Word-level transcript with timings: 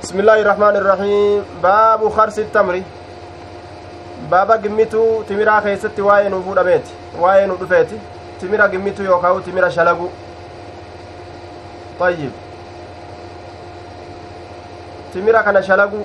بسم 0.00 0.16
الله 0.20 0.40
الرحمن 0.40 0.74
الرحيم 0.80 1.40
باب 1.62 2.00
خرس 2.08 2.38
التمر 2.38 2.76
baaba 4.30 4.56
gimmituu 4.58 5.24
timiraa 5.28 5.60
keessatti 5.60 6.02
waa'ee 6.06 6.28
nu 6.32 6.38
fuudhameeti 6.46 6.92
waa'ee 7.22 7.46
nu 7.50 7.56
dhufeeti 7.60 8.00
timira 8.40 8.68
gimmituu 8.72 9.04
yookaan 9.04 9.42
timira 9.42 9.70
shalagu 9.76 10.08
tayyib 11.98 12.32
timira 15.12 15.42
kana 15.42 15.62
shalagu 15.68 16.02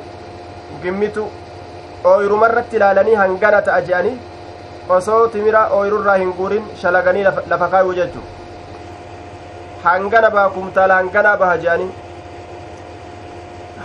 gimmitu 0.83 1.27
ooyirumarratti 2.11 2.75
ilaalanii 2.79 3.19
hangana 3.23 3.61
ta'a 3.67 3.81
je'anii 3.89 4.17
osoo 4.97 5.27
timira 5.35 5.67
ooyirurraa 5.77 6.17
hin 6.23 6.33
guurin 6.39 6.65
shalaganii 6.81 7.27
lafa 7.53 7.67
kaayuu 7.75 7.99
jechu 8.01 8.25
hangana 9.83 10.29
baha 10.37 10.49
kumtaala 10.57 11.03
hanganaa 11.03 11.37
baha 11.43 11.61
je'anii 11.67 11.93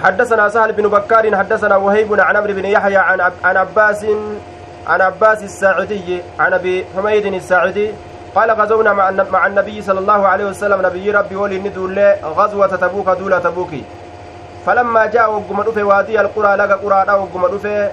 حدثنا 0.03 0.49
سهل 0.49 0.73
بن 0.73 0.89
بكار 0.89 1.37
حدثنا 1.37 1.77
وهيب 1.77 2.21
عن 2.21 2.37
عمرو 2.37 2.53
بن 2.53 2.65
يحيى 2.65 2.97
عن 2.97 3.21
عن 3.45 3.57
عباس 3.57 4.07
عن 4.87 5.01
عباس 5.01 5.43
الساعدي 5.43 6.23
عن 6.39 6.53
أبي 6.53 6.85
حميد 6.97 7.27
الساعدي 7.27 7.91
قال 8.35 8.51
غزونا 8.51 8.93
مع 8.93 9.11
مع 9.11 9.47
النبي 9.47 9.83
صلى 9.83 9.99
الله 10.01 10.27
عليه 10.29 10.45
وسلم 10.45 10.87
نبي 10.87 11.11
ربي 11.11 11.37
ولي 11.37 11.59
ندول 11.59 11.99
غزوة 12.25 12.67
تبوك 12.67 13.09
دولة 13.09 13.39
تبوكي 13.39 13.85
فلما 14.67 15.07
جاء 15.07 15.31
وقم 15.33 15.63
دفه 15.63 15.83
وادي 15.85 16.21
القرى 16.21 16.57
لقى 16.57 16.75
قرى 16.75 17.19
وقم 17.19 17.47
دفه 17.47 17.91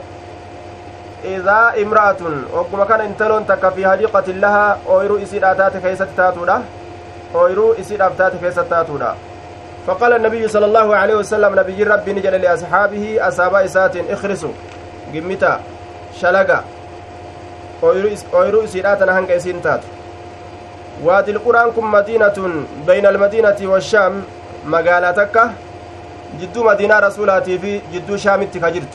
إذا 1.25 1.73
امرأة 1.81 2.21
وقم 2.53 2.83
كان 2.83 3.01
انتلون 3.01 3.47
تك 3.47 3.69
في 3.69 3.87
حديقة 3.87 4.27
لها 4.27 4.77
أويرو 4.89 5.17
إسيد 5.23 5.43
آتات 5.43 5.77
كيست 5.77 6.07
تاتولا 6.17 6.61
أويرو 7.35 7.73
إسيد 7.73 8.01
آتات 8.01 8.31
كيست 8.35 8.59
تاتولا 8.59 9.13
فقال 9.87 10.13
النبي 10.13 10.47
صلى 10.47 10.65
الله 10.65 10.95
عليه 10.95 11.15
وسلم 11.15 11.59
نبي 11.59 11.83
ربي 11.83 12.13
نجل 12.13 12.41
لأصحابه 12.41 13.17
أصحاب 13.27 13.55
إسات 13.55 13.95
اخرسوا. 13.97 14.51
قمتا 15.13 15.59
شلقا 16.19 16.63
أويرو 18.33 18.63
إسيراتنا 18.63 19.19
هنك 19.19 19.31
إسين 19.31 19.61
تاتو. 19.61 19.87
وادي 21.03 21.31
القرآن 21.31 21.71
كن 21.71 21.83
مدينة 21.83 22.65
بين 22.87 23.05
المدينة 23.05 23.55
والشام 23.61 24.23
مقالة 24.65 25.11
تكة 25.11 25.51
جدو 26.41 26.63
مدينة 26.63 26.99
رسولاتي 26.99 27.57
في 27.59 27.81
جدو 27.93 28.17
شامت 28.17 28.57
كجرت 28.57 28.93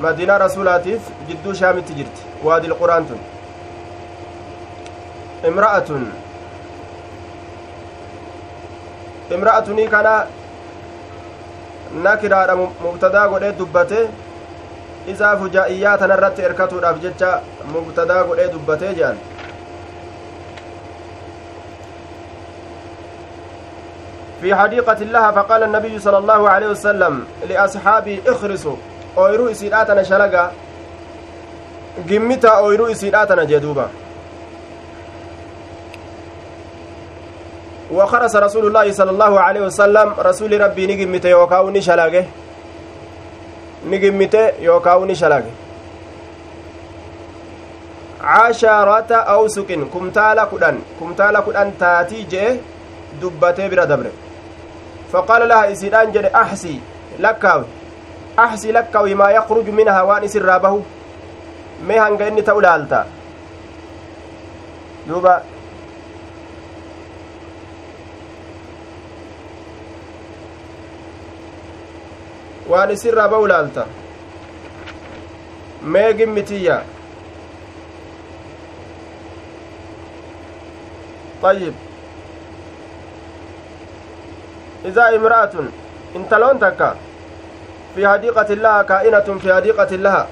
مدينة 0.00 0.36
رسولاتي 0.36 0.98
في 0.98 1.10
جدو 1.28 1.52
شامت 1.52 1.92
جرت. 1.92 2.16
وادي 2.44 2.66
القرآن 2.66 3.06
تن. 3.08 3.18
امرأة 5.48 5.88
imra'atunii 9.34 9.88
kana 9.88 10.26
nakiraadha 12.02 12.56
mubtadaa 12.56 13.28
godhee 13.28 13.52
dubbate 13.58 14.00
isaa 15.14 15.36
fujaa'iyyaa 15.36 15.98
tanarratti 16.02 16.42
erkatuudhaaf 16.50 17.00
jecha 17.06 17.30
mubtadaa 17.72 18.22
godhee 18.28 18.52
dubbatee 18.52 18.92
jedhan 19.00 19.24
في 24.40 24.54
حديقة 24.54 24.94
لها 24.94 25.30
فقال 25.30 25.62
النبي 25.62 25.98
صلى 25.98 26.18
الله 26.18 26.50
عليه 26.50 26.66
وسلم 26.66 27.24
لأصحابي 27.48 28.22
اخرسوا 28.26 28.76
أويرو 29.18 29.48
إسيراتنا 29.50 30.02
شلقا 30.02 30.52
قمتا 32.10 32.48
أويرو 32.48 32.86
إسيراتنا 32.86 33.44
جدوبا 33.44 33.86
وخرس 37.92 38.36
رسول 38.36 38.66
الله 38.66 38.92
صلى 38.92 39.10
الله 39.10 39.40
عليه 39.40 39.60
وسلم 39.60 40.14
رسول 40.18 40.60
ربي 40.60 40.86
نجمت 40.86 41.24
يوكاو 41.24 41.70
نشلاقه 41.70 42.24
نجمت 43.86 44.34
يوكاو 44.60 45.04
نشلاقه 45.04 45.52
عشرة 48.20 49.10
أوسق 49.14 49.70
كمتالا 49.94 50.44
كدن 50.52 50.76
كمتالا 51.00 51.40
كدن 51.40 51.72
تاتي 51.80 52.26
جه 52.30 52.56
دبته 53.22 53.68
برا 53.68 53.84
دبره. 53.84 54.12
فقال 55.12 55.48
لها 55.48 55.72
إسيدان 55.72 56.12
جد 56.12 56.24
أحسي 56.24 56.80
لكاوي 57.18 57.64
أحسي 58.38 58.72
لكاوي 58.72 59.14
ما 59.14 59.30
يخرج 59.30 59.68
منها 59.70 60.02
وان 60.02 60.28
سرابه. 60.28 60.82
مهنغ 61.88 62.28
إني 62.28 62.42
تولالتا 62.42 63.06
دوبا 65.08 65.42
waan 72.76 72.90
isirraa 72.96 73.28
ba'u 73.36 73.48
laalta 73.54 73.86
meegin 75.96 76.30
mitiyya 76.40 76.78
طيب 81.42 81.74
إذا 84.84 85.04
امرأة 85.16 85.50
انتلون 86.16 86.58
تكا 86.60 86.96
في 87.94 88.08
حديقة 88.08 88.54
لها 88.54 88.82
كائنة 88.82 89.38
في 89.42 89.54
حديقة 89.54 89.96
لها 89.96 90.26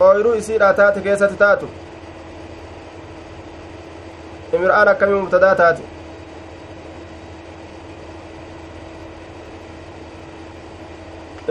ooyiruu 0.00 0.34
isiidha 0.38 0.74
taate 0.78 1.00
keessatti 1.00 1.36
taatu 1.38 1.68
imra'aan 4.58 4.88
akkamii 4.92 5.20
mubtadaa 5.20 5.54
taate 5.60 5.82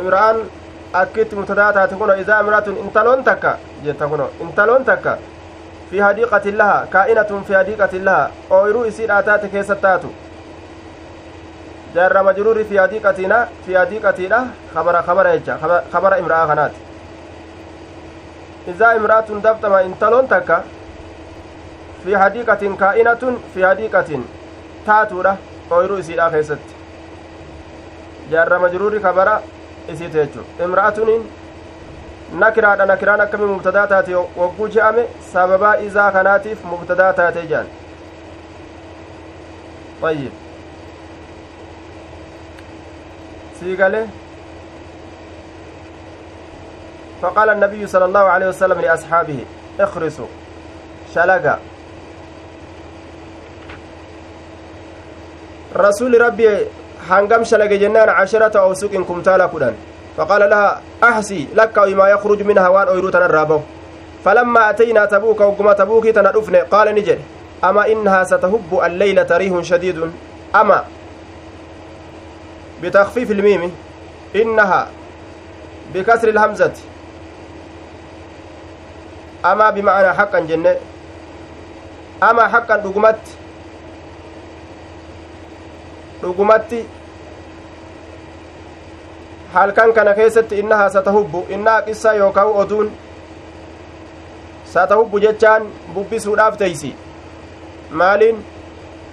imra'aan 0.02 0.38
akkitti 0.94 1.36
mubtadaa 1.36 1.74
taate 1.74 1.96
kuno 1.96 2.14
idaa 2.14 2.40
imra'atun 2.44 2.78
intaloon 2.84 3.24
takka 3.24 3.58
jetta 3.84 4.08
kuno 4.08 4.30
intaloon 4.42 4.86
takka 4.86 5.18
fi 5.90 6.00
hadiiqatin 6.00 6.58
laha 6.58 6.88
kaa'inatun 6.96 7.44
fi 7.44 7.54
hadiiqatin 7.54 8.06
laha 8.06 8.30
ooyiruu 8.50 8.84
isiidha 8.92 9.24
taate 9.24 9.48
keessatti 9.50 9.82
taatu 9.82 10.14
jaarra 11.96 12.24
majruuri 12.30 12.66
fi 12.66 12.78
hadiiqatiina 12.84 13.38
fi 13.66 13.74
hadiiqatiidha 13.74 14.40
kabara 14.74 15.04
kabara 15.10 15.36
jecha 15.38 15.58
kabara 15.92 16.18
imra'aa 16.24 16.48
kanaati 16.48 16.80
izaa 18.76 18.94
imra'atun 19.02 19.44
dabxama 19.44 19.82
intaloon 19.90 20.28
takka 20.28 20.64
fi 22.06 22.12
hadiiqatin 22.24 22.78
kaa'inatun 22.78 23.44
fi 23.54 23.62
hadiiqatin 23.70 24.26
taatuudha 24.86 25.38
ooyiruu 25.72 25.98
isiidha 26.06 26.32
keessatti 26.32 26.74
jaarra 28.32 28.60
majruuri 28.60 29.00
kabara 29.00 29.42
isiite 29.94 30.18
jechu 30.18 30.42
imra'atuniin 30.66 31.24
nakiraadha 32.44 32.86
nakiraan 32.86 33.22
akkamii 33.22 33.52
mubtadaa 33.54 33.88
taate 33.94 34.16
wagguu 34.16 34.68
je'ame 34.76 35.06
sababaa 35.34 35.76
izaa 35.88 36.12
kanaatiif 36.18 36.66
mubtadaa 36.74 37.14
taate 37.22 37.48
jedhan 37.54 37.68
ayyib 40.12 40.34
سيقاله 43.60 44.08
فقال 47.22 47.50
النبي 47.50 47.88
صلى 47.88 48.06
الله 48.06 48.20
عليه 48.20 48.48
وسلم 48.48 48.82
لأصحابه 48.82 49.46
اخرسوا 49.80 50.28
شلقا 51.16 51.60
رسول 55.76 56.22
ربي 56.22 56.50
هنقم 57.10 57.44
شلق 57.44 57.66
جنان 57.66 58.10
عشرة 58.10 58.60
أو 58.60 58.74
سوق 58.74 58.92
كمتالا 58.92 59.48
كدان 59.48 59.76
فقال 60.18 60.50
لها 60.50 60.82
أحسي 61.04 61.48
لك 61.56 61.78
وما 61.78 62.08
يخرج 62.08 62.44
منها 62.44 62.68
وان 62.68 62.88
أيروتنا 62.88 63.26
الرابو 63.26 63.60
فلما 64.26 64.70
أتينا 64.70 65.06
تبوك 65.06 65.42
وقم 65.42 65.72
تبوك 65.72 66.08
تندفن 66.08 66.56
قال 66.56 66.96
نجد 66.96 67.20
أما 67.64 67.92
إنها 67.92 68.24
ستهب 68.24 68.80
الليلة 68.86 69.28
ريح 69.38 69.62
شديد 69.62 70.12
أما 70.56 70.84
بتخفيف 72.84 73.32
الميم 73.32 73.72
إنها 74.36 74.88
بكسر 75.94 76.28
الهمزة 76.30 76.74
أما 79.46 79.70
بمعنى 79.70 80.14
حقا 80.14 80.40
جنة 80.40 80.76
أما 82.24 82.48
حقا 82.48 82.76
دقمت 82.78 83.20
dhugumatti 86.22 86.82
halkan 89.54 89.94
kana 89.94 90.14
keessatti 90.14 90.60
innahaa 90.60 90.90
satahubbu 90.96 91.46
innaa 91.58 91.82
qissaa 91.82 92.14
yookaan 92.22 92.54
oduun 92.64 92.92
satahubbu 94.74 95.20
jechaan 95.26 95.68
bubbisuudhaaf 95.94 96.58
teeysi 96.62 96.96
maaliin 98.02 98.42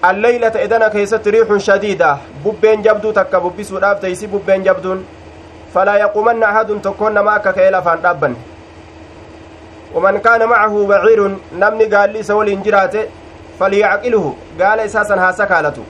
alleeylata 0.08 0.58
edana 0.68 0.90
keessatti 0.94 1.30
riixun 1.36 1.60
shadiida 1.68 2.10
bubbeen 2.46 2.82
jabduu 2.88 3.12
takka 3.20 3.40
bubbisuudhaaf 3.46 4.00
teeysi 4.06 4.28
bubbeen 4.34 4.64
jabduun 4.70 5.06
falaa 5.74 5.96
yaquumanna 6.02 6.48
ahadun 6.48 6.80
tokkoon 6.88 7.14
nama 7.20 7.34
akka 7.38 7.52
ka'ee 7.60 7.70
lafaan 7.76 8.02
dhaabbanne 8.02 8.38
waman 9.94 10.20
kaana 10.28 10.46
macahu 10.52 10.86
baciirun 10.92 11.40
namni 11.64 11.86
gaalli 11.96 12.18
isa 12.26 12.36
waliin 12.42 12.62
jiraate 12.68 13.00
falyacqiluhu 13.58 14.36
gaala 14.58 14.90
isaa 14.90 15.04
san 15.10 15.18
haa 15.24 15.32
sakaalatu 15.40 15.84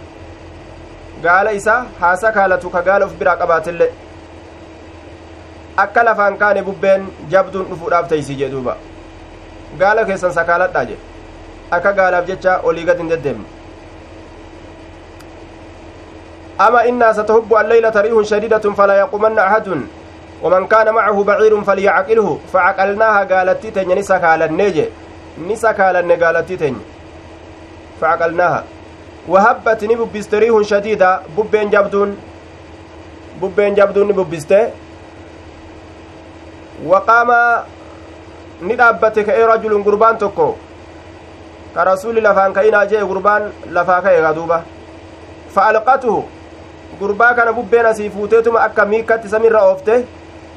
gaala 1.26 1.52
isaa 1.60 1.82
haa 2.00 2.16
sakaalatu 2.24 2.70
ka 2.74 2.82
gaala 2.88 3.06
uf 3.06 3.14
biraa 3.20 3.36
qabaatillee 3.42 3.92
akka 5.76 6.04
lafaan 6.04 6.38
kaane 6.38 6.62
bubbeen 6.62 7.08
jabduun 7.30 7.66
dhufuudhaaf 7.70 8.08
teeysii 8.08 8.36
jee 8.36 8.50
duuba. 8.50 8.76
Gaala 9.78 10.04
keessan 10.04 10.32
sakaaladhaa 10.32 10.84
jedhe 10.84 11.02
akka 11.70 11.92
gaalaaf 11.92 12.26
jecha 12.32 12.60
olii 12.62 12.84
gad 12.84 12.98
hin 12.98 13.12
deddeemne 13.12 13.46
أما 16.60 16.88
إنا 16.88 17.12
ستهب 17.12 17.54
الليلة 17.54 17.90
ريح 17.90 18.22
شديدة 18.22 18.58
فلا 18.78 18.94
يقومن 18.98 19.38
أحد 19.38 19.68
ومن 20.42 20.66
كان 20.66 20.94
معه 20.94 21.24
بعير 21.24 21.62
فليعقله 21.64 22.38
فعقلناها 22.52 23.24
قالت 23.24 23.66
تتني 23.66 23.94
نسكال 23.94 24.42
النجي 24.42 24.84
نسكال 25.48 26.24
قالت 26.24 26.52
تتني 26.52 26.82
فعقلناها 28.00 28.64
وهبت 29.28 29.84
نببست 29.84 30.34
ريح 30.34 30.62
شديدة 30.62 31.20
ببين 31.36 31.70
جبدون 31.70 32.16
وقام 36.86 37.30
ندابت 38.62 39.18
كأي 39.18 39.44
رجل 39.44 39.84
قربان 39.84 40.18
تكو 40.18 40.52
كرسول 41.74 42.16
لفان 42.24 42.52
كينا 42.52 42.84
جاء 42.84 43.04
قربان 43.10 43.52
لفا 43.66 44.00
كي 44.00 44.20
غدوبة 44.24 44.62
فألقته 45.54 46.24
gurbaa 47.00 47.34
kana 47.34 47.52
bubbeen 47.52 47.86
asii 47.86 48.10
fuuteetuma 48.10 48.60
akka 48.66 48.84
miikkatti 48.90 49.28
samirra 49.28 49.62
oofte 49.68 49.94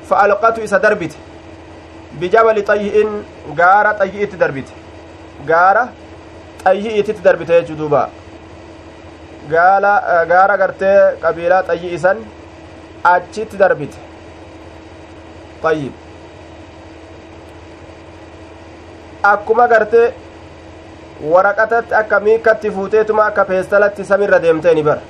fa'alqatu 0.10 0.62
isa 0.68 0.80
darbite 0.84 1.18
bijabali 2.20 2.64
xayyi'in 2.70 3.10
gaara 3.60 3.94
xayyi'itti 4.02 4.40
darbite 4.44 4.74
gaara 5.52 5.84
xayyi'iititti 6.64 7.26
darbite 7.28 7.54
jechuu 7.60 7.78
duuba 7.82 8.02
gaara 10.32 10.58
gartee 10.64 10.98
qabiilaa 11.24 11.64
xayyi'isan 11.70 12.18
achitti 13.14 13.60
darbite 13.64 13.98
xayyib 15.64 16.07
akkuma 19.24 19.68
gartee 19.68 20.14
waraqatatti 21.34 21.94
akka 21.96 22.20
miikkatti 22.20 22.72
fuuteetuma 22.72 23.26
akka 23.26 23.46
peestalatti 23.46 24.06
samirra 24.06 24.40
deemteeni 24.42 24.84
bara 24.84 25.02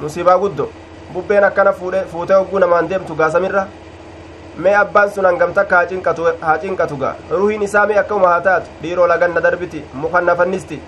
musiibaa 0.00 0.38
guddo 0.38 0.70
bubbeen 1.12 1.44
akkana 1.44 1.72
fuutee 1.72 2.36
hogguu 2.36 2.58
namaan 2.58 2.88
deemtu 2.90 3.14
gaasamirra 3.14 3.66
mee 4.56 4.74
abbaan 4.76 5.10
sun 5.10 5.24
hangam 5.26 5.52
takka 5.54 5.76
haa 6.40 6.58
cinqatu 6.62 6.96
gaa 6.96 7.14
ruhiin 7.30 7.62
isaa 7.62 7.86
mee 7.86 7.98
akkuma 7.98 8.28
haa 8.28 8.40
taatu 8.40 8.70
dhiiroo 8.82 9.06
laganna 9.06 9.40
darbiti 9.40 9.84
mukan 10.04 10.24
nafannisti 10.30 10.80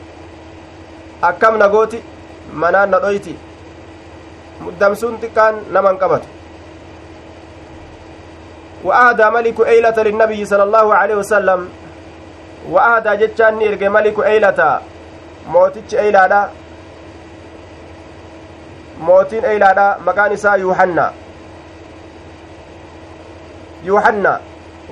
akkam 1.23 1.59
nagooti 1.59 2.03
manaan 2.53 2.91
na 2.91 2.99
dhoyti 3.05 3.37
muddamsuun 4.61 5.19
xiqqaan 5.21 5.55
naman 5.77 5.99
qabatu 5.99 6.29
وأهدى 8.85 9.31
ملك 9.31 9.61
أيلة 9.61 9.97
للنبي 10.03 10.45
صلى 10.45 10.63
الله 10.63 10.95
عليه 10.95 11.15
وسلم 11.15 11.69
وأهدى 12.71 13.27
جتشان 13.27 13.63
إرجع 13.63 13.89
ملك 13.89 14.19
أيلة 14.21 14.81
موتش 15.49 15.95
أيلة 15.95 16.49
mootiin 18.99 19.45
eylaadha 19.45 19.99
maqaan 20.07 20.33
isaa 20.33 20.57
yuuhanna 20.57 21.13
yuuhanna 23.85 24.41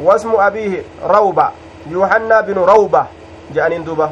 wasmu 0.04 0.40
abiihi 0.40 0.82
rawba 1.08 1.52
yuuhanna 1.90 2.42
binu 2.42 2.66
rawba 2.66 3.06
je'aniin 3.54 3.84
duuba 3.84 4.10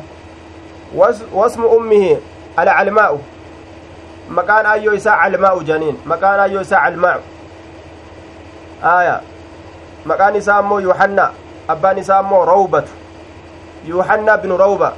wasmu 1.34 1.68
ummihi 1.76 2.18
alcalmaa'u 2.56 3.20
maqaan 4.28 4.66
ayyoo 4.66 4.94
isaa 4.94 5.16
calmaa'u 5.22 5.62
janiin 5.64 5.98
maqaan 6.04 6.40
ayyoo 6.40 6.62
isaa 6.62 6.82
calmaa'u 6.84 7.20
aya 8.82 9.20
maqaan 10.04 10.36
isaa 10.36 10.58
ammoo 10.62 10.78
yuuhanna 10.86 11.30
abbaan 11.74 11.98
isaa 11.98 12.18
ammoo 12.24 12.44
rawbatu 12.52 12.92
yuuhanna 13.88 14.36
binu 14.42 14.56
rawba 14.64 14.92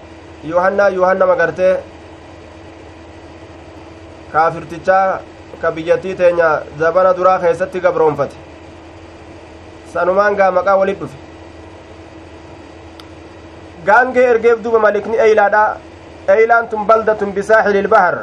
yuuhanna 0.50 0.88
yuuhanna 0.96 1.26
magartee 1.26 1.75
kaafirtichaa 4.32 5.20
ka 5.62 5.70
biyyattii 5.70 6.14
teenya 6.20 6.49
zabana 6.78 7.12
duraa 7.16 7.38
keessatti 7.38 7.81
gabroonfate 7.81 8.37
sanumaan 9.93 10.34
gaa 10.40 10.50
maqaa 10.58 10.76
walit 10.82 10.99
dhufe 11.00 11.19
gaangee 13.87 14.26
ergeef 14.34 14.62
duba 14.64 14.78
malikni 14.87 15.16
eeylaadha 15.26 15.62
eeylaan 16.37 16.69
tun 16.69 16.87
baldatun 16.90 17.32
bisaaxili 17.38 17.78
ilbahar 17.84 18.14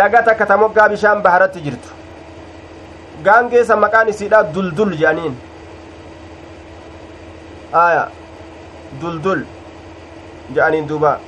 laga 0.00 0.22
takka 0.28 0.46
ta 0.46 0.56
moggaa 0.62 0.88
bishaan 0.94 1.22
baharatti 1.26 1.60
jirtu 1.66 1.88
gaangee 3.28 3.64
san 3.70 3.78
maqaan 3.86 4.08
isiidha 4.12 4.42
duldul 4.54 4.92
jedhaniin 5.00 5.34
aya 7.72 8.08
duldul 9.00 9.42
jedhaniin 10.54 10.88
duuba 10.88 11.18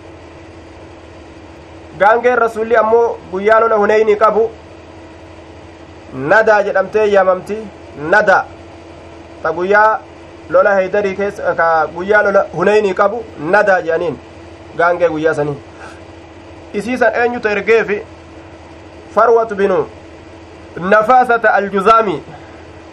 gaangeen 1.99 2.39
rasulli 2.39 2.77
ammoo 2.77 3.19
guyyaa 3.33 3.61
lola 3.61 3.77
huneyni 3.83 4.17
qabu 4.17 4.51
nadaa 6.33 6.63
jedhamtee 6.69 7.07
yaamamti 7.15 7.57
nada 8.15 8.39
ta 9.43 9.53
guyyaa 9.53 10.01
lola 10.51 10.75
heydarii 10.75 11.15
keessa 11.17 11.55
ka 11.61 11.69
guyyaa 11.95 12.23
lola 12.23 12.47
huneyni 12.57 12.95
qabu 12.95 13.25
nadaa 13.55 13.81
jedhaniin 13.87 14.19
gaangee 14.79 15.09
guyyaa 15.15 15.35
sanii 15.35 15.57
isiisan 16.81 17.15
eenyuta 17.23 17.51
ergeefi 17.51 18.03
farwatu 19.15 19.55
binu 19.55 19.79
nafaasata 20.93 21.55
aljuzaami 21.55 22.23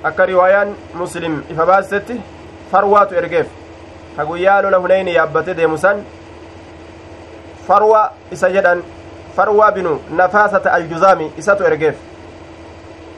akka 0.04 0.26
riwaayaan 0.26 0.76
muslim 1.02 1.44
ifa 1.52 1.66
baasetti 1.66 2.22
farwaatu 2.72 3.16
ergeef 3.16 3.48
ka 4.18 4.26
guyyaa 4.26 4.62
lola 4.62 4.78
huneyni 4.78 5.14
yaabbate 5.14 5.54
deemu 5.54 5.78
san 5.78 6.04
farwa 7.68 8.02
isa 8.32 8.50
jedhan 8.50 8.84
farwa 9.36 9.72
binu 9.72 10.00
nafaasata 10.22 10.72
aljuzaami 10.74 11.32
isatu 11.38 11.64
ergeef 11.64 11.96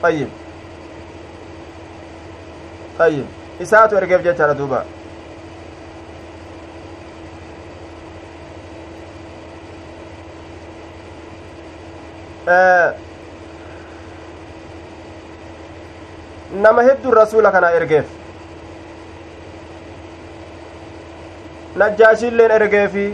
ayyib 0.04 0.30
ayyib 3.00 3.26
isaatu 3.60 3.96
ergeef 4.02 4.24
jechaadha 4.24 4.54
duuba 4.54 4.86
nama 16.54 16.84
hedduu 16.84 17.12
rasuula 17.12 17.52
kana 17.52 17.72
ergeef 17.72 18.06
najjaashiilleen 21.76 22.52
ergeefi 22.52 23.06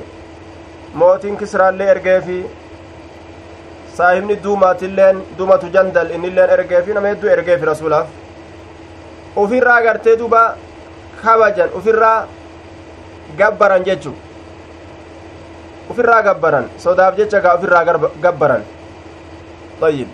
mootiin 0.93 1.37
kisraallee 1.37 1.89
ergeefi 1.95 2.37
saahibni 3.97 4.39
duumaatilleen 4.43 5.23
duumatu 5.37 5.69
jandal 5.75 6.09
innilleen 6.15 6.49
ergeefi 6.49 6.93
nama 6.93 7.07
hedduu 7.07 7.29
ergeefi 7.35 7.65
rasuulaaf 7.71 8.07
ufirraa 9.43 9.81
gartee 9.81 10.15
duba 10.21 10.41
kabajan 11.23 11.69
ufirraa 11.81 12.27
gabbaran 13.37 13.83
jechu 13.89 14.15
ufirraa 15.89 16.21
gabbaran 16.29 16.69
sodaaf 16.85 17.17
jecha 17.21 17.39
gaa 17.45 17.55
ufirraa 17.61 17.85
gabbaran 18.21 18.63
طيب 19.81 20.07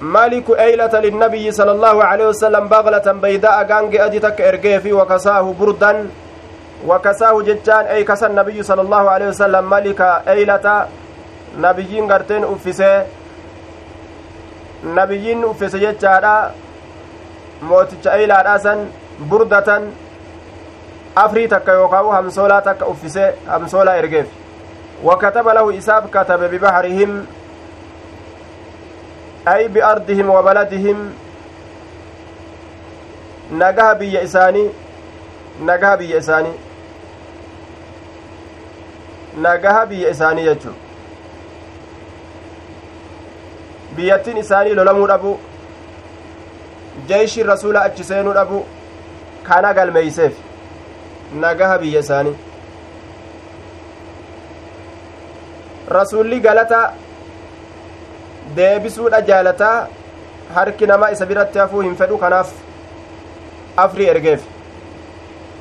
مالك 0.00 0.50
أيلة 0.50 1.00
للنبي 1.00 1.50
صلى 1.52 1.72
الله 1.72 2.04
عليه 2.04 2.26
وسلم 2.28 2.68
بغلة 2.68 3.12
بيداء 3.12 3.66
غانج 3.70 3.96
أدي 3.96 4.18
تك 4.18 4.40
إرجيفي 4.40 4.92
وكساه 4.92 5.54
بردا 5.60 6.08
وكساه 6.86 7.42
جتان 7.42 7.84
أي 7.84 8.04
كسى 8.04 8.26
النبي 8.26 8.62
صلى 8.62 8.82
الله 8.82 9.10
عليه 9.10 9.28
وسلم 9.28 9.70
ملك 9.70 10.00
أيلة 10.28 10.86
نبيين 11.58 12.12
غرتين 12.12 12.44
أفسه 12.44 13.06
نبيين 14.84 15.44
أفسه 15.44 15.78
جتادا 15.78 16.50
موتش 17.62 18.06
أيلة 18.06 18.34
أسن 18.56 18.78
بردة 19.30 19.82
afrii 21.18 21.48
takka 21.48 21.72
yookaan 21.72 22.10
hamsoolaa 22.14 22.60
takka 22.62 22.86
uffisee 22.86 23.32
hamsoolaa 23.46 23.94
ergeef 24.02 24.26
wakataba 25.04 25.54
lahu 25.54 25.70
isaaf 25.78 26.04
katabe 26.10 26.48
bibaharihim 26.48 27.26
ay 29.50 29.68
biardihim 29.74 30.28
wa 30.36 30.42
baladihim 30.42 30.98
nagaha 33.60 33.94
biyya 34.00 34.22
isaanii 34.28 34.68
nagaha 35.70 35.96
biyya 36.00 36.18
isaanii 36.18 36.56
nagaha 39.46 39.86
biyya 39.90 40.10
isaanii 40.16 40.44
jechu 40.48 40.74
biyyattiin 43.96 44.36
isaanii 44.44 44.74
lolamuu 44.80 45.06
dhabu 45.12 45.38
jeeshi 47.08 47.42
rasuula 47.52 47.82
achi 47.82 48.04
seenuu 48.10 48.34
dhabu 48.40 48.66
kana 49.48 49.72
galmeeyseef 49.80 50.34
nagaha 51.46 51.78
biyya 51.78 52.00
isaanii 52.06 52.36
rasulli 55.98 56.40
galata 56.40 56.80
deebisuudha 58.56 59.20
jaalataa 59.30 59.76
harki 60.54 60.86
namaa 60.86 61.10
isa 61.16 61.26
biratti 61.30 61.58
hafuu 61.58 61.80
hin 61.86 61.96
fedhu 62.02 62.18
kanaaf 62.18 62.52
afrii 63.84 64.08
ergeef 64.12 64.46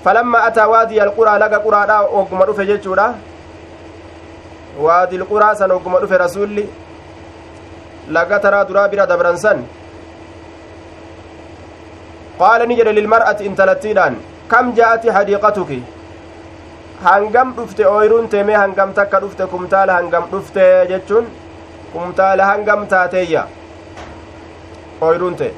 falamma 0.03 0.43
ataa 0.49 0.67
waadiya 0.73 1.03
alquraa 1.07 1.37
laga 1.43 1.59
quraadha 1.65 1.97
ogguma 2.19 2.45
dhufe 2.49 2.65
jechuudha 2.71 3.07
waadi 4.85 5.17
lquraa 5.23 5.55
san 5.61 5.71
ogguma 5.77 5.99
dhufe 6.03 6.17
rasulli 6.25 6.65
laga 8.17 8.39
taraa 8.45 8.63
duraa 8.69 8.87
bira 8.93 9.05
dabran 9.11 9.37
san 9.43 9.65
qaala 12.39 12.65
ni 12.71 12.79
jedhe 12.79 12.93
lilmar'ati 12.99 13.47
intalattiidhaan 13.49 14.15
kam 14.53 14.73
ja'ati 14.79 15.15
hadiiqatuki 15.17 15.79
hangam 17.07 17.53
dhufte 17.57 17.83
ooyruun 17.95 18.29
teemee 18.35 18.57
hangam 18.63 18.93
takka 18.99 19.19
dhufte 19.23 19.43
kumtaala 19.53 19.99
hangam 19.99 20.29
dhufte 20.33 20.63
jechuun 20.91 21.25
kumtaala 21.93 22.43
hangam 22.51 22.81
taateeyya 22.93 23.43
ooyruun 25.07 25.35
ta'e 25.41 25.51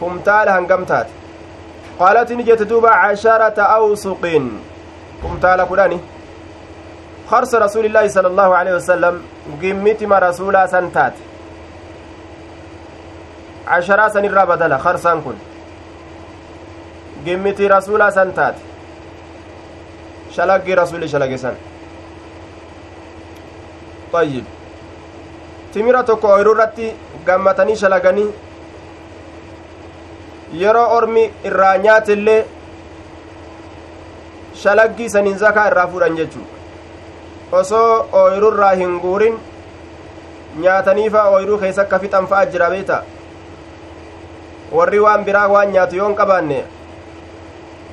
kumtaala 0.00 0.52
hangam 0.56 0.84
taate 0.90 1.12
qaalati 1.98 2.36
ni 2.36 2.44
jette 2.48 2.64
duuba 2.70 2.90
casharata 3.02 3.64
awsuqin 3.76 4.46
kumtaala 5.22 5.66
kudhani 5.70 5.98
harsa 7.30 7.58
rasuulillaahi 7.66 8.10
sala 8.16 8.28
allaahu 8.32 8.52
aleyhi 8.60 8.76
wasalam 8.80 9.14
gimmitima 9.62 10.20
rasuulaa 10.26 10.66
san 10.74 10.90
taate 10.96 11.20
casharaa 13.70 14.10
san 14.16 14.24
irraa 14.30 14.46
badala 14.52 14.78
harsaan 14.86 15.22
kun 15.26 15.36
gimmiti 17.24 17.68
rasuulaa 17.76 18.10
san 18.18 18.32
taate 18.38 18.60
shalaggii 20.36 20.74
rasuli 20.82 21.08
shalage 21.14 21.38
san 21.44 21.56
ayyib 24.14 24.44
timira 25.72 26.02
tokko 26.02 26.28
oyiruu 26.34 26.54
irratti 26.56 26.92
gammatanii 27.26 27.76
shalaganii 27.82 28.28
yeroo 30.62 30.86
ormi 30.96 31.24
irraa 31.50 31.76
nyaatillee 31.86 32.40
shalaggii 34.62 35.10
saniin 35.10 35.38
zakaa 35.44 35.66
irraa 35.72 35.86
fuudhan 35.92 36.16
jechuu 36.20 36.46
osoo 37.60 38.08
ooyiruu 38.22 38.52
irraa 38.54 38.72
hin 38.80 38.98
guurin 39.04 39.38
nyaataniifa 40.64 41.28
ooyiruu 41.34 41.58
keessa 41.58 41.82
akka 41.82 41.98
fixan 41.98 42.26
fa'a 42.32 42.46
jira 42.54 42.70
beeta 42.70 43.02
warri 44.72 45.00
waan 45.04 45.24
biraa 45.28 45.46
waan 45.54 45.72
nyaatu 45.76 45.96
yoon 46.00 46.14
qabaanne 46.22 46.64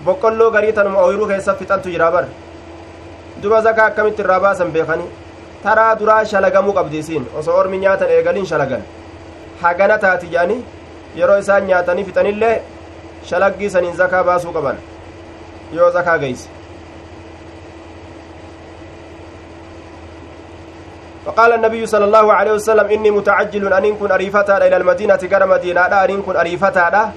boqqolloo 0.06 0.50
garii 0.56 0.74
tanuma 0.80 1.00
ooyiruu 1.10 1.28
keessa 1.28 1.56
fixantu 1.62 1.90
jira 1.98 2.12
bar 2.12 2.26
duba 3.44 3.62
zakaa 3.68 3.86
akkamitti 3.92 4.22
irraa 4.26 4.40
baasan 4.48 4.72
beekanii 4.72 5.12
taraa 5.66 5.92
duraa 6.00 6.24
shalagamuu 6.32 6.74
qabdi 6.80 7.04
isiin 7.04 7.28
osoo 7.40 7.60
ormi 7.62 7.78
nyaatan 7.84 8.10
eegaliin 8.16 8.50
shalagan 8.52 8.84
hagana 9.62 9.98
taati 10.08 10.32
jedhanii 10.34 10.62
yeroo 11.22 11.38
isaan 11.44 11.70
nyaatanii 11.70 12.06
fixanillee 12.10 12.56
shalaggii 13.30 13.70
saniin 13.78 13.96
zakaa 14.02 14.24
baasuu 14.30 14.54
qaban 14.60 14.84
yoo 15.80 15.90
zakaa 15.98 16.20
geeyse 16.26 16.50
فقال 21.26 21.54
النبي 21.54 21.86
صلى 21.86 22.06
الله 22.06 22.34
عليه 22.34 22.54
وسلم 22.54 22.88
إني 22.96 23.12
متعجل 23.12 23.74
أن 23.74 23.86
كن 23.98 24.12
أريفتا 24.12 24.58
إلى 24.68 24.78
المدينة 24.78 25.22
غير 25.32 25.44
مدينة 25.48 25.82
أن 25.82 26.22
كن 26.22 26.36
أريفتا 26.36 27.12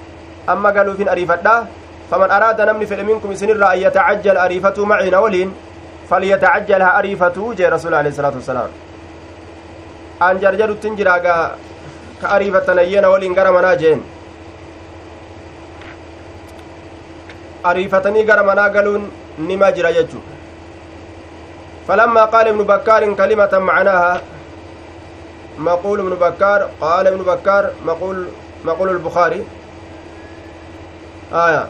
أما 0.48 0.68
قالوا 0.70 0.94
فين 0.94 1.08
أريفتا 1.08 1.66
فمن 2.10 2.30
أراد 2.30 2.60
نمني 2.60 2.86
في 2.86 3.02
منكم 3.02 3.34
سنر 3.34 3.60
أن 3.72 3.78
يتعجل 3.78 4.36
أريفته 4.36 4.84
معي 4.84 5.10
نولين 5.10 5.48
فليتعجلها 6.10 6.98
أريفته 6.98 7.54
جاء 7.54 7.72
رسول 7.72 7.86
الله 7.86 7.98
عليه 7.98 8.10
الصلاة 8.10 8.34
والسلام. 8.34 8.70
أن 10.22 10.38
جرجر 10.42 10.70
التنجر 10.70 11.08
كأريفة 12.22 12.74
نيين 12.74 13.04
ولين 13.04 13.32
غرمنا 13.38 13.74
جين. 13.74 14.00
أريفتني 17.66 18.20
غرمنا 18.30 18.64
قالون 18.74 19.10
نما 19.38 19.70
جرى 19.70 19.96
يجو 19.96 20.18
فلما 21.88 22.24
قال 22.24 22.48
ابن 22.48 22.62
بكار 22.64 23.14
كلمة 23.14 23.58
معناها 23.58 24.20
مقول 25.58 26.00
ابن 26.00 26.14
بكار 26.24 26.68
قال 26.80 27.06
ابن 27.06 27.22
بكار 27.22 27.70
مقول 27.86 28.28
مقول 28.64 28.88
البخاري. 28.88 29.44
آية. 31.32 31.68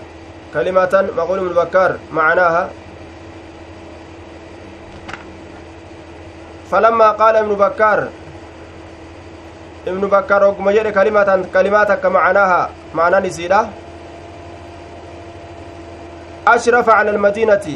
كلمة 0.54 1.09
مقول 1.16 1.38
ابن 1.38 1.49
بكار 1.49 1.97
معناها 2.12 2.71
فلما 6.70 7.10
قال 7.10 7.37
ابن 7.37 7.54
بكار 7.54 8.08
ابن 9.87 10.00
بكار 10.08 10.44
وقم 10.44 10.70
جري 10.70 10.92
كلمة 10.92 11.44
كلمات 11.54 11.92
كمعناها 11.92 12.70
معنى 12.94 13.28
نسيرة 13.28 13.68
أشرف 16.48 16.88
على 16.90 17.10
المدينة. 17.10 17.66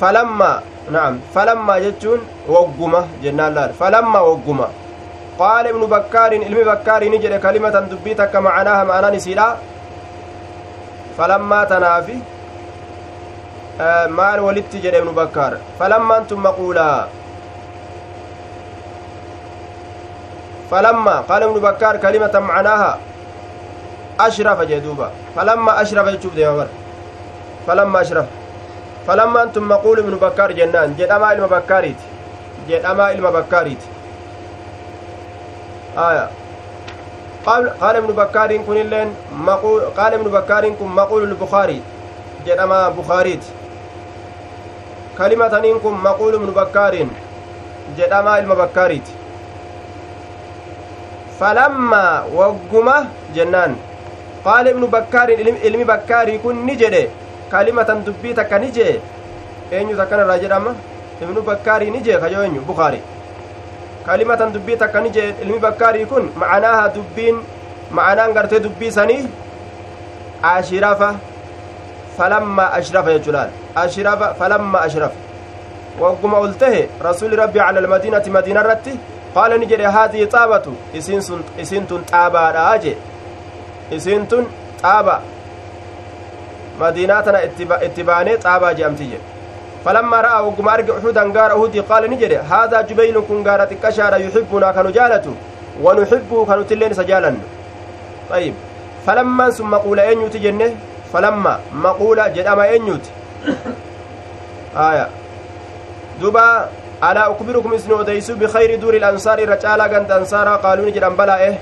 فلما 0.00 0.62
نعم 0.92 1.20
فلما 1.34 1.78
جتون 1.78 2.20
وقمة 2.48 3.06
جنان 3.22 3.72
فلما 3.80 4.20
وقمة 4.20 4.68
قال 5.38 5.66
ابن 5.66 5.80
بكار 5.80 6.30
علم 6.44 6.58
بكار 6.72 7.04
نجد 7.08 7.40
كلمة 7.40 7.70
دبيتك 7.80 8.36
معناها 8.36 8.84
معنى 8.84 9.16
نسيرة. 9.16 9.58
فلما 11.18 11.64
تنافي 11.64 12.18
آه 13.80 14.06
مال 14.06 14.40
ولدت 14.40 14.76
جد 14.76 14.94
ابن 14.94 15.12
بكار 15.12 15.56
فلما 15.78 16.18
أنتم 16.18 16.42
مقولا. 16.42 17.06
فلما 20.70 21.20
قال 21.20 21.42
ابن 21.42 21.60
بكار 21.60 21.96
كلمة 21.96 22.38
معناها 22.38 22.98
أشرف 24.20 24.60
جدوبا 24.60 25.10
فلما 25.36 25.82
أشرف 25.82 26.06
يشوف 26.06 26.34
ديما 26.34 26.66
فلما 27.66 28.00
أشرف. 28.00 28.26
فلما 29.06 29.42
أنتم 29.42 29.68
مقول 29.68 29.98
ابن 29.98 30.14
بكار 30.16 30.52
جنان. 30.52 30.94
جد 30.98 31.10
أما 31.10 31.26
علم 31.26 31.46
بكاريت. 31.46 31.96
جد 32.68 32.84
أما 32.84 33.04
علم 33.04 33.30
بكاريت. 33.30 33.82
آية. 35.98 36.28
قال 37.46 37.80
قال 37.80 37.96
ابن 37.96 38.06
بكار 38.06 38.56
كن 38.56 38.76
اللين 38.76 39.14
مقول 39.32 39.82
قال 39.96 40.14
ابن 40.14 40.30
بكار 40.30 40.68
كن 40.68 40.86
مقول 40.86 41.36
بخاريت 45.18 45.40
كلمة 45.40 45.58
إنكم 45.72 46.02
مقول 46.04 46.34
ابن 46.34 46.46
بكار 46.46 46.94
جد 47.98 48.12
أما 48.12 48.30
علم 48.30 48.54
بكاريت 48.54 49.06
فلما 51.40 52.24
وقمه 52.34 53.06
جنان 53.34 53.76
قال 54.44 54.68
ابن 54.68 54.86
بكار 54.86 55.28
علم 55.64 55.84
بكاري 55.84 56.38
كن 56.38 56.66
نجده 56.66 57.08
كلمة 57.52 57.90
دبي 58.06 58.32
تك 58.34 58.52
نجي 58.52 59.00
eenyu 59.70 59.96
takkana 59.96 60.22
irraa 60.24 60.38
jedhama 60.42 60.70
ibnu 61.22 61.42
bakkaarii 61.48 61.90
ni 61.94 62.00
jee 62.06 62.18
kajo 62.22 62.42
eenyu 62.44 62.60
bukaari 62.70 63.00
kalimatan 64.06 64.52
dubbii 64.52 64.76
takka 64.76 65.00
ni 65.00 65.10
jee 65.16 65.34
ilmi 65.42 65.58
bakkaarii 65.64 66.06
kun 66.12 66.24
macanaaha 66.42 66.88
dubbiin 66.94 67.36
macanaan 67.98 68.32
gartee 68.34 68.60
dubbii 68.64 68.90
sanii 68.96 69.28
ashirafa 70.42 71.10
falamma 72.20 72.64
ashrafa 72.78 73.16
jechuudhaan 73.16 73.50
ashrafa 73.84 74.28
falamma 74.40 74.82
ashrafa 74.86 75.18
wagguma 76.02 76.42
ol 76.46 76.54
tahe 76.62 76.82
rasuli 77.08 77.40
rabbi 77.42 77.58
cala 77.64 77.80
almadiinati 77.84 78.34
madiina 78.36 78.64
irratti 78.64 78.94
qaala 79.34 79.58
ni 79.62 79.66
jedhe 79.72 79.92
haadii 79.96 80.26
xaabatu 80.36 80.76
isiin 81.00 81.86
tun 81.90 82.04
xaabaadha 82.12 82.70
jee 82.84 82.96
isiin 83.98 84.26
tun 84.32 84.46
xaaba 84.84 85.16
madiinaa 86.84 87.22
tana 87.28 87.44
itti 87.88 88.08
baanee 88.12 88.38
xaabaa 88.46 88.74
je'amti 88.80 89.12
jedhe 89.12 89.26
فلما 89.84 90.20
رأى 90.20 90.40
وقم 90.46 90.68
أرجع 90.68 90.94
أحدا 90.98 91.22
غار 91.36 91.52
أهدي 91.52 91.80
قال 91.80 92.10
نجري 92.10 92.36
هذا 92.36 92.80
جبين 92.88 93.16
كن 93.28 93.38
غارة 93.48 93.72
كشار 93.82 94.12
يحبنا 94.20 94.72
كانوا 94.72 94.90
جالته 94.90 95.34
ونحبه 95.84 96.46
كانوا 96.46 96.64
تلين 96.70 96.92
سجالا 97.00 97.34
طيب 98.30 98.54
فلما 99.06 99.50
ثم 99.50 99.74
قول 99.74 100.00
أن 100.00 100.20
يتجنه 100.26 100.70
فلما 101.12 101.58
مقولة 101.72 102.28
جدما 102.28 102.76
أن 102.76 102.86
يت 102.86 103.06
آية. 104.76 105.08
دوبا 106.20 106.68
ألا 107.04 107.32
أخبركم 107.32 107.74
إسن 107.74 108.00
أديسو 108.00 108.34
بخير 108.34 108.80
دور 108.80 108.94
الأنصار 108.94 109.48
رجالا 109.48 109.86
غند 109.86 110.10
أنصارا؟ 110.10 110.56
قالوا 110.56 110.86
نجد 110.86 111.02
أنبلا 111.02 111.44
إيه؟ 111.44 111.58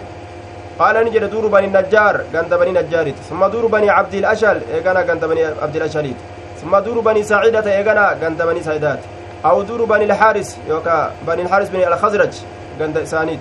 قال 0.78 1.04
نجد 1.04 1.30
دور 1.30 1.46
بني 1.46 1.66
النجار 1.66 2.20
غند 2.34 2.54
بني 2.54 2.72
نجاريت 2.72 3.14
ثم 3.30 3.46
دور 3.46 3.66
بني 3.66 3.90
عبد 3.90 4.14
الأشل 4.14 4.60
إيه 4.72 4.80
كان 4.80 4.96
غند 4.96 5.24
بني 5.24 5.44
عبد 5.44 5.76
الأشليت. 5.76 6.16
ثم 6.62 6.78
دور 6.78 7.00
بني 7.00 7.22
ساعدة 7.22 7.76
إيغانا 7.76 8.16
غند 8.22 8.42
بني 8.42 8.62
سعيدات. 8.62 8.98
أو 9.44 9.62
دور 9.62 9.84
بني 9.84 10.04
الحارس 10.04 10.56
يوكا 10.68 11.12
بني 11.26 11.42
الحارس 11.42 11.68
بني 11.68 11.88
الخزرج 11.88 12.34
غند 12.80 12.96
إسانيت 12.98 13.40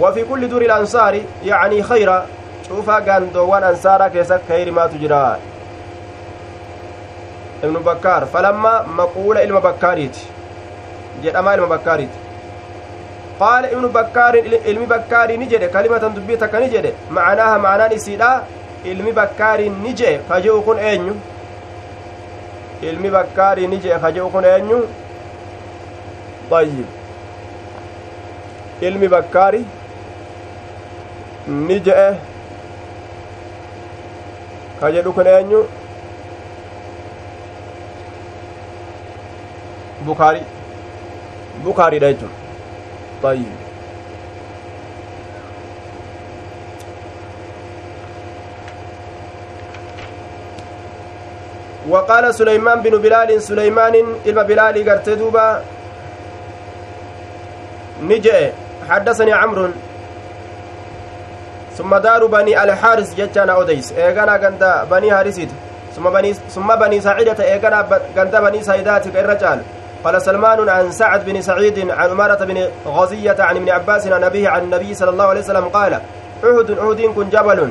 وفي 0.00 0.24
كل 0.24 0.48
دور 0.48 0.62
الأنصار 0.62 1.20
يعني 1.44 1.82
خيرا 1.82 2.26
cufa 2.70 2.96
gandoowwan 3.06 3.64
ansaaraa 3.70 4.10
keessatti 4.16 4.46
kayrimaatu 4.52 4.98
jira 5.04 5.20
ibnu 7.64 7.80
bakkaar 7.88 8.22
falamma 8.34 8.72
maquula 8.98 9.42
ilma 9.46 9.60
bakkaariiti 9.68 10.22
jedhamaa 11.24 11.54
ilma 11.58 11.66
bakkaariiti 11.74 12.18
qaala 13.40 13.66
ibnu 13.74 13.88
bakkaarin 13.98 14.44
ilmi 14.70 14.86
bakkaarii 14.94 15.36
ni 15.42 15.46
jedhe 15.52 15.68
kalimatan 15.74 16.14
dubbii 16.16 16.36
takka 16.44 16.60
ni 16.62 16.68
jedhe 16.76 16.92
macanaaha 17.18 17.58
maanaan 17.66 17.92
isiidha 17.98 18.30
ilmi 18.94 19.12
bakkaarii 19.18 19.68
ni 19.82 19.92
jedhe 20.00 20.18
ka 20.30 20.40
je'u 20.46 20.62
kun 20.70 20.78
eenyu 20.90 21.14
ilmi 22.92 23.10
bakkaarii 23.18 23.66
ni 23.74 23.78
jedhe 23.84 23.98
ka 24.06 24.10
je'u 24.16 24.28
kun 24.34 24.44
eenyu 24.54 24.80
ayyib 26.60 26.88
ilmi 28.88 29.08
bakkaari 29.14 29.62
ni 31.68 31.76
jedhe 31.88 32.08
ka 34.80 34.90
jedhu 34.96 35.12
kun 35.12 35.26
eenyu 35.26 35.60
bukaari. 40.06 40.42
Bukaariidha 41.64 42.12
jechuun 42.12 42.40
طيب 43.22 43.46
وقال 51.88 52.34
سليمان 52.34 52.82
بن 52.82 52.98
بلال 52.98 53.42
سليمان 53.42 53.94
إلما 54.26 54.42
بلال 54.42 54.90
قرت 54.90 55.08
دوبا 55.08 55.64
نجأ 58.02 58.52
حدثني 58.88 59.32
عمرو 59.32 59.68
ثم 61.78 61.96
دار 61.96 62.26
بني 62.26 62.62
الحارس 62.62 63.14
جتانا 63.14 63.52
أوديس. 63.52 63.92
إيغانا 63.92 64.36
غندا 64.36 64.84
بني 64.90 65.14
حارسيت 65.14 65.48
ثم 65.96 66.10
بني 66.10 66.32
ثم 66.34 66.74
بني 66.74 67.00
سعيدة. 67.00 67.44
إيغانا 67.44 67.86
غندا 68.16 68.40
بني 68.40 68.62
سعيدات 68.62 69.06
الرجال 69.06 69.60
قال 70.04 70.22
سلمان 70.22 70.68
عن 70.68 70.92
سعد 70.92 71.24
بن 71.24 71.42
سعيد 71.42 71.90
عن 71.90 72.10
أمارة 72.10 72.44
بن 72.44 72.68
غزية 72.86 73.36
عن 73.38 73.56
ابن 73.56 73.70
عباس 73.70 74.06
عن 74.06 74.24
أبيه 74.24 74.48
عن 74.48 74.60
النبي 74.62 74.94
صلى 74.94 75.10
الله 75.10 75.24
عليه 75.24 75.40
وسلم 75.40 75.64
قال 75.68 75.92
أهد 76.44 76.70
أهد 76.70 77.00
كن 77.00 77.28
جبل. 77.28 77.68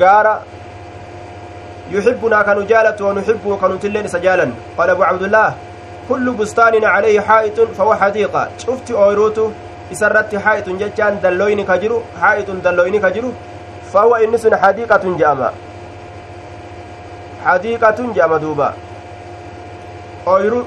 قال 0.00 0.36
يحبنا 1.90 2.42
كانوا 2.42 2.62
جالت 2.62 3.00
ونحبه 3.02 3.56
كانوا 3.60 3.76
تلين 3.82 4.08
سجالا. 4.08 4.50
قال 4.78 4.90
أبو 4.90 5.02
عبد 5.02 5.22
الله 5.22 5.54
كل 6.08 6.30
بستان 6.30 6.84
عليه 6.84 7.20
حائط 7.20 7.60
فهو 7.60 7.94
حديقة. 7.94 8.48
شفت 8.58 8.90
أويروتو؟ 8.90 9.50
Isarratti 9.96 10.36
haa'itun 10.44 10.78
jechaan 10.82 11.20
dalloyni 11.22 11.64
ka 11.70 11.78
jiru 11.82 12.02
haa'itun 12.20 12.62
dalloyni 12.66 13.00
ka 13.00 13.10
jiru 13.16 13.32
fahuwa 13.92 14.22
inni 14.24 14.38
sun 14.44 14.54
hadiiqatun 14.62 15.18
je'ama 15.22 15.50
hadiiqatun 17.44 18.14
je'ama 18.14 18.38
duuba 18.44 18.72
ooyru 20.34 20.62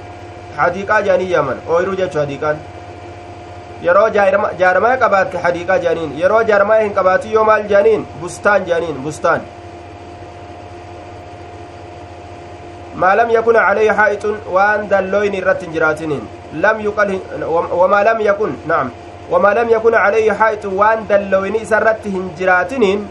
hadiiqaa 0.58 1.02
je'anii 1.08 1.32
yaman 1.32 1.66
ooyru 1.78 1.96
jechu 2.02 2.20
hadiiqaan 2.24 2.58
yeroo 3.88 4.08
jaarmaa 4.62 4.96
qabaatte 5.04 5.44
hadiiqaa 5.48 5.80
je'aniin 5.86 6.16
yeroo 6.22 6.44
jaarmaa 6.52 6.80
hin 6.84 6.96
qabaatu 7.00 7.36
yoo 7.36 7.44
maal 7.50 7.68
je'aniin 7.74 8.08
bustaan 8.22 8.66
je'aniin 8.70 9.04
bustaan 9.08 9.48
maa 13.04 13.14
lam 13.20 13.30
yakun 13.38 13.62
calayhi 13.68 13.96
haa'ixun 14.00 14.36
waan 14.58 14.90
dalloyni 14.90 15.38
irratti 15.44 15.66
hin 15.66 15.74
jiraatiniin 15.78 16.28
lam 16.66 16.84
yuqal 16.88 17.16
wamaa 17.82 18.04
lam 18.10 18.22
yakun 18.30 18.60
nacam 18.72 18.92
waan 20.82 21.06
dalloyni 21.12 21.62
isa 21.66 21.78
irratti 21.82 22.10
hin 22.16 22.26
jiraatiniin 22.42 23.06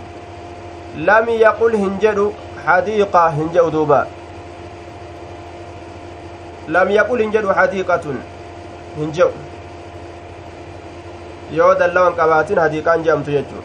lam 1.10 1.28
yaqul 1.44 1.76
hin 1.84 1.94
jedhu 2.04 2.26
hadiiqa 2.66 3.24
hin 3.38 3.48
jedhu 3.56 3.70
duuba 3.76 4.00
lam 6.76 6.90
yaqul 6.98 7.24
hin 7.24 7.32
jedhu 7.38 7.58
hadiiqatun 7.60 8.22
hin 9.00 9.12
jedhu 9.20 9.38
yoo 11.60 11.74
dallawan 11.84 12.14
qabaatin 12.22 12.58
hadiiqaan 12.66 13.06
jedhamtu 13.10 13.38
jechuu 13.38 13.62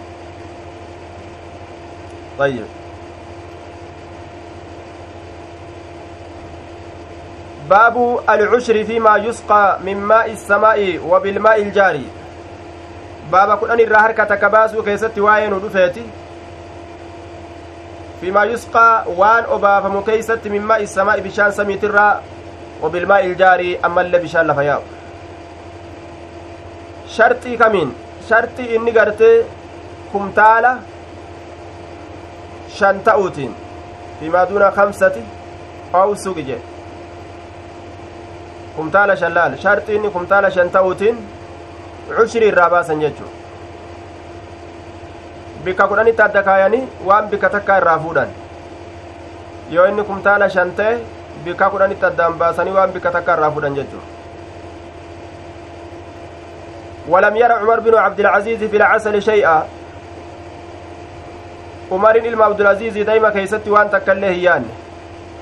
طيب 2.39 2.65
باب 7.69 8.19
العشر 8.29 8.83
فيما 8.83 9.17
يسقى 9.17 9.79
من 9.85 9.97
ماء 9.97 10.31
السماء 10.31 10.99
وبالماء 11.07 11.61
الجاري 11.61 12.05
baaba 13.31 13.57
kudhan 13.61 13.79
irraa 13.85 14.01
harka 14.05 14.25
takka 14.31 14.49
baasuu 14.55 14.83
keessatti 14.87 15.21
waa'ee 15.27 15.49
nu 15.53 15.59
dhufeeti 15.63 16.03
fiimaa 18.21 18.45
yusqaa 18.51 19.03
waan 19.21 19.49
obaafamu 19.57 20.01
keeysatti 20.09 20.49
mimmaa 20.55 20.77
issamaa'i 20.85 21.25
bishaan 21.27 21.53
samiitirraa 21.59 22.11
wabilmaa 22.83 23.19
iljaarii 23.29 23.73
ammallee 23.89 24.21
bishaan 24.25 24.47
lafa 24.51 24.63
yaa'u 24.69 24.83
sharxii 27.17 27.57
kamiin 27.63 27.95
sharxii 28.29 28.69
inni 28.79 28.91
gartee 28.99 29.35
kumtaala 30.11 30.73
shan 32.79 32.99
ta'uutiin 33.09 33.55
fiimaa 34.19 34.45
duuna 34.49 34.71
kamsati 34.81 35.23
aw 36.01 36.09
suqi 36.25 36.43
jedhe 36.49 36.65
kumtaala 38.75 39.15
shan 39.23 39.33
laal 39.39 39.57
sharxii 39.65 39.95
inni 39.99 40.09
kumtaala 40.17 40.51
shan 40.57 40.69
ta'uutiin 40.77 41.17
cushrii 42.15 42.47
irraa 42.53 42.69
baasan 42.75 42.99
jechuu 43.05 43.29
bikka 45.63 45.87
kudhanitti 45.93 46.21
adda 46.27 46.43
kaayanii 46.49 46.83
waan 47.05 47.29
bikka 47.31 47.49
takkaa 47.55 47.77
irraa 47.83 47.97
fuudhan 48.03 48.29
yoo 49.77 49.87
inni 49.93 50.03
kumtaala 50.11 50.49
shan 50.49 50.71
ta'e 50.81 50.93
bikka 51.47 51.69
kudhanitti 51.73 52.05
addaan 52.11 52.37
baasanii 52.43 52.75
waan 52.77 52.93
bikka 52.99 53.11
takkaa 53.17 53.35
irraa 53.39 53.51
fuudhan 53.57 53.75
jechuu 53.81 54.03
ولم 57.07 57.35
ير 57.37 57.51
عمر 57.51 57.79
بن 57.79 57.95
عبد 57.95 58.19
العزيز 58.19 58.63
في 58.63 58.77
العسل 58.77 59.21
شيئا 59.21 59.67
عمر 61.91 62.15
ilma 62.19 62.45
abdulعزيز 62.45 62.97
daa'ima 63.07 63.31
keeysatti 63.31 63.69
waan 63.71 63.89
takka 63.89 64.11
illee 64.13 64.33
hin 64.33 64.43
yaanne 64.43 64.73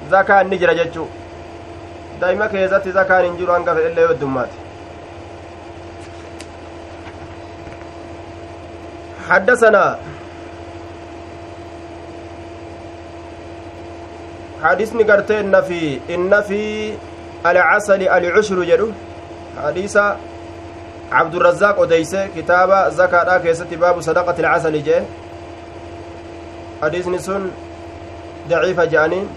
zakaan 0.10 0.50
ni 0.50 0.58
jira 0.62 0.74
jechuu 0.80 1.08
daa'ima 2.22 2.48
keessatti 2.54 2.92
zakaan 2.92 3.26
hin 3.26 3.38
jiru 3.40 3.54
hanga 3.54 3.74
yoo 3.98 4.08
heddummaate 4.12 4.66
حدثنا 9.30 10.00
حديثني 14.64 15.04
قرتي 15.04 15.40
إن 15.40 15.62
في 15.62 16.00
إن 16.10 16.42
في 16.42 16.94
العسل 17.46 18.02
العشر 18.02 18.64
جدو. 18.64 18.90
حديث 19.64 19.98
عبد 21.12 21.36
الرزاق 21.36 21.82
أديس 21.82 22.16
كتاب 22.36 22.90
زكاة 22.90 23.38
كيست 23.38 23.74
باب 23.74 24.02
صدقة 24.02 24.36
العسل 24.40 24.84
جي 24.84 25.00
حديثني 26.82 27.20
سن 27.20 27.52
ضعيفة 28.50 28.86
جانين 28.86 29.28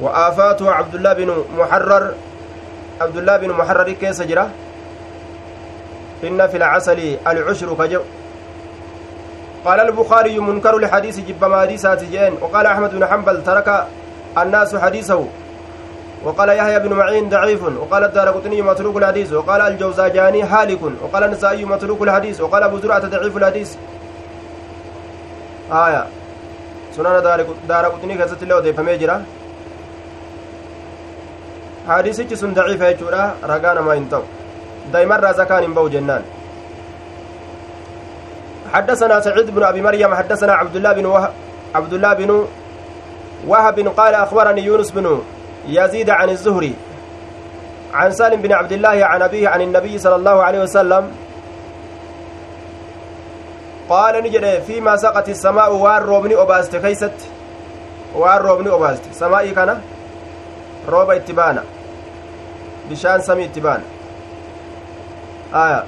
وآفاته 0.00 0.70
عبد 0.70 0.94
الله 0.94 1.12
بن 1.12 1.44
محرر 1.58 2.14
عبد 3.00 3.16
الله 3.16 3.36
بن 3.36 3.50
محرر 3.50 3.92
كيس 3.92 4.22
جرا. 4.22 4.50
إن 6.24 6.46
في 6.46 6.56
العسل 6.56 7.16
العشر 7.26 7.74
كجو. 7.74 8.00
قال 9.64 9.80
البخاري 9.80 10.38
منكر 10.38 10.76
الحديث 10.76 11.20
جب 11.20 11.44
ما 11.44 11.60
حديثات 11.60 12.04
جين. 12.04 12.32
وقال 12.40 12.66
أحمد 12.66 12.90
بن 12.94 13.06
حنبل 13.06 13.42
ترك 13.44 13.86
الناس 14.38 14.76
حديثه. 14.76 15.26
وقال 16.24 16.48
يحيى 16.48 16.78
بن 16.78 16.92
معين 16.92 17.28
ضعيف. 17.28 17.62
وقال 17.62 18.04
الدار 18.04 18.28
قطني 18.28 18.62
متروك 18.62 18.96
الحديث. 18.96 19.32
وقال 19.32 19.60
الجوزاجاني 19.60 20.42
هالك 20.42 20.82
وقال 21.02 21.24
النسائي 21.24 21.64
متروك 21.64 22.02
الحديث. 22.02 22.40
وقال 22.40 22.62
أبو 22.62 22.78
زرعة 22.78 23.04
ضعيف 23.06 23.36
الحديث. 23.36 23.70
آية. 25.72 26.06
سنن 26.96 27.22
دار 27.68 27.84
قطني 27.86 28.14
كذت 28.14 28.42
الله 28.42 28.56
وديفمي 28.56 28.96
جرا 28.96 29.24
حديثك 31.88 32.34
سن 32.34 32.54
ضعيف 32.54 32.80
يجورا 32.80 33.34
رقانا 33.44 33.80
ما 33.80 33.94
ينتو. 33.94 34.22
دايما 34.92 35.16
رازقان 35.16 35.62
ينبو 35.62 35.88
جنان. 35.88 36.22
حدثنا 38.74 39.20
سعيد 39.20 39.50
بن 39.50 39.62
أبي 39.62 39.82
مريم 39.82 40.14
حدثنا 40.14 40.52
عبد 40.52 40.76
الله 40.76 40.92
بن 40.92 41.06
وهب 41.06 41.32
عبد 41.74 41.92
الله 41.92 42.12
بن 42.14 42.46
وهب 43.46 43.78
قال 43.96 44.14
أخبرني 44.14 44.62
يونس 44.62 44.90
بن 44.90 45.22
يزيد 45.68 46.10
عن 46.10 46.28
الزهري 46.30 46.74
عن 47.94 48.12
سالم 48.12 48.42
بن 48.42 48.52
عبد 48.52 48.72
الله 48.72 49.04
عن 49.04 49.22
أبيه 49.22 49.48
عن 49.48 49.60
النبي 49.62 49.98
صلى 49.98 50.16
الله 50.16 50.42
عليه 50.42 50.60
وسلم 50.62 51.10
قال 53.88 54.24
نجد 54.24 54.62
فيما 54.62 54.96
سقت 54.96 55.28
السماء 55.28 55.72
وان 55.74 56.02
روبني 56.02 56.34
أوباست 56.36 56.76
كيست 56.76 57.12
وان 58.14 58.38
روبني 58.38 58.70
أوباست. 58.70 59.02
سمائي 59.12 59.50
كان 59.50 59.80
روب 60.88 61.10
اتبانا 61.10 61.64
بشان 62.90 63.20
سمي 63.22 63.44
اتبانا. 63.44 63.82
آية. 65.54 65.84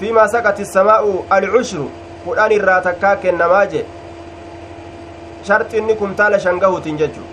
Fiimaa 0.00 0.28
saqati 0.28 0.64
samaa'u 0.72 1.24
alcushru 1.30 1.90
kudhan 2.24 2.52
irraa 2.52 2.80
takkaa 2.80 3.16
kennamaa 3.16 3.64
jee. 3.66 3.86
Sharxinni 5.46 5.96
kumtaala 5.96 6.38
shan 6.40 6.58
gahuutiin 6.60 6.98
jechu 6.98 7.26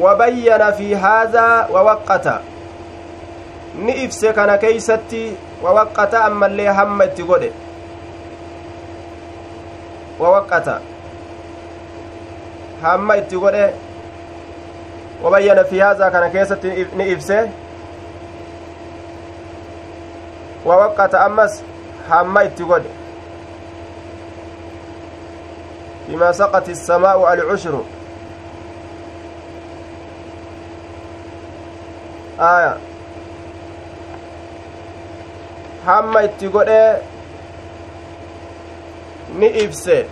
wabayyana 0.00 0.72
fi 0.72 0.94
haadhaa 0.94 1.66
wawaqqata 1.72 2.40
ni 3.74 3.92
ifse 4.04 4.32
kana 4.32 4.58
keeysatti 4.58 5.22
wawaqqata 5.62 6.24
ammallee 6.24 6.66
hamma 6.80 7.04
itti 7.04 7.22
godhe. 7.30 7.52
Wawaqqata 10.20 10.80
hamma 12.82 13.16
itti 13.22 13.36
godhe. 13.44 13.66
Wabayyana 15.22 15.64
fi 15.64 15.78
haadhaa 15.78 16.10
kana 16.10 16.30
keessatti 16.30 16.86
ni 16.96 17.10
ibse 17.12 17.38
ammas 21.26 21.62
hamma 22.08 22.44
itti 22.44 22.64
godhe 22.64 22.90
بما 26.08 26.32
سقت 26.32 26.68
السماء 26.68 27.32
العشر 27.32 27.82
آية 32.40 32.76
ni 39.38 39.46
ibse 39.46 40.06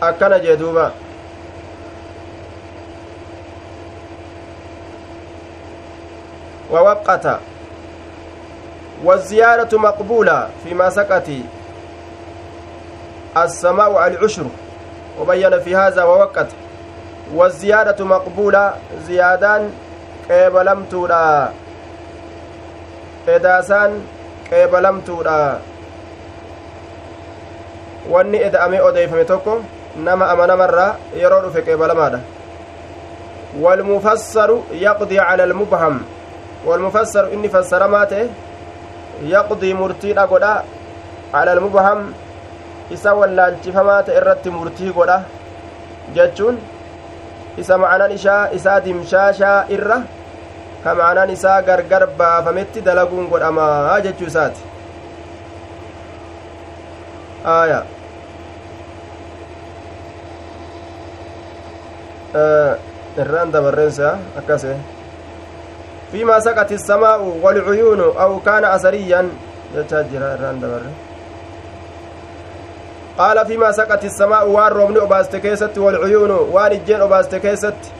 akkana 0.00 0.38
jee 0.38 0.56
duuba 0.56 0.92
ووقت. 6.72 7.26
والزيادة 9.04 9.78
مقبولة 9.78 10.48
فيما 10.64 10.90
سكت 10.90 11.28
السماء 13.36 14.06
العشر 14.06 14.46
وبين 15.20 15.60
في 15.60 15.76
هذا 15.76 16.04
ووقت. 16.04 16.46
والزيادة 17.34 18.04
مقبولة 18.04 18.74
زيادان 19.06 19.72
قبلمتودا 20.30 21.52
edaasaan 23.28 23.92
qeebalamtuudha 24.48 25.60
wanni 28.12 28.38
eda'amee 28.48 28.80
odeeyfame 28.80 29.24
tokko 29.24 29.64
nama 29.96 30.30
amanamarraa 30.32 30.96
yeroo 31.22 31.42
dhufe 31.44 31.62
qeebalamaadha 31.62 32.20
والمفسر 33.60 34.50
يقضي 34.72 35.18
على 35.18 35.44
المبهم. 35.44 36.00
والمفسر 36.66 37.32
إني 37.32 37.48
فسر 37.48 37.88
ماته 37.88 38.26
يقضي 39.22 39.74
مرتي 39.74 40.20
أقودا 40.20 40.62
على 41.34 41.52
المبهم 41.52 42.12
isa 42.90 43.12
wallaalchifamaa 43.14 44.02
ta'e 44.02 44.16
irratti 44.18 44.50
murtii 44.50 44.92
godha 44.96 45.16
jechuun 46.16 46.56
isa 47.62 47.76
ma'anaan 47.82 48.14
ishaa 48.14 48.48
isaa 48.58 48.76
dimshaashaa 48.86 49.58
irra 49.76 49.98
ka 50.84 50.94
ma'anaan 51.00 51.30
isaa 51.36 51.58
gargar 51.68 52.06
baafametti 52.20 52.84
dalaguun 52.86 53.28
godhamaa 53.32 54.00
jechuu 54.06 54.28
isaati 54.32 54.62
aya 57.56 57.80
irraan 63.24 63.52
dabarreensa 63.52 64.16
akkase 64.42 64.72
saqati 66.12 66.74
الsamaa'u 66.74 67.42
walcuyuunu 67.42 68.14
aw 68.18 68.38
kaana 68.44 68.70
asariyyan 68.70 69.30
jechaa 69.74 70.02
jira 70.02 70.34
irraan 70.34 70.60
dabarre 70.60 70.90
qaala 73.16 73.44
fiimaa 73.44 73.72
saqati 73.72 74.06
الsamaa'u 74.06 74.54
waan 74.54 74.72
roobni 74.72 74.98
obaaste 74.98 75.40
keessatti 75.40 75.80
walcuyuunu 75.80 76.38
waan 76.54 76.72
ijjeen 76.72 77.02
obaaste 77.02 77.40
keessatti 77.40 77.90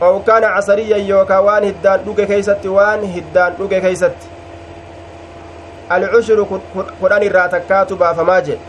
aw 0.00 0.20
kaana 0.26 0.48
casariyyan 0.54 1.08
yookaa 1.08 1.40
waan 1.42 1.64
hiddaan 1.64 2.00
dhuge 2.04 2.26
keeysatti 2.26 2.68
waan 2.68 3.02
hiddaan 3.16 3.56
dhuge 3.58 3.80
keeysatti 3.80 4.26
alcushuru 5.88 6.46
kudhan 7.00 7.22
irraa 7.22 7.48
takkaatu 7.48 7.96
baafamaa 7.96 8.40
jedhe 8.40 8.60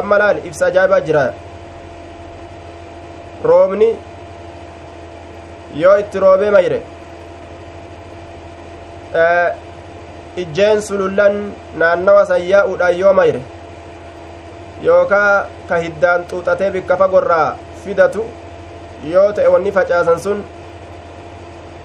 amma 0.00 0.18
laal 0.18 0.38
ibsa 0.50 0.66
ajaa'ibaa 0.66 1.00
jira 1.00 1.24
roobni 3.44 3.88
yoo 5.82 5.96
itti 6.02 6.18
roobee 6.24 6.50
mayre 6.56 6.78
ijjeen 10.42 10.82
sulullan 10.82 11.34
naannawa 11.82 12.24
sayyaa'uudhaan 12.32 12.98
yoo 12.98 13.12
mayre 13.20 13.40
yookaa 14.82 15.46
ka 15.68 15.76
hiddaan 15.84 16.24
xuuxatee 16.30 16.70
bikka 16.76 16.96
fagorraa 16.96 17.56
fidatu 17.84 18.22
yoo 19.12 19.32
ta'e 19.32 19.48
wanni 19.54 19.72
facaasan 19.78 20.20
sun 20.26 20.44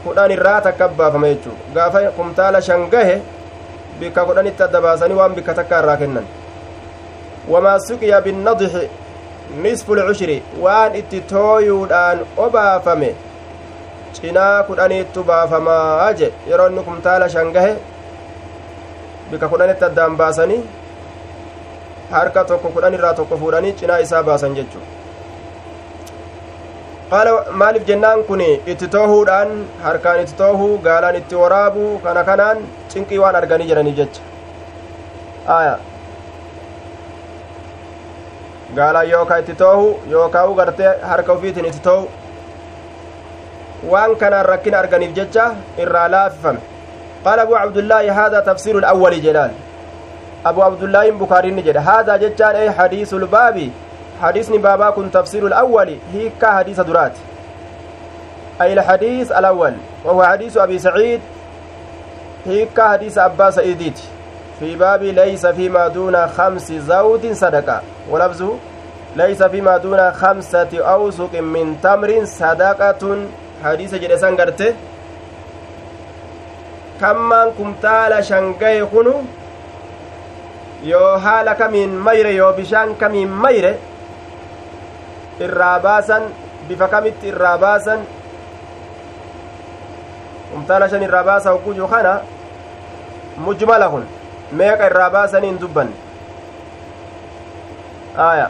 kudhan 0.03 0.31
irraa 0.35 0.61
takka 0.61 0.87
baafama 1.01 1.27
jechuu 1.33 1.55
gaafa 1.75 1.99
kumtaala 2.17 2.61
shan 2.61 2.87
gahe 2.93 3.15
bikka 3.99 4.25
kudhanitti 4.29 4.63
adda 4.67 4.81
baasanii 4.87 5.17
waan 5.21 5.35
bikka 5.37 5.53
takka 5.59 5.79
irraa 5.83 5.97
kennan 6.03 6.25
wamaa 7.55 7.79
suqiya 7.87 8.21
binnadixi 8.25 8.83
nisfu 9.63 9.95
lcushri 9.95 10.37
waan 10.65 10.95
itti 11.01 11.21
tooyuudhaan 11.33 12.19
obaafame 12.45 13.09
cinaa 14.19 14.63
kudhaniittu 14.69 15.23
baafamaa 15.29 16.13
je 16.21 16.31
yeroo 16.49 16.67
inni 16.71 16.83
kumtaala 16.89 17.29
shan 17.35 17.51
gahe 17.57 17.73
bikka 19.31 19.47
kudhanitti 19.53 19.85
addaan 19.89 20.17
baasanii 20.23 20.61
harka 22.15 22.43
tokko 22.51 22.69
kudhan 22.75 22.93
irraa 22.97 23.13
tokko 23.19 23.37
fuudhanii 23.43 23.73
cinaa 23.83 24.01
isaa 24.07 24.23
baasan 24.31 24.55
jechuu 24.59 24.83
qaala 27.13 27.31
maaliif 27.61 27.87
jennaan 27.89 28.23
kun 28.27 28.41
itti 28.73 28.87
toohuudhaan 28.97 29.55
harkaan 29.85 30.19
itti 30.25 30.35
toohuu 30.43 30.77
gaalaan 30.87 31.15
itti 31.21 31.35
waraabuu 31.41 31.89
kana 32.05 32.23
kanaan 32.29 32.61
cinqii 32.93 33.19
waan 33.23 33.35
arganii 33.41 33.67
jiranii 33.71 33.95
jecha 33.99 34.21
aya 35.57 35.75
gaalaan 38.77 39.09
yookaa 39.13 39.37
itti 39.43 39.55
toohu 39.63 39.87
yookaa 40.15 40.45
u 40.51 40.55
gartee 40.59 40.93
harka 41.11 41.33
ufiitiin 41.39 41.65
itti 41.71 41.81
toohu 41.89 42.09
waan 43.91 44.15
kanaan 44.15 44.45
rakkina 44.45 44.79
arganiif 44.79 45.13
jecha 45.19 45.45
irraa 45.85 46.07
laafifame 46.15 46.59
qaala 47.23 47.41
abu 47.47 47.53
cabdullaahi 47.53 48.07
haadaa 48.19 48.41
tafsiiru 48.49 48.79
alawwali 48.83 49.21
jedhaan 49.27 49.51
abu 50.51 50.63
abdullaahin 50.63 51.17
bukaariinni 51.23 51.61
jedhe 51.69 51.79
haadaa 51.89 52.17
jechaan 52.25 52.55
ey 52.65 52.69
hadiisu 52.81 53.19
lbaabi 53.25 53.71
حديثني 54.21 54.57
بابا 54.57 54.89
كن 54.89 55.11
تفسير 55.11 55.47
الأول 55.47 55.97
هي 56.13 56.29
كحديث 56.41 56.79
درات 56.79 57.11
أي 58.61 58.73
الحديث 58.73 59.31
الأول 59.31 59.73
وهو 60.05 60.23
حديث 60.23 60.57
أبي 60.57 60.79
سعيد 60.79 61.21
هي 62.45 62.65
كحديث 62.77 63.17
أبا 63.17 63.49
سعيد 63.51 63.93
في 64.59 64.75
باب 64.75 65.03
ليس 65.03 65.45
فيما 65.45 65.87
دون 65.87 66.27
خمس 66.27 66.71
زود 66.71 67.33
صدقة 67.33 67.81
ولفظه 68.09 68.51
ليس 69.15 69.43
فيما 69.43 69.77
دون 69.77 70.11
خمسة 70.11 70.71
أوسق 70.73 71.33
من 71.41 71.77
تمر 71.83 72.25
صدقة 72.25 73.03
حديث 73.63 73.91
جلسان 73.95 74.33
قرته 74.37 74.73
kammaan 77.03 77.51
kumtaala 77.57 78.23
shangaye 78.23 78.85
kunu 78.85 79.13
yoo 80.91 81.17
haala 81.25 81.55
kamiin 81.55 81.89
mayre 82.05 82.31
yoo 82.35 82.53
bishaan 82.53 82.95
kamiin 82.95 83.29
mayre 83.43 83.71
irraa 85.45 85.79
baasan 85.85 86.23
bifa 86.67 86.87
kamitti 86.93 87.27
irraa 87.33 87.57
baasan 87.63 88.05
kumtaala 90.53 90.89
shan 90.89 91.03
irraa 91.03 91.23
baasa 91.23 91.51
hogguu 91.51 91.87
kana 91.87 92.13
mujmala 93.37 93.89
kun 93.89 94.05
meeqa 94.51 94.85
irraa 94.91 95.09
baasaniin 95.09 95.59
dubbanne 95.61 95.95
aya 98.29 98.47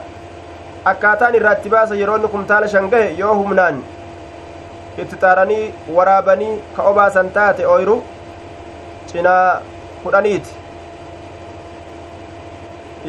akkaataan 0.92 1.36
irraa 1.36 1.54
itti 1.58 1.70
baasa 1.76 1.96
yeroo 1.96 2.18
inni 2.22 2.28
kumtaala 2.36 2.68
shan 2.68 2.90
gahe 2.94 3.16
yoo 3.22 3.34
humnaan 3.42 3.84
itti 5.02 5.16
xaaranii 5.22 5.74
waraabanii 5.96 6.54
ka 6.76 6.84
obaasan 6.92 7.30
taate 7.38 7.66
oyru 7.76 7.96
cinaa 9.12 9.62
kudhaniiti 10.04 10.52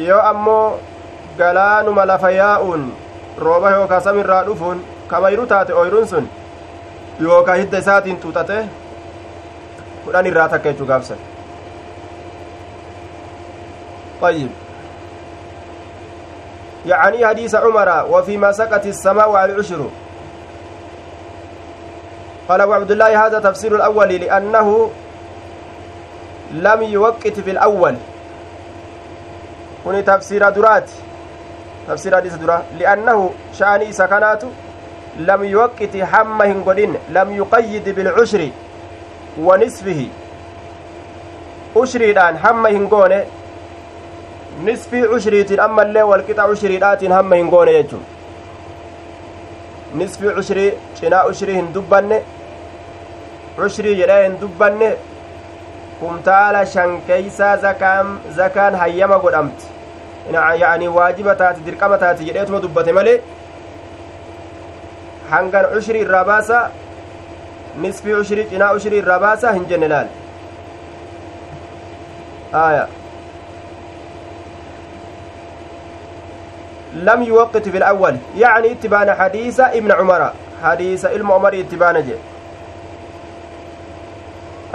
yoo 0.07 0.21
ammoo 0.31 0.79
galaanuma 1.37 2.05
lafa 2.11 2.31
yaa'uun 2.39 2.83
rooba 3.45 3.71
yookaa 3.75 4.01
samirraa 4.07 4.43
dhufuun 4.49 4.83
kamayru 5.13 5.45
taate 5.53 5.73
oyruun 5.83 6.07
sun 6.07 6.29
yookaa 7.27 7.55
hidda 7.61 7.77
isaatiin 7.85 8.19
xuuxate 8.25 8.59
kudhan 10.05 10.25
irraa 10.33 10.49
takka 10.49 10.69
jechuu 10.69 10.91
gaabsan 10.91 11.23
طيب 14.21 14.49
يعني 16.85 17.27
حديث 17.27 17.55
عمر 17.55 18.05
وفيما 18.09 18.51
سقت 18.51 18.85
السماء 18.85 19.45
العشر 19.45 19.81
قال 22.49 22.61
أبو 22.61 22.73
عبد 22.73 22.91
الله 22.91 23.27
هذا 23.27 23.39
تفسير 23.39 23.75
الأول 23.75 24.09
لأنه 24.09 24.91
لم 26.53 26.83
يوقت 26.83 27.39
في 27.39 27.51
الأول 27.51 27.95
كوني 29.83 30.01
تفسير 30.01 30.49
درات 30.49 30.89
تفسير 31.87 32.15
حديث 32.15 32.35
درا 32.35 32.63
لأنه 32.79 33.31
شأني 33.53 33.91
سكنات 33.91 34.43
لم 35.19 35.43
يوقت 35.43 35.97
حم 35.97 36.41
هنقلين 36.41 36.95
لم 37.09 37.35
يقيد 37.35 37.89
بالعشر 37.89 38.49
ونصفه 39.39 40.07
hamma 42.43 42.69
hin 42.69 42.87
goone 42.89 43.27
nisfii 44.63 45.07
ushriitiin 45.15 45.59
ammallee 45.59 46.03
walqixa 46.11 46.45
ushriidhaatiin 46.53 47.11
hamma 47.11 47.35
hin 47.35 47.49
goone 47.49 47.73
jechuun 47.73 48.05
nisfii 50.01 50.33
ushrii 50.41 50.71
cinaa 50.99 51.23
ushrii 51.31 51.55
hin 51.55 51.67
dubbanne 51.73 52.21
ushrii 53.65 53.95
jedhee 54.01 54.23
hin 54.23 54.39
dubbanne 54.41 54.89
kumtaala 55.99 56.65
shan 56.73 56.97
keeysaa 57.07 57.53
zakaan 57.67 58.17
zakaan 58.39 58.75
hayyama 58.83 59.19
godhamti 59.19 59.65
yaani 60.33 60.87
waajiba 60.97 61.35
taati 61.43 61.65
dirqama 61.69 61.97
taati 62.03 62.27
jedheetuma 62.31 62.59
dubbate 62.67 62.91
malee 62.99 63.17
hangan 65.31 65.71
ushrii 65.77 66.03
irraa 66.07 66.23
baasa 66.33 66.61
nisfii 67.87 68.13
ushrii 68.25 68.47
cinaa 68.53 68.73
ushrii 68.81 69.01
irraa 69.05 69.19
baasa 69.29 69.57
hin 69.57 69.65
jenne 69.73 69.87
laal 69.95 70.13
آية 72.55 72.87
لم 76.93 77.23
يوقت 77.23 77.69
في 77.69 77.77
الأول 77.77 78.17
يعني 78.37 78.71
اتبان 78.71 79.13
حديث 79.13 79.59
ابن 79.59 79.91
عمر 79.91 80.31
حديث 80.63 81.05
علم 81.05 81.31
عمر 81.31 81.59
اتبان 81.59 82.01
جي 82.03 82.15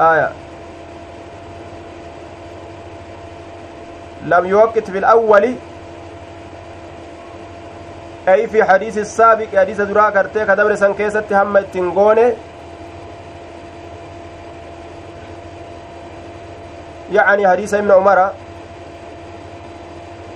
آية. 0.01 0.33
لم 4.25 4.47
يوقت 4.47 4.91
في 4.91 4.99
الأول. 4.99 5.55
أي 8.29 8.47
في 8.47 8.65
حديث 8.65 8.99
السابق 8.99 9.57
حديث 9.57 9.81
درا 9.81 10.11
كرتي 10.11 10.45
كدبر 10.45 10.75
سن 10.75 10.95
كيست 10.95 11.33
هم 11.33 11.57
يعني 17.13 17.49
حديث 17.49 17.75
ابن 17.75 17.91
عمر. 17.91 18.31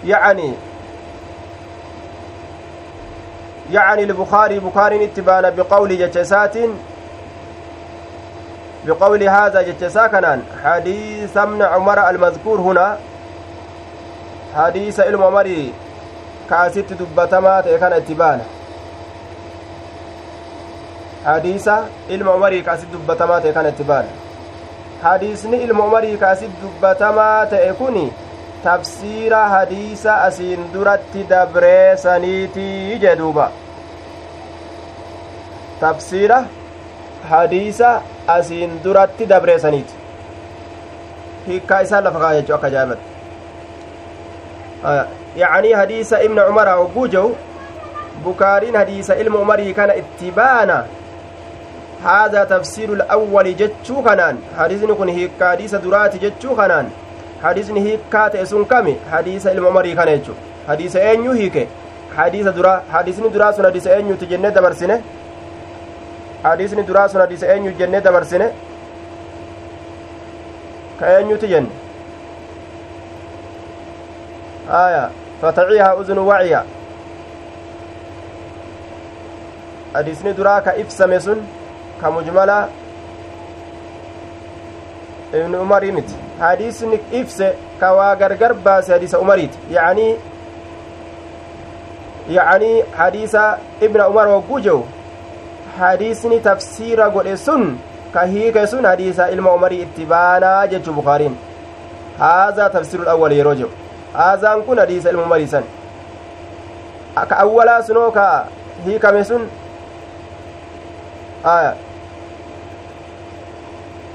يعني 0.05 0.53
يعني 3.73 4.03
البخاري 4.03 4.59
بخاري 4.59 5.05
اتبان 5.05 5.51
بقول 5.51 5.99
جتسات 5.99 6.57
بقول 8.87 9.23
هذا 9.23 9.63
جتسا 9.63 10.07
كنان 10.07 10.43
حديث 10.65 11.37
ابن 11.37 11.63
عمر 11.63 12.11
المذكور 12.11 12.61
هنا 12.61 12.99
حديث 14.57 15.01
علم 15.01 15.23
عمر 15.23 15.49
كاسيت 16.51 16.93
دبتمات 16.93 17.69
كان 17.69 17.93
اتبان 17.93 18.41
حديث 21.27 21.69
علم 22.11 22.29
عمر 22.29 22.61
كاسيت 22.61 22.89
دبتمات 22.95 23.47
كان 23.47 23.67
اتبان 23.67 24.07
hadiisni 25.05 25.57
ilma 25.63 25.85
umarii 25.85 26.17
kaasit 26.21 26.53
dubbatamaa 26.61 27.47
ta'e 27.53 27.73
kun 27.81 27.97
tafsiira 28.67 29.41
hadiisa 29.55 30.15
asiin 30.29 30.63
duratti 30.75 31.25
dabree 31.33 31.97
saniitii 32.05 32.99
jee 33.03 33.13
duuba 33.19 33.49
tafsiira 35.81 36.39
hadiisa 37.33 37.91
asiin 38.27 38.81
duratti 38.85 39.27
dabree 39.27 39.59
saniiti. 39.59 39.95
Hiikkaa 41.47 41.81
isaan 41.81 42.05
lafa 42.05 42.19
kaa 42.19 42.35
jechuu 42.35 42.55
akka 42.55 42.71
jaabate 42.71 43.03
yacanii 45.37 45.73
hadiisa 45.73 46.23
ibna 46.23 46.47
umaraa 46.47 46.77
hogguu 46.77 47.07
jehu 47.09 47.37
bukaariin 48.25 48.77
hadiisa 48.77 49.17
ilma 49.17 49.39
umarii 49.39 49.75
kana 49.75 49.95
itti 50.03 50.31
baana. 50.31 50.85
تفسير 52.05 52.93
الأول 52.93 53.57
جتشو 53.57 54.03
خنان 54.03 54.37
حديثني 54.59 54.95
كن 54.95 55.09
هيك 55.09 55.31
حديث 55.41 55.75
دراتي 55.75 56.19
جتشو 56.19 56.55
خنان 56.57 56.91
حديثني 57.43 57.81
هيك 57.81 58.01
كات 58.13 58.37
اسون 58.37 58.65
كمي 58.65 58.97
حديث 59.13 59.47
الممري 59.47 59.95
كان 59.95 60.09
يجو 60.09 60.33
حديث 60.69 60.97
أنيو 60.97 61.33
هيك 61.33 61.69
حديث 62.17 62.47
درا 62.49 62.83
حديثني 62.93 63.29
درا 63.29 63.53
سن 63.53 63.65
حديث 63.67 63.87
أنيو 63.87 64.17
تجنة 64.17 64.49
دبرسنه 64.49 65.01
حديثني 65.01 65.24
درا 66.89 67.07
سن 67.07 67.21
حديث 67.23 67.45
أنيو 67.45 67.73
جنة 67.79 67.99
دبرسنه 67.99 68.53
كأنيو 71.01 71.37
تجن 71.37 71.67
آية 74.71 75.11
فتعيها 75.43 76.01
أذن 76.01 76.19
وعيا 76.19 76.65
حديثني 79.95 80.33
درا 80.33 80.59
كإفسم 80.61 81.19
سن 81.19 81.41
ka 82.01 82.11
mujmala 82.11 82.69
ibnu 85.33 85.61
umarii 85.63 85.93
miti 85.93 86.15
hadiisni 86.41 87.01
ibse 87.13 87.55
ka 87.81 87.93
waa 87.93 88.17
gargar 88.17 88.55
baase 88.55 88.93
hadiisa 88.93 89.19
umariiti 89.19 89.59
yacanii 89.71 90.17
yacanii 92.29 92.83
hadiisa 92.97 93.59
ibna 93.81 94.09
umar 94.09 94.29
wogguu 94.29 94.61
jehu 94.61 94.87
hadiisni 95.79 96.41
tafsiira 96.41 97.09
godhe 97.11 97.37
sun 97.37 97.79
ka 98.13 98.27
hiike 98.33 98.67
sun 98.67 98.85
hadiisa 98.85 99.31
ilma 99.31 99.53
umarii 99.53 99.81
itti 99.87 100.07
baanaa 100.13 100.67
jechu 100.67 100.93
bukaariin 100.93 101.37
haazaa 102.19 102.69
tafsiirul 102.77 103.09
awwal 103.15 103.33
yeroo 103.39 103.55
jehu 103.55 103.71
haazaan 104.13 104.63
kun 104.69 104.79
hadiisa 104.79 105.11
ilma 105.11 105.23
umarii 105.23 105.47
san 105.57 105.65
ka 107.33 107.39
awwalaa 107.47 107.83
sunoo 107.83 108.11
ka 108.11 108.29
hiikame 108.85 109.25
sun 109.25 109.49
aya 111.57 111.75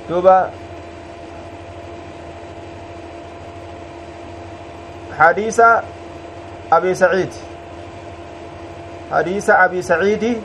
duuba 0.10 0.40
حديث 5.20 5.62
أبي 6.72 6.96
سعيد 6.96 7.30
حديث 9.12 9.50
أبي 9.50 9.82
سعيد 9.82 10.42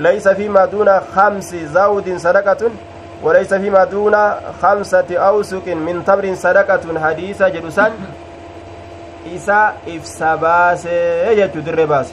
ليس 0.00 0.28
فيما 0.28 0.64
دون 0.64 1.00
خمس 1.14 1.54
زود 1.54 2.16
صدقة 2.16 2.70
وليس 3.22 3.54
فيما 3.54 3.84
دون 3.84 4.16
خمسة 4.62 5.04
أوسق 5.16 5.66
من 5.68 6.04
تمر 6.06 6.34
صدقة 6.34 7.00
حديث 7.00 7.42
جلسان 7.42 7.92
إسا 9.36 9.72
إفساباس 9.88 10.86
يجد 11.36 11.68
الرباس 11.68 12.12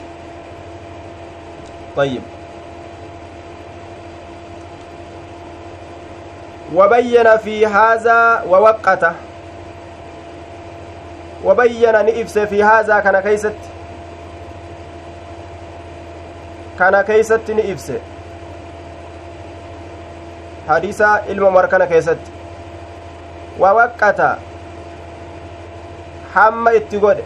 طيب. 1.96 2.22
وبين 6.74 7.36
في 7.36 7.66
هذا 7.66 8.44
ووقته. 8.48 9.12
وبين 11.44 11.92
نئفس 12.04 12.38
في 12.38 12.62
هذا 12.64 13.00
كان 13.00 13.20
كيست. 13.20 13.54
كان 16.78 17.00
كيست 17.02 17.50
نئفس 17.50 17.92
حديث 20.68 21.02
علم 21.02 21.44
مركنا 21.54 21.84
كيست 21.84 22.18
ووقت 23.58 24.20
hamma 26.34 26.74
itti 26.78 26.98
godhe. 27.04 27.22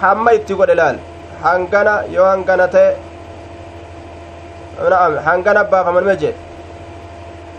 Hamma 0.00 0.32
itti 0.38 0.54
godhe 0.54 0.74
laal. 0.80 0.98
Hangana 1.44 1.94
yoo 2.14 2.26
hangana 2.32 2.66
ta'e 2.74 2.96
hangana 5.28 5.64
baafaman 5.64 6.16
jedhe. 6.16 6.34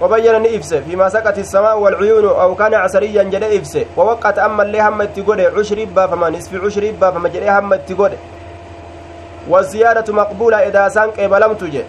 وبين 0.02 0.42
نئفس 0.42 0.74
فيما 0.74 1.10
سقط 1.10 1.38
السماء 1.38 1.80
والعيون 1.80 2.26
أو 2.26 2.56
كان 2.56 2.74
عسريا 2.74 3.24
جد 3.24 3.44
إفس 3.44 3.78
ووقت 3.98 4.38
أما 4.38 4.64
اللي 4.64 4.82
هم 4.82 5.02
التقود 5.02 5.40
عشر 5.42 5.86
با 5.86 6.08
فما 6.08 6.30
نصف 6.30 6.54
عشر 6.66 6.92
با 7.02 7.12
فما 7.12 7.30
جد 7.30 7.44
هم 7.44 7.74
التقود 7.74 8.12
والزيادة 9.50 10.14
مقبولة 10.14 10.58
إذا 10.68 10.90
سانك 10.90 11.20
إبلم 11.20 11.54
تجي 11.54 11.84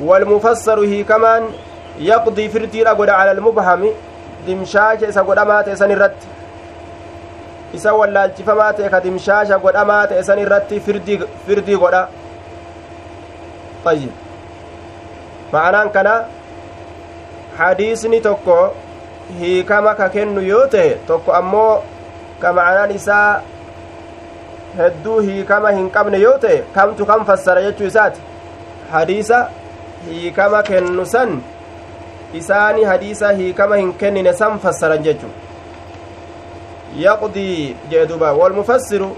والمفسر 0.00 0.80
هي 0.80 1.04
كمان 1.04 1.42
يقضي 1.98 2.48
فردي 2.48 2.82
رقود 2.82 3.08
على 3.08 3.30
المبهم 3.32 3.90
isa 4.46 5.22
godhamaa 5.24 5.62
ta'e 5.64 5.76
san 5.76 5.90
irratti 5.90 6.26
isa 7.72 7.94
wallaalchifamaa 7.94 8.72
ta'e 8.72 8.90
ka 8.90 9.00
dimshaasha 9.00 9.58
godhamaa 9.58 10.06
ta'e 10.06 10.22
san 10.22 10.38
irratti 10.38 10.80
firdii 10.80 11.78
godha 11.84 12.02
ayyib 13.92 14.12
ma'anaan 15.52 15.90
kana 15.96 16.14
hadiisni 17.56 18.20
tokko 18.20 18.58
hiikama 19.40 19.94
ka 19.94 20.08
kennu 20.08 20.40
yoo 20.42 20.66
ta'e 20.76 20.94
tokko 21.06 21.32
ammoo 21.40 21.82
ka 22.40 22.52
ma'anaan 22.52 22.94
isaa 23.00 23.42
hedduu 24.78 25.18
hiikama 25.20 25.70
hin 25.78 25.90
qabne 25.96 26.20
yoo 26.20 26.38
ta'e 26.44 26.62
kamtu 26.74 27.06
kan 27.06 27.24
fassara 27.24 27.62
jechuu 27.66 27.86
isaati 27.86 28.20
hadiisa 28.92 29.48
hiikama 30.08 30.62
kennu 30.62 31.06
san 31.06 31.40
isaani 32.40 32.84
hadiisa 32.84 33.32
hiikama 33.32 33.76
hin 33.76 33.92
kennine 34.02 34.32
san 34.32 34.58
fassaran 34.58 35.02
jechu 35.02 35.26
yaqdii 37.04 37.76
jee 37.90 38.06
duba 38.06 38.32
walmufassiru 38.32 39.16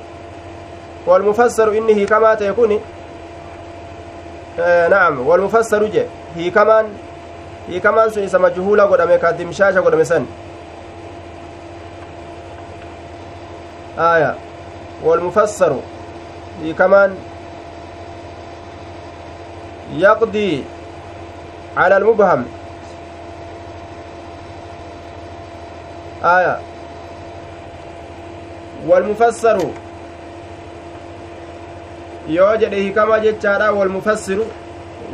walmufassaru 1.06 1.74
inni 1.74 1.94
hiikamaa 1.94 2.36
ta'e 2.36 2.52
kun 2.52 2.78
na'am 4.94 5.26
walmufassaru 5.28 5.88
je 5.98 6.06
hiikamaan 6.36 6.86
hiikamaan 7.68 8.10
sun 8.10 8.24
isa 8.24 8.38
majhuula 8.38 8.86
godhame 8.86 9.18
ka 9.18 9.32
dimshaasha 9.32 9.82
godhame 9.82 10.04
san 10.04 10.26
aya 14.08 14.34
walmufassaru 15.04 15.82
hiikamaan 16.62 17.16
يقضي 19.92 20.64
على 21.76 21.96
المبهم 21.96 22.44
آية 26.24 26.58
والمفسر 28.86 29.58
mufassiru 33.88 34.46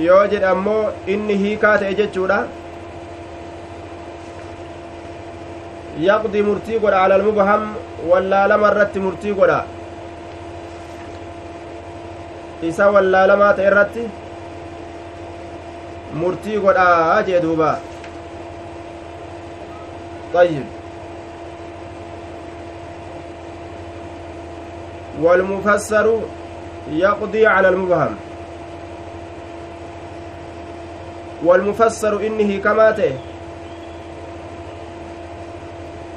yoo 0.00 0.26
jedhe 0.32 0.46
ammoo 0.50 0.92
inni 1.14 1.34
hiikaa 1.42 1.72
ta'e 1.80 1.94
jechuudha 1.98 2.38
yaqdi 6.06 6.42
murtii 6.46 6.78
godha 6.84 7.02
alal 7.08 7.24
mubham 7.28 7.66
irratti 8.72 9.00
murtii 9.06 9.32
godha 9.38 9.60
isa 12.62 12.90
wallaalamaa 12.90 13.52
ta'e 13.56 13.66
irratti 13.70 14.10
murtii 16.20 16.60
godhaa 16.66 17.22
jee 17.22 17.40
duuba 17.46 17.72
طيب 20.34 20.64
والمفسر 25.20 26.20
يقضي 26.90 27.46
على 27.46 27.68
المبهم 27.68 28.16
والمفسر 31.44 32.26
إنه 32.26 32.58
كماته 32.58 33.12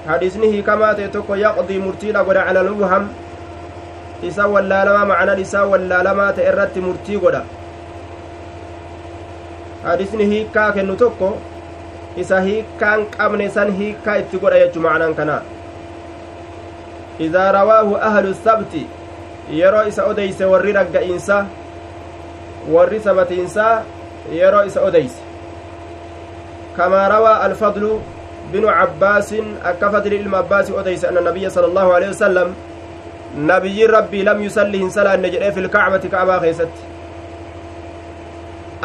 hadiisni 0.08 0.48
hiikamaa 0.54 0.94
ta'e 0.98 1.08
tokko 1.14 1.36
yaqdii 1.36 1.80
murtiidha 1.86 2.24
godha 2.28 2.44
calal 2.48 2.70
muham 2.82 3.10
isa 4.30 4.48
wallaalamaa 4.54 5.06
macnan 5.12 5.40
isaa 5.46 5.66
wallaalamaa 5.72 6.32
ta'e 6.38 6.48
irratti 6.52 6.82
murtii 6.88 7.18
godha. 7.24 7.42
Hadiisni 9.84 10.26
hiikkaa 10.34 10.72
kennu 10.78 10.96
tokko 10.96 11.32
isa 12.24 12.40
hiikkaan 12.48 13.06
qabne 13.18 13.50
san 13.50 13.74
hiikkaa 13.82 14.16
itti 14.24 14.38
godha 14.46 14.60
jechu 14.64 14.80
macnan 14.88 15.16
kana. 15.16 15.42
Idaa 17.20 17.52
rawaahu 17.60 17.98
ahlu 18.10 18.34
sabti 18.46 18.88
yeroo 19.60 19.84
isa 19.92 20.06
odeyse 20.14 20.46
warri 20.54 20.72
ragga'iinsa 20.80 21.46
warri 22.74 23.00
sabatiinsaa 23.00 23.84
yeroo 24.40 24.64
isa 24.72 24.82
odeyse. 24.82 25.22
Kamaa 26.78 27.08
rawaa 27.10 27.40
alfadlu 27.50 28.02
fadli 29.92 30.16
ilma 30.16 30.38
abbaasi 30.38 30.74
odeyse 30.74 31.08
anna 31.08 31.22
nabiyya 31.22 31.50
sala 31.50 31.68
allahu 31.68 31.92
alehi 31.98 32.12
wasalam 32.12 32.50
nabiyyiin 33.52 33.92
rabbii 33.98 34.24
lam 34.24 34.44
yusalli 34.44 34.78
hin 34.84 34.90
salaanne 34.98 35.30
jedhee 35.36 35.52
fi 35.52 35.62
lkacbati 35.68 36.10
ka'abaa 36.14 36.40
keessatti 36.40 36.82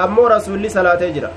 ammoo 0.05 0.29
rasuulli 0.35 0.71
salaatee 0.71 1.13
jira 1.17 1.31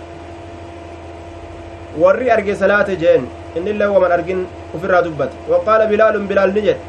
warri 2.03 2.31
arge 2.35 2.55
salaate 2.55 2.95
jeen 3.03 3.27
innillee 3.57 3.87
waman 3.95 4.11
argin 4.17 4.45
ufirraa 4.75 5.01
dubbate 5.07 5.35
waqaala 5.53 5.87
bilaalun 5.91 6.27
bilaal 6.31 6.53
ni 6.57 6.61
jedhe 6.67 6.81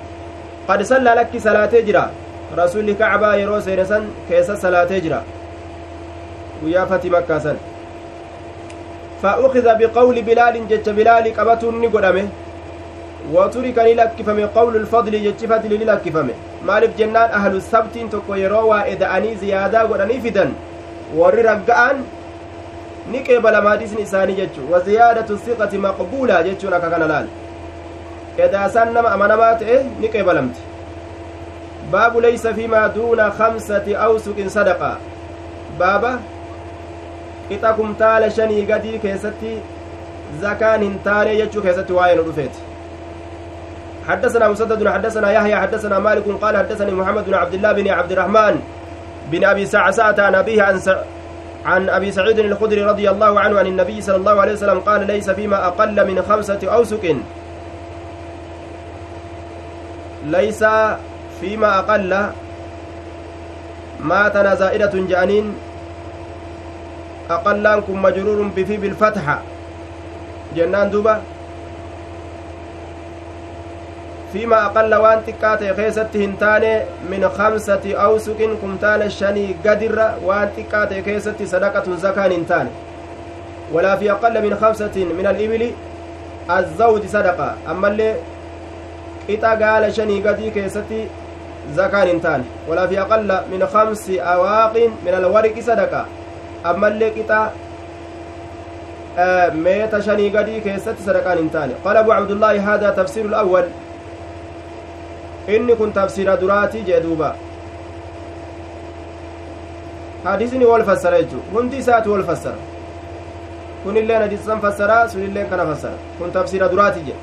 qad 0.68 0.82
sallaa 0.92 1.14
lakki 1.20 1.40
salaatee 1.46 1.82
jira 1.88 2.04
rasuulli 2.60 2.94
kacbaa 3.02 3.36
yeroo 3.42 3.60
seene 3.68 3.84
san 3.92 4.04
keessa 4.28 4.56
salaatee 4.64 5.00
jira 5.06 5.20
guyyaa 6.62 6.86
fati 6.92 7.10
makkaa 7.16 7.40
san 7.46 7.56
فأخذ 9.24 9.66
بقول 9.80 10.16
بلال 10.28 10.54
جج 10.68 10.86
بلال 10.98 11.24
قبة 11.38 11.62
نقدمه 11.84 12.26
وترك 13.34 13.78
للكفم 13.88 14.38
قول 14.56 14.74
الفضل 14.76 15.12
جج 15.26 15.40
فضل 15.52 15.72
للكفم 15.80 16.28
مالف 16.68 16.90
جنان 16.98 17.28
أهل 17.38 17.52
السبت 17.56 17.94
تكو 18.12 18.34
يروا 18.34 18.92
إذا 18.92 19.06
أني 19.16 19.36
زيادة 19.42 19.80
قدني 19.90 20.20
فدن 20.24 20.50
warri 21.12 21.42
ragga'an 21.42 22.02
ni 23.12 23.20
qeebalama 23.22 23.70
hadiisni 23.70 24.02
isaanii 24.02 24.36
jechuun 24.40 24.70
waziyaadatu 24.72 25.38
siqati 25.46 25.78
maqbuulaa 25.86 26.42
jechuun 26.46 26.74
akka 26.78 26.90
kana 26.94 27.06
laal 27.12 27.26
edaasaan 28.46 28.94
nama 28.96 29.12
amanamaa 29.16 29.54
ta'e 29.62 29.76
ni 30.00 30.08
qeebalamti 30.14 30.60
baabu 31.92 32.20
leysa 32.26 32.54
fiimaa 32.54 32.88
duuna 32.96 33.30
kamsati 33.40 33.96
awsuqin 34.06 34.50
sadaqaa 34.56 34.96
baaba 35.82 36.12
qixa 37.48 37.72
kumtaala 37.80 38.30
shanii 38.36 38.66
gadii 38.70 38.98
keessatti 39.08 39.56
zakaan 40.44 40.86
hin 40.88 40.94
taane 41.08 41.34
jechuu 41.40 41.62
keessatti 41.66 41.92
waa'ee 41.98 42.16
nu 42.20 42.30
dhufeeti. 42.30 42.60
حدثنا 44.08 44.48
مسدد 44.48 44.88
حدثنا 44.88 45.30
يحيى 45.32 45.56
حدثنا 45.56 45.98
مالك 45.98 46.24
قال 46.42 46.56
حدثني 46.56 46.92
محمد 46.92 47.24
بن 47.24 47.34
عبد 47.34 47.54
الله 47.54 47.72
بن 47.72 47.88
عبد 47.88 48.12
الرحمن 48.12 48.60
بن 49.32 49.44
أبي 49.44 49.66
سعسعة 49.66 50.14
عن 50.18 50.34
أبيه 50.34 50.62
عن 50.62 50.78
س... 50.78 50.88
عن 51.66 51.88
أبي 51.88 52.12
سعيد 52.12 52.38
الخدري 52.38 52.84
رضي 52.84 53.10
الله 53.10 53.40
عنه 53.40 53.58
عن 53.58 53.66
النبي 53.66 54.00
صلى 54.00 54.16
الله 54.16 54.40
عليه 54.40 54.52
وسلم 54.52 54.80
قال 54.80 55.06
ليس 55.06 55.30
فيما 55.30 55.66
أقل 55.66 56.06
من 56.06 56.22
خمسة 56.22 56.60
أوسك 56.64 57.16
ليس 60.26 60.64
فيما 61.40 61.78
أقل 61.78 62.26
ماتنا 64.00 64.54
زائدة 64.54 64.92
جانين 64.94 65.54
أقلانكم 67.30 68.02
مجرور 68.02 68.48
بفي 68.56 68.76
بالفتحة. 68.76 69.42
جنان 70.56 70.90
دوبا. 70.90 71.20
فيما 74.32 74.66
أقل 74.66 74.94
وان 74.94 75.20
تكاتي 75.26 75.74
كيست 75.74 76.16
هنتاني 76.16 76.82
من 77.10 77.28
خمسة 77.38 77.94
أوسق 77.94 78.58
كمتان 78.62 79.10
شني 79.10 79.54
قدر 79.66 80.10
وان 80.24 80.48
تكاتي 80.56 81.02
كيست 81.02 81.42
صدقة 81.42 81.96
زكاة 81.96 82.26
هنتاني 82.26 82.70
ولا 83.72 83.96
في 83.96 84.10
أقل 84.10 84.42
من 84.42 84.56
خمسة 84.56 84.96
من 84.96 85.26
الإبل 85.26 85.70
الزود 86.50 87.06
صدقة. 87.06 87.54
أما 87.70 87.88
اللي 87.88 88.14
إتا 89.30 89.50
قال 89.54 89.94
شني 89.94 90.28
قدي 90.28 90.50
كيست 90.50 90.90
زكاة 91.74 92.04
هنتاني 92.12 92.44
ولا 92.68 92.86
في 92.86 93.00
أقل 93.00 93.30
من 93.52 93.66
خمس 93.66 94.10
أواق 94.10 94.74
من 95.06 95.14
الورق 95.14 95.60
صدقة. 95.60 96.06
اللي 96.66 97.08
إتا 97.20 97.52
ميت 99.54 99.98
شني 100.00 100.28
قدي 100.38 100.60
كيست 100.60 100.94
صدقة 101.06 101.32
هنتاني 101.34 101.74
قال 101.84 101.96
أبو 101.96 102.12
عبد 102.12 102.30
الله 102.30 102.74
هذا 102.74 102.90
تفسير 102.90 103.24
الأول 103.24 103.64
inni 105.48 105.76
kun 105.76 105.92
tafsiira 105.92 106.36
duraatii 106.40 106.82
jee 106.84 107.00
duuba 107.00 107.34
hadisni 110.24 110.64
wal 110.64 110.84
fassara 110.84 111.18
jechu 111.22 111.40
hundi 111.52 111.76
isaati 111.76 112.08
wal 112.08 112.24
fassara 112.24 112.56
kunilleen 113.82 114.22
hadisan 114.22 114.60
fassaraa 114.60 115.08
sunilleen 115.08 115.50
kana 115.50 115.66
fassara 115.66 115.94
kun 116.18 116.32
tafsiira 116.32 116.68
duraati 116.68 117.00
je 117.08 117.14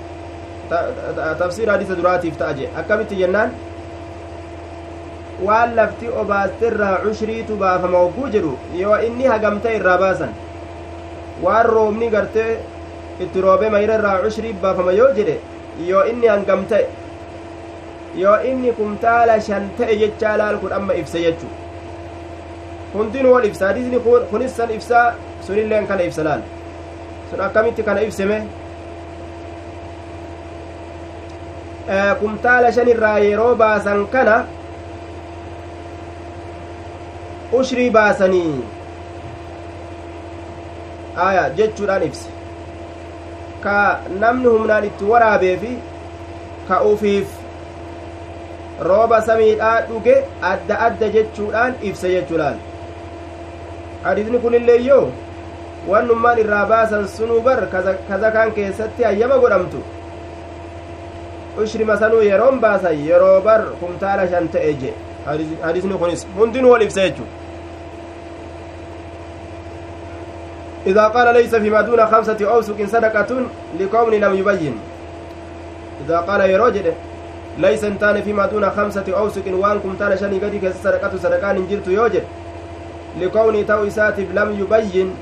tafsiira 1.40 1.74
hadisa 1.74 1.96
duraatiif 1.96 2.38
ta'a 2.38 2.54
je 2.54 2.70
akkamitti 2.84 3.16
jennaan 3.16 3.52
waan 5.48 5.76
lafti 5.80 6.08
obaastirraa 6.22 6.96
cushriitu 7.04 7.56
baafama 7.64 7.98
hogguu 8.04 8.30
jedhu 8.36 8.54
yoo 8.82 8.98
inni 9.08 9.26
hagamta 9.34 9.70
irraa 9.78 9.98
baasan 10.04 10.34
waan 11.46 11.66
roobni 11.76 12.10
gartee 12.16 12.52
itti 13.26 13.42
roobe 13.48 13.70
mayra 13.76 13.96
irraa 14.00 14.18
cushrii 14.26 14.54
baafama 14.66 14.92
yoo 15.00 15.10
jedhe 15.20 15.36
yoo 15.90 16.04
inni 16.12 16.28
hangam 16.34 16.66
ta'e 16.74 16.86
yoo 18.22 18.38
inni 18.52 18.72
kumtaala 18.80 19.40
shan 19.50 19.70
ta'e 19.82 19.96
jechaa 20.04 20.38
laal 20.44 20.58
kun 20.64 20.74
amma 20.80 20.94
ibse 21.02 21.18
jechu 21.26 21.48
hundinuu 22.94 23.34
wal 23.36 23.46
ibsa 23.52 23.68
hadisni 23.72 24.00
kunis 24.32 24.56
san 24.62 24.72
ibsaa 24.78 25.06
sunilleen 25.48 25.88
kana 25.92 26.04
ibsa 26.10 26.24
laal 26.30 26.42
sun 27.30 27.42
akkamitti 27.50 27.84
kana 27.90 28.02
ibseme 28.08 28.38
kumtaala 32.20 32.72
shan 32.72 32.88
irraa 32.96 33.18
yeroo 33.28 33.54
baasan 33.62 34.08
kana 34.16 34.36
ushrii 37.60 37.90
baasanii 37.90 38.64
aya 41.28 41.50
jechuudhaan 41.60 42.04
ibse 42.04 42.30
ka 43.64 43.78
namni 44.20 44.48
humnaan 44.56 44.86
itti 44.90 45.04
waraabeefi 45.14 45.72
ka 46.68 46.82
ufiif 46.92 47.28
rooba 48.90 49.22
samiidhaa 49.30 49.82
dhuge 49.90 50.16
adda 50.52 50.80
adda 50.88 51.10
jechuudhaan 51.16 51.74
ibse 51.90 52.08
jechuudhaan 52.14 52.58
hadiisni 54.04 54.40
kunilleeyyoo 54.46 55.04
wannummaan 55.90 56.40
irraa 56.46 56.66
baasan 56.72 57.08
sunuu 57.18 57.42
bar 57.50 57.60
kazakaan 58.10 58.52
keessatti 58.58 59.04
hayyama 59.10 59.38
godhamtu 59.44 59.84
ushrima 61.64 61.98
sanuu 62.06 62.22
yeroon 62.30 62.60
baasan 62.66 63.06
yeroo 63.10 63.38
bar 63.42 63.62
kumtaala 63.84 64.28
shan 64.34 64.50
ta'e 64.56 64.74
je 64.84 64.94
hadiisni 65.64 65.94
kunis 66.04 66.28
hundinuu 66.38 66.72
wal 66.72 66.82
ibsa 66.88 67.02
jechu 67.10 67.24
إذا 70.88 71.08
قال 71.08 71.34
ليس 71.34 71.56
فيما 71.56 71.82
دون 71.82 72.06
خمسة 72.06 72.38
أوسق 72.42 72.86
صدقة 72.86 73.46
لقوم 73.80 74.14
لم 74.14 74.34
يبين. 74.36 74.76
إذا 76.06 76.18
قال 76.18 76.50
يروجد 76.50 76.94
ليس 77.58 77.84
انتان 77.84 78.22
فيما 78.22 78.46
دون 78.46 78.70
خمسة 78.70 79.06
أوسق 79.18 79.44
وانكم 79.48 79.96
تانا 80.00 80.16
شني 80.16 80.40
قدي 80.40 80.60
كيس 80.60 80.76
صدقة 80.84 81.18
صدقان 81.18 81.68
جرت 81.70 81.88
يوجد. 81.88 82.24
لكوني 83.20 83.64
تو 83.64 83.88
إساتف 83.88 84.28
لم 84.34 84.60
يبين. 84.60 85.14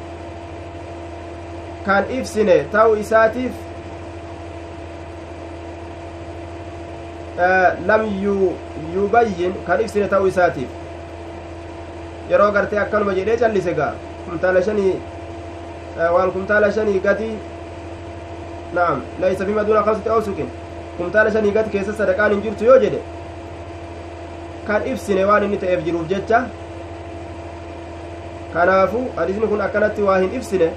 كان 1.85 2.03
إفسنه 2.19 2.65
تو 2.73 2.93
إساتف 2.95 3.51
آه 7.39 7.75
لم 7.87 8.03
يبين. 8.95 9.53
كان 9.67 9.79
إفسنه 9.83 10.07
تو 10.07 10.27
إساتف. 10.27 10.69
yeroo 12.29 12.51
gartee 12.51 12.77
akkanuma 12.79 13.13
jedhee 13.17 13.37
callise 13.41 13.73
gaa 13.73 13.93
kumtaala 14.25 14.61
naam 18.73 19.01
laysa 19.21 19.45
fima 19.45 19.63
duuna 19.63 19.83
kamsati 19.83 20.09
awsuqin 20.09 20.49
kumtaala 20.97 21.31
shanii 21.31 21.51
gati 21.51 21.69
keessa 21.69 21.93
sadaqaan 21.93 22.31
hin 22.31 22.41
jirtu 22.41 22.65
yoo 22.65 22.77
jedhe 22.83 22.99
kan 24.67 24.87
ibsine 24.91 25.25
waan 25.31 25.43
inni 25.47 25.57
ta'eef 25.57 25.83
jiruuf 25.87 26.07
jecha 26.13 26.43
kanaafu 28.53 29.03
hadisni 29.15 29.47
kun 29.47 29.61
akkanatti 29.67 30.01
waa 30.11 30.17
hin 30.19 30.35
ibsine 30.41 30.69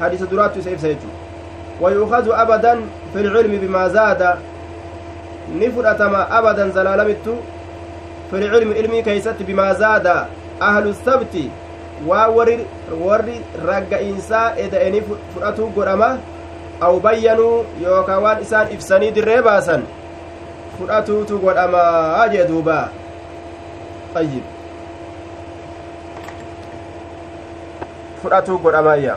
hadisa 0.00 0.26
duraattu 0.34 0.58
isa 0.64 0.70
ibsa 0.70 0.88
jechu 0.88 1.08
ويؤخذ 1.80 2.28
أبدا 2.32 2.80
في 3.12 3.20
العلم 3.20 3.58
بما 3.62 3.88
زاد 3.88 4.34
نفرتما 5.60 6.38
أبدا 6.38 6.68
زلالمت 6.68 7.26
في 8.30 8.36
العلم 8.36 8.72
علمي 8.72 9.02
كيست 9.02 9.36
بما 9.40 9.72
زاد 9.72 10.06
أهل 10.62 10.88
السبت 10.88 11.34
waa 12.04 12.28
warri 12.28 13.36
ragga'iinsaa 13.68 14.48
eda'anii 14.64 15.02
fudhatuu 15.34 15.68
godhama 15.76 16.08
aw 16.80 16.94
bayyanuu 17.00 17.64
yookaan 17.82 18.22
waan 18.22 18.42
isaan 18.44 18.72
ibsanii 18.76 19.14
dirree 19.16 19.40
baasan 19.42 19.86
fudhatuutu 20.78 21.38
godhamaa 21.38 22.28
jee 22.28 22.44
duuba. 22.48 22.78
Ayyib 24.20 24.44
fudhatuu 28.22 28.58
godhamaayya 28.58 29.16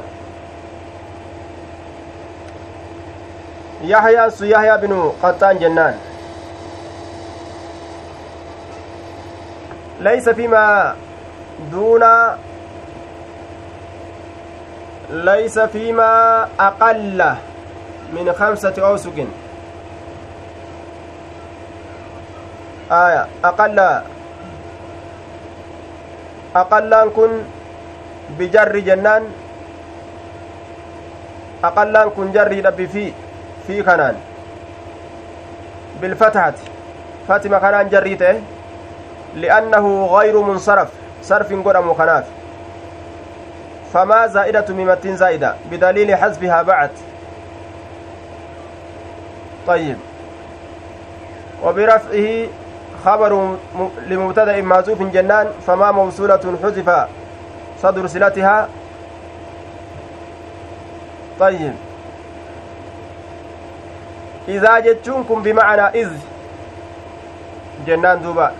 yahyaan 3.92 4.32
sun 4.32 4.48
yahyaa 4.54 4.78
binu 4.82 5.12
qaxxaan 5.22 5.60
jennaan. 5.60 5.96
Laysa 10.00 10.34
fimaa 10.34 10.96
duuna 11.72 12.12
ليس 15.10 15.60
فيما 15.60 16.48
أقل 16.60 17.34
من 18.14 18.34
خمسة 18.34 18.74
أوسق 18.78 19.28
آية 22.92 23.28
أقل 23.44 24.02
أقل 26.56 27.10
كن 27.16 27.32
بجر 28.40 28.80
جنان 28.80 29.24
أقل 31.64 32.10
كن 32.10 32.32
جر 32.32 32.66
ربي 32.66 32.88
في 32.88 33.14
في 33.68 33.84
كنان 33.84 34.16
بالفتحة 36.02 36.54
فاتمة 37.28 37.60
كنان 37.60 37.90
جريته 37.90 38.42
لأنه 39.36 40.06
غير 40.06 40.42
منصرف 40.42 40.90
صرف 41.22 41.54
قدم 41.68 41.94
خناف. 41.94 42.39
فما 43.94 44.28
زائدة 44.28 44.66
ميمة 44.70 45.00
زائدة 45.06 45.56
بدليل 45.72 46.16
حذفها 46.16 46.62
بعد. 46.62 46.90
طيب. 49.68 49.98
وبرفعه 51.64 52.48
خبر 53.06 53.56
لمبتدأ 54.08 54.62
معزوف 54.62 55.02
جنان 55.02 55.48
فما 55.68 55.92
موصولة 55.92 56.58
حذف 56.64 57.08
صدر 57.82 58.08
صلتها. 58.08 58.70
طيب. 61.40 61.74
إذا 64.48 64.80
جتشونكم 64.80 65.44
بمعنى 65.44 65.82
إذ. 65.82 66.12
جنان 67.88 68.22
دوبا. 68.22 68.52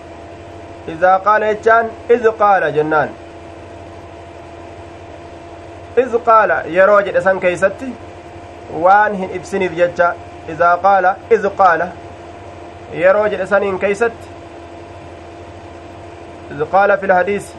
إذا 0.88 1.18
قال 1.18 1.44
يتشان 1.44 1.90
إذ 2.10 2.28
قال 2.28 2.76
جنان. 2.76 3.10
Iz 6.02 6.16
qaala 6.26 6.58
yeroo 6.78 7.00
jedhe 7.08 7.22
san 7.28 7.40
keeysatti 7.46 7.90
waan 8.86 9.16
hin 9.22 9.36
ibsiniif 9.40 9.78
jecha 9.82 10.10
idaa 10.56 10.76
qaala 10.86 11.16
iz 11.38 11.48
qaala 11.62 11.88
yeroo 13.04 13.28
jedhe 13.34 13.48
saniin 13.54 13.80
keeysatti 13.80 14.28
iz 16.56 16.64
qaala 16.76 16.98
fi 17.04 17.08
lhadiisi 17.14 17.54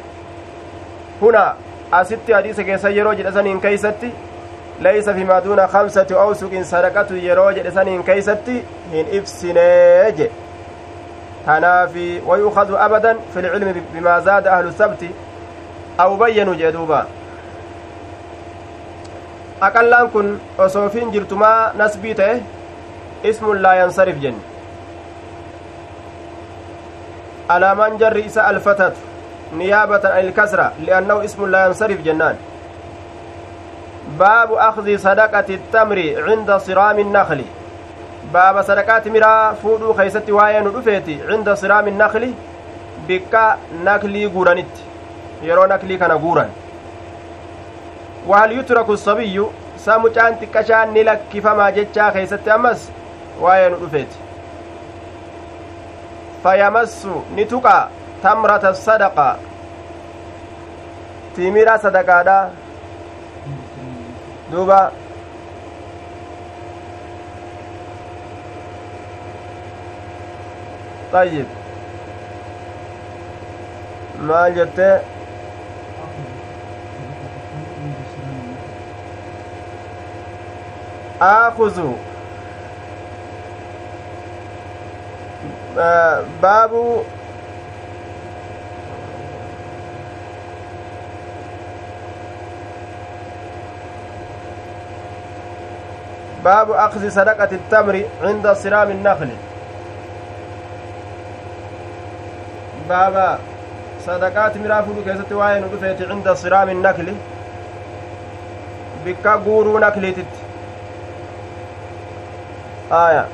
hunaa 1.21 1.51
asitti 2.01 2.33
hadiisa 2.33 2.65
keessa 2.65 2.89
yeroo 2.99 3.15
jedhe 3.23 3.33
saniin 3.39 3.61
keeysatti 3.61 4.13
laysa 4.87 5.15
fimaa 5.15 5.41
duuna 5.45 5.69
kamsati 5.69 6.15
awsuqin 6.25 6.65
sadaqatu 6.65 7.17
yeroo 7.27 7.51
jedhe 7.59 7.71
saniin 7.79 8.05
keeysatti 8.11 8.55
hin 8.93 9.07
ibsinee 9.19 10.13
je 10.21 10.31
tanaafi 11.47 12.07
wayukhadu 12.27 12.79
abadan 12.87 13.19
fi 13.35 13.43
lcilmi 13.47 13.83
bimaa 13.95 14.21
zaada 14.21 14.53
ahlu 14.57 14.73
sabti 14.83 15.11
aw 15.99 16.17
bayyanu 16.17 16.55
jee 16.55 16.73
duuba 16.73 17.07
aqallaan 19.69 20.11
kun 20.11 20.41
osoo 20.59 20.89
fiin 20.89 21.13
jirtumaa 21.13 21.73
nasbii 21.81 22.15
ta'e 22.21 22.37
ismun 23.31 23.63
laa 23.63 23.75
yansarif 23.81 24.21
jenne 24.23 24.43
alaamaan 27.49 27.99
jarri 28.03 28.23
isa 28.31 28.43
alfatatu 28.53 29.01
niyaabatan 29.63 30.13
an 30.19 30.25
ilkasra 30.25 30.67
li'annahu 30.87 31.25
ismun 31.29 31.53
laa 31.53 31.63
yansarif 31.67 32.05
jennaan 32.05 32.37
baabu 34.19 34.59
akhdii 34.69 34.99
sadaqati 35.07 35.59
tamri 35.73 36.07
cinda 36.29 36.59
siraami 36.69 37.05
nakli 37.17 37.47
baaba 38.33 38.63
sadaqaa 38.71 39.01
timiraa 39.07 39.55
fuudhuu 39.63 39.95
keeysatti 40.01 40.33
waa'ee 40.39 40.63
nu 40.67 40.71
dhufeeti 40.77 41.21
cinda 41.29 41.57
siraami 41.63 41.91
nakli 42.01 42.31
bikka 43.07 43.45
naklii 43.89 44.27
guuranitti 44.35 44.83
yeroo 45.49 45.67
naklii 45.75 45.99
kana 46.05 46.19
guuran 46.25 46.51
wahal 48.29 48.53
yutraku 48.53 48.97
sabiyyu 48.97 49.53
saa 49.85 49.99
mucaan 49.99 50.35
xiqqashaan 50.41 50.93
ni 50.95 51.05
lakkifamaa 51.09 51.71
jechaa 51.79 52.11
keeysatti 52.17 52.51
ammas 52.57 52.81
waa'ee 53.43 53.69
nu 53.71 53.77
dhufeeti 53.83 54.19
fayamassu 56.43 57.23
ni 57.37 57.45
tuqa 57.53 57.77
tamrata 58.23 58.75
sadaqa 58.87 59.29
timira 61.37 61.79
sadaqaadha 61.85 62.39
duuba 64.53 64.81
طيب 71.13 71.47
maal 74.29 74.53
jette 74.55 74.89
آخذ. 81.21 81.81
باب. 86.43 87.03
باب 96.45 96.71
أخذ 96.71 97.09
صدقة 97.09 97.49
التمر 97.53 98.05
عند 98.23 98.53
صرام 98.53 98.91
النخل. 98.91 99.29
باب 102.89 103.39
صدقات 104.07 104.57
مرافو 104.57 104.93
كيست 105.05 105.33
واين 105.33 105.65
عند 106.01 106.33
صرام 106.33 106.69
النخل. 106.69 107.15
بكا 109.05 109.35
غورو 109.35 109.79
نخلتت 109.79 110.40
Ah, 112.91 113.07
Aya. 113.07 113.25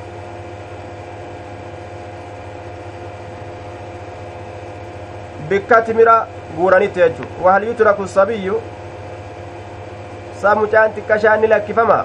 Bikka 5.48 5.82
timira 5.82 6.26
guuranitti 6.56 7.00
jechuudha. 7.00 7.42
Wahal 7.42 7.64
yutraku 7.64 8.08
sabiyyu. 8.08 8.60
Sa 10.40 10.54
mucaan 10.54 10.92
xiqqashaan 10.92 11.40
ni 11.40 11.48
lakkifama. 11.48 12.04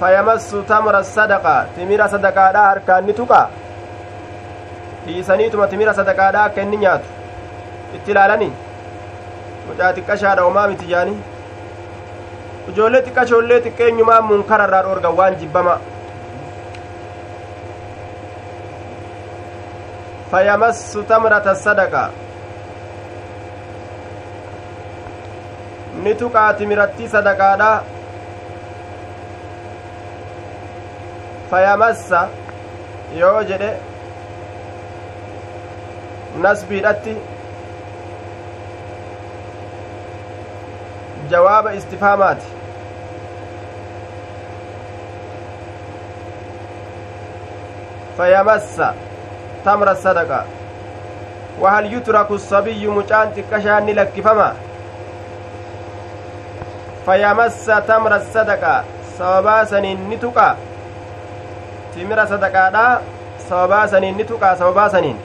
fayamassu 0.00 0.62
tamra 0.62 1.02
sadaqaa 1.02 1.66
timira 1.76 2.06
sadaqaadhaa 2.10 2.66
harkaan 2.70 3.06
ni 3.06 3.14
dhiisaniituma 5.06 5.66
timira 5.66 5.94
sadaqaadhaa 5.94 6.44
akka 6.50 6.62
inni 6.62 6.76
nyaatu. 6.76 7.08
Itti 7.96 8.10
ilaalani 8.10 8.48
mucaa 9.68 9.92
xiqqashaadha 9.96 10.46
omaa 10.50 10.66
miti 10.72 10.86
jaani 10.92 11.14
ijoollee 12.72 13.02
xiqqashoollee 13.06 13.60
xiqqeenyumaa 13.66 14.20
munkararraa 14.30 14.82
dhoorgan 14.86 15.16
waan 15.20 15.38
jibbama. 15.40 15.78
Fayamassu 20.30 21.02
tamrata 21.12 21.54
sadaqa 21.66 22.02
ni 26.02 26.14
tuqaa 26.22 26.52
timirattii 26.58 27.08
sadaqaadha 27.14 27.70
fayamassa 31.50 32.20
yoo 33.20 33.42
jedhe 33.50 33.70
nasbiidhatti 36.44 37.16
jawaaba 41.34 41.72
istifaamaati 41.80 42.46
fayamassa 48.16 48.94
tamra 49.68 49.94
sadaqa 50.04 50.40
wahal 51.62 51.86
yutraku 51.94 52.38
sabiyyu 52.50 52.92
mucaan 52.98 53.28
xiqqashaan 53.36 53.84
ni 53.86 53.92
lakkifama 53.98 54.48
fayamassa 57.06 57.76
tamra 57.90 58.18
sadaqa 58.34 58.74
sababaa 59.18 59.62
saniin 59.72 60.00
ni 60.10 60.16
tuqa 60.24 60.48
timira 61.94 62.24
sadaqaadha 62.32 62.84
sababaa 63.48 63.86
saniin 63.94 64.16
ni 64.20 64.24
tuqaa 64.30 64.54
sababaa 64.60 64.88
saniin 64.94 65.18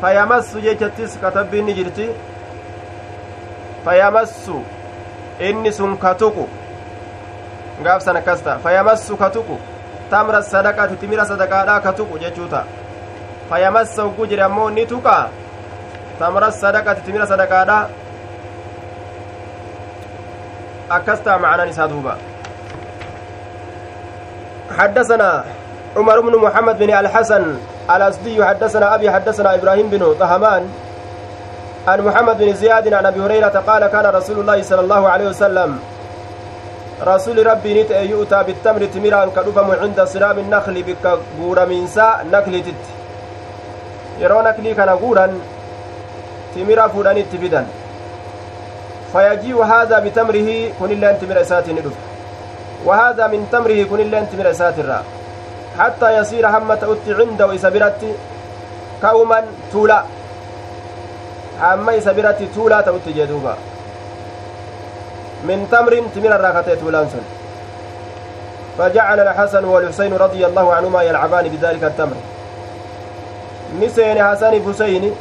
fayamassu 0.00 0.60
jechattis 0.66 1.16
katabbiin 1.22 1.66
ni 1.70 1.74
jirti 1.78 2.06
fayamassu 3.84 4.58
inni 5.48 5.72
sun 5.78 5.96
ka 6.04 6.12
tuqu 6.24 6.44
gaaf 7.88 8.02
san 8.08 8.16
akkas 8.22 8.40
ta'a 8.48 8.58
fayamassu 8.68 9.16
ka 9.22 9.28
tuqu 9.38 9.56
tamra 10.10 10.42
sadaqati 10.42 10.96
timira 10.96 11.24
sadaqaadha 11.26 11.80
ka 11.84 11.92
tuqu 11.92 12.18
jechuuta 12.22 12.64
fayamassa 13.50 14.02
hogguu 14.02 14.26
jedhe 14.30 14.42
ammoo 14.48 14.70
ni 14.70 14.86
tuqa 14.86 15.28
tamra 16.18 16.50
sadaqati 16.62 17.00
timira 17.06 17.26
sadaqaadha 17.26 17.78
akkas 20.98 21.20
ta'a 21.24 21.38
macnaan 21.38 21.68
isaa 21.74 21.88
duuba 21.88 22.14
حدثنا 24.76 25.44
عمر 25.96 26.20
بن 26.20 26.34
محمد 26.36 26.78
بن 26.78 26.90
الحسن 26.90 27.44
الأسدي 27.90 28.44
حدثنا 28.44 28.94
أبي 28.94 29.10
حدثنا 29.10 29.54
إبراهيم 29.54 29.86
بن 29.88 30.14
طهمان 30.20 30.62
عن 31.88 31.98
محمد 32.00 32.38
بن 32.38 32.54
زياد 32.54 32.92
عن 32.92 33.06
أبي 33.06 33.20
هريرة 33.20 33.56
قال 33.66 33.86
كان 33.86 34.06
رسول 34.06 34.36
الله 34.40 34.62
صلى 34.62 34.80
الله 34.80 35.02
عليه 35.08 35.26
وسلم 35.28 35.78
رسول 37.02 37.46
ربي 37.46 37.82
نت 37.82 37.90
يؤتى 37.90 38.42
بالتمر 38.46 38.82
تمران 38.94 39.28
كدفم 39.36 39.70
عند 39.82 39.98
صرام 40.04 40.38
النخل 40.38 40.82
بك 40.82 41.04
غورا 41.40 41.64
منسا 41.64 42.24
نخلتت 42.32 42.82
yeroo 44.20 44.42
naklii 44.42 44.74
kana 44.74 44.96
guuran 44.96 45.32
timira 46.54 46.88
fuudhanitti 46.88 47.38
fidan 47.42 47.66
fayajii'u 49.12 49.60
haadha 49.70 50.00
bitamrihi 50.00 50.56
kunilleen 50.78 51.18
timira 51.20 51.40
isaatiin 51.46 51.76
ni 51.76 51.82
dhufa 51.86 52.06
وهذا 52.86 53.26
من 53.26 53.48
تمره 53.52 53.82
كن 53.90 54.00
اللين 54.00 54.30
تمر 54.30 54.52
ساترا 54.52 55.02
حتى 55.78 56.08
يصير 56.18 56.46
هم 56.48 56.74
تؤتي 56.74 57.14
عنده 57.14 57.54
إسابرت 57.54 58.00
كوما 59.02 59.44
تولا. 59.72 60.02
هم 61.60 61.90
إسابرت 61.90 62.42
تولا 62.54 62.80
تؤتي 62.80 63.12
جدوبا. 63.12 63.54
من 65.44 65.68
تمر 65.72 66.02
تمر 66.14 66.36
الراكتة 66.36 66.74
تولان 66.74 67.08
سن. 67.08 67.24
فجعل 68.78 69.20
الحسن 69.20 69.64
والحسين 69.64 70.14
رضي 70.14 70.46
الله 70.46 70.74
عنهما 70.74 71.02
يلعبان 71.02 71.48
بذلك 71.48 71.84
التمر. 71.84 72.16
نسين 73.80 74.24
حسن 74.24 74.62
حسين 74.68 75.14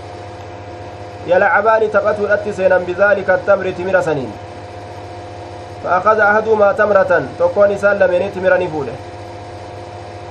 يلعبان 1.27 1.91
تقتل 1.91 2.31
أتسينا 2.31 2.77
بذلك 2.77 3.29
التمر 3.29 3.71
تمر 3.71 4.01
سنين. 4.01 4.31
فأخذ 5.83 6.19
أحدهما 6.19 6.71
تمرة 6.71 7.23
تكون 7.39 7.71
إسان 7.71 7.99
لمن 7.99 8.31
تمرني 8.35 8.67
فوله 8.67 8.95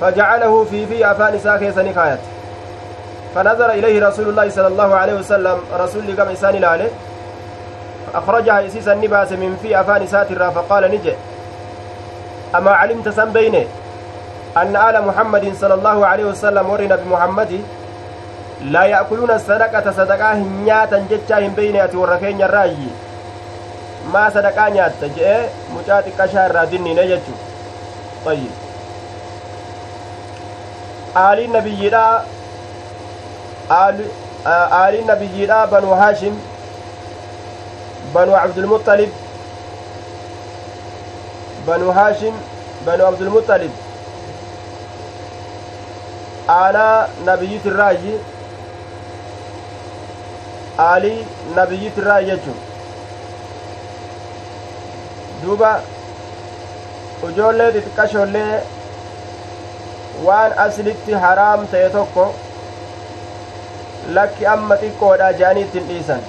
فجعله 0.01 0.65
في 0.65 0.87
في 0.87 1.11
أفان 1.11 1.35
إساء 1.35 1.59
كيسني 1.59 1.95
خايت. 1.95 2.19
فنظر 3.35 3.71
إليه 3.71 4.09
رسول 4.09 4.29
الله 4.29 4.51
صلى 4.51 4.67
الله 4.67 4.95
عليه 4.95 5.15
وسلم 5.15 5.59
رسول 5.79 6.03
لقم 6.07 6.29
إسان 6.29 6.55
لاله. 6.55 6.91
أخرجها 8.15 8.67
إسيسا 8.67 8.93
النباس 8.93 9.33
من 9.33 9.59
في 9.63 9.81
أفان 9.81 10.03
إساتر 10.03 10.51
فقال 10.51 10.91
نجي. 10.91 11.15
أما 12.55 12.71
علمت 12.71 13.09
سن 13.09 13.33
بينه 13.33 13.65
أن 14.57 14.77
آل 14.77 15.07
محمد 15.07 15.55
صلى 15.61 15.75
الله 15.75 16.07
عليه 16.07 16.25
وسلم 16.25 16.71
ورنا 16.71 16.97
بمحمد 16.97 17.61
لا 18.75 18.85
يأكلون 18.85 19.31
الصدقة 19.31 19.91
صدقاه 19.91 20.35
نياتا 20.35 21.07
جتشا 21.11 21.49
بينه 21.57 21.85
أتوركين 21.85 22.43
الرأي 22.43 22.77
maa 24.13 24.31
sadaqaa 24.31 24.71
nyaatta 24.71 25.09
je'ee 25.17 25.43
mucaa 25.75 26.01
xiqqashaa 26.07 26.43
irraa 26.49 26.65
dinnine 26.73 27.05
jechuu 27.11 27.37
ayyib 28.33 28.55
aaliin 31.23 31.55
nabiyyiidhaa 31.57 32.13
aaliin 38.13 38.13
nabiyyiidhaa 38.13 38.13
banu 38.15 38.33
haashim 38.41 38.45
banu 38.45 38.45
abdulmuxalib 38.45 39.11
banu 41.67 41.93
haashim 41.99 42.35
banu 42.87 43.03
abdulmuxalib 43.07 43.73
aanaa 46.59 47.09
nabiyyitirraayi 47.29 48.15
aalii 50.87 51.27
nabiyyitirraayi 51.57 52.27
jechuun 52.31 52.59
duuba 55.43 55.71
ijoollee 57.29 57.71
xixiqqashoollee 57.77 58.55
waan 60.27 60.53
aslitti 60.67 61.13
haraam 61.25 61.61
ta'e 61.73 61.89
tokko 61.97 62.25
lakki 64.19 64.47
amma 64.55 64.77
xiqqoodha 64.83 65.29
je'anii 65.41 65.65
ittiin 65.69 65.87
dhiisan 65.91 66.23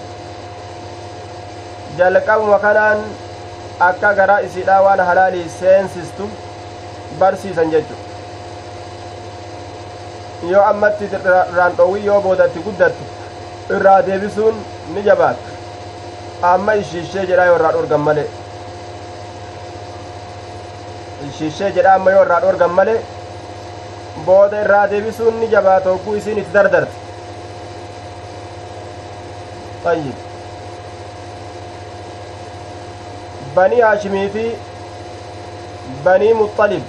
jalqabuma 1.98 2.60
kanaan 2.66 3.00
akka 3.90 4.14
garaa 4.20 4.40
isiidhaa 4.48 4.82
waan 4.88 5.00
halaalii 5.10 5.50
seensistu 5.60 6.30
barsiisan 7.20 7.72
jechu 7.74 7.96
yoo 10.52 10.64
ammatti 10.72 11.06
irraan 11.20 11.74
dhoowwi 11.78 12.06
yoo 12.06 12.22
boodatti 12.26 12.60
guddattu 12.70 13.04
irraa 13.78 14.00
deebisuun 14.08 14.56
ni 14.96 15.02
jabaata 15.10 16.50
amma 16.54 16.74
ishiishee 16.82 17.26
jedhaa 17.32 17.46
yoo 17.52 17.56
irraa 17.60 17.72
dhorgan 17.78 18.02
malee 18.10 18.28
shishee 21.38 21.72
jedha 21.78 21.94
amma 22.00 22.12
yoo 22.16 22.24
irraa 22.26 22.42
dhorgan 22.46 22.72
malee 22.80 23.00
booda 24.28 24.62
irraa 24.66 24.86
deebisuun 24.92 25.40
ni 25.40 25.48
jabaata 25.56 25.90
hogguu 25.96 26.16
isiin 26.22 26.38
itti 26.44 26.54
dardarte 26.60 27.04
طيب 29.86 30.14
بني 33.56 33.82
هاشمي 33.82 34.30
في 34.30 34.52
بني 36.06 36.34
مطلب. 36.34 36.84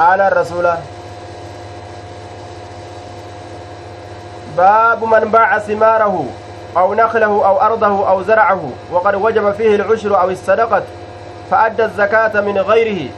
على 0.00 0.28
الرسول. 0.28 0.70
باب 4.56 5.04
من 5.04 5.30
باع 5.30 5.58
ثماره 5.58 6.24
أو 6.76 6.94
نخله 6.94 7.46
أو 7.46 7.60
أرضه 7.60 8.08
أو 8.08 8.22
زرعه 8.22 8.70
وقد 8.92 9.14
وجب 9.14 9.52
فيه 9.52 9.76
العشر 9.76 10.20
أو 10.20 10.30
الصدقة 10.30 10.82
فأدى 11.50 11.84
الزكاة 11.84 12.40
من 12.40 12.58
غيره 12.58 13.10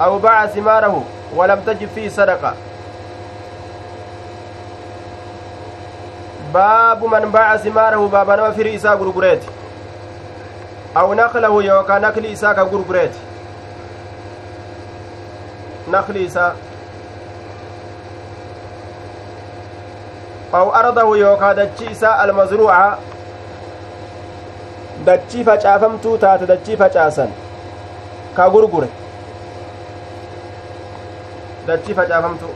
أو 0.00 0.18
باع 0.18 0.46
ثماره 0.46 1.04
ولم 1.36 1.60
تجب 1.66 1.88
فيه 1.94 2.08
صدقة. 2.08 2.54
باب 6.54 7.04
من 7.04 7.30
باع 7.30 7.56
ثماره 7.56 8.08
باب 8.08 8.30
نما 8.30 8.50
فري 8.50 8.76
إساء 8.76 8.96
غرغريت 10.96 10.96
أو 10.96 11.14
نخله 11.14 11.64
يوكا 11.64 11.98
نخل 11.98 12.26
إساء 12.26 12.52
كغرغريت 12.52 13.10
نخل 15.88 16.16
إساء 16.16 16.56
aw 20.52 20.70
ardahu 20.74 21.16
yookaa 21.16 21.54
dachii 21.54 21.90
isaa 21.90 22.14
almazruuca 22.22 22.96
dachii 25.04 25.44
facaafamtuu 25.44 26.14
taate 26.18 26.46
dachii 26.46 26.76
facaasan 26.80 27.30
ka 28.36 28.48
gurgure 28.50 28.88
dachii 31.66 31.94
facaafamtuu 31.94 32.54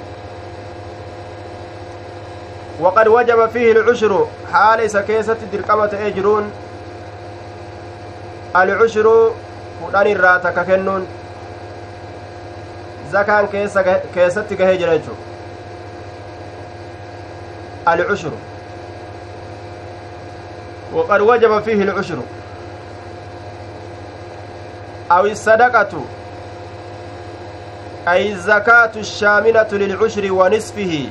وقد 2.80 3.08
وجب 3.08 3.48
فيه 3.48 3.72
العشر 3.72 4.26
حال 4.52 4.80
إسا 4.80 5.00
كيست 5.00 5.36
درقمة 5.52 5.90
أجرون 6.06 6.50
العشر 8.56 9.32
فلان 9.80 10.06
الراتك 10.06 10.66
كنون 10.66 11.06
زكان 13.12 13.46
كيست 14.14 14.54
كهي 14.54 14.76
جريتشو 14.76 15.12
العشر 17.88 18.30
وقد 20.92 21.20
وجب 21.20 21.62
فيه 21.62 21.82
العشر 21.82 22.18
أو 25.12 25.26
الصدقة 25.26 26.04
أي 28.08 28.32
الزكاة 28.32 28.90
الشاملة 28.96 29.68
للعشر 29.72 30.32
ونصفه 30.32 31.08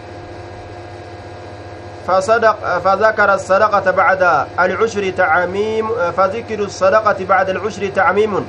فصدق 2.08 2.80
فذكر 2.80 3.34
الصدقة 3.34 3.92
بعد 3.92 4.48
العشر 4.60 5.10
تعميم 5.10 6.12
فذكر 6.18 6.60
الصدقة 6.60 7.26
بعد 7.26 7.50
العشر 7.50 7.90
تعميم 7.90 8.48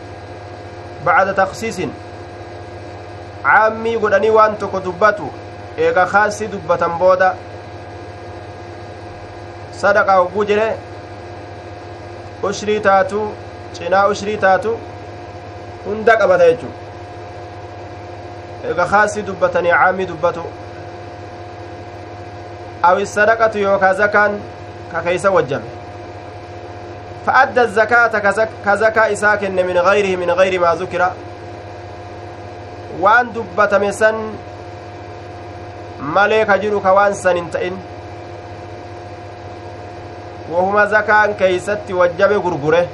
بعد 1.07 1.35
تخصيص. 1.35 1.81
عامي 3.45 3.97
قدني 3.97 4.31
وان 4.31 4.59
تكتبتو 4.59 5.27
إيغا 5.79 6.05
خاصي 6.05 6.47
دبة 6.47 6.87
بودا. 6.87 7.35
صدقة 9.73 10.21
وقجرة 10.21 10.77
ushrii 12.45 12.81
taatu 12.81 13.33
cinaa 13.73 14.07
ushrii 14.07 14.37
taatu 14.37 14.79
hunda 15.85 16.17
qabata 16.17 16.49
jechu 16.51 16.67
ega 18.71 18.85
kaasii 18.87 19.23
dubbatanii 19.23 19.71
caamii 19.71 20.07
sadaqatu 23.07 23.59
yookaa 23.59 23.95
zakaan 23.95 24.33
ka 24.93 25.01
keeysa 25.03 25.31
wajjabe 25.31 25.69
فأدى 27.27 27.61
الزكاة 27.63 28.13
كزكاة 28.67 29.13
إساء 29.13 29.37
كن 29.37 29.57
من 29.57 29.79
غيره 29.79 30.17
من 30.17 30.31
غير 30.31 30.61
ما 30.61 30.75
ذكر 30.77 31.03
وأن 33.01 33.33
دبت 33.33 33.75
مسن 33.75 34.15
ملك 36.05 36.51
جرك 36.51 36.85
وأن 36.85 37.15
سننتئن 37.15 37.77
wahuma 40.53 40.87
zakaan 40.87 41.35
keeysatti 41.35 41.93
wajjabe 41.97 42.37
gurgure 42.45 42.85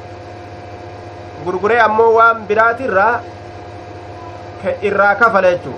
gurgure 1.44 1.80
ammoo 1.82 2.14
waan 2.14 2.46
biraatirraa 2.46 3.20
irraa 4.88 5.14
kafale 5.14 5.50
jechuu 5.54 5.74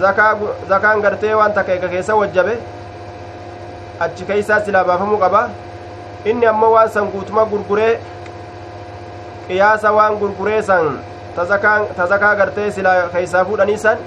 zakaan 0.00 1.00
gartee 1.02 1.34
waan 1.40 1.52
takka 1.58 1.72
ega 1.78 1.88
keessa 1.94 2.14
wajjabe 2.20 2.54
achi 4.06 4.24
keeysaa 4.30 4.60
silaa 4.68 4.84
baafamuu 4.84 5.18
qaba 5.24 5.42
inni 6.32 6.46
ammoo 6.52 6.70
waan 6.76 6.90
san 6.96 7.10
guutuma 7.14 7.44
gurguree 7.52 7.92
qiyaasa 9.48 9.92
waan 9.98 10.18
gurguree 10.22 10.62
san 10.62 10.98
ta 11.36 12.06
zakaa 12.06 12.34
gartee 12.42 12.70
silaa 12.78 12.96
keeysaa 13.14 13.44
fuudhanii 13.50 13.78
san 13.84 13.98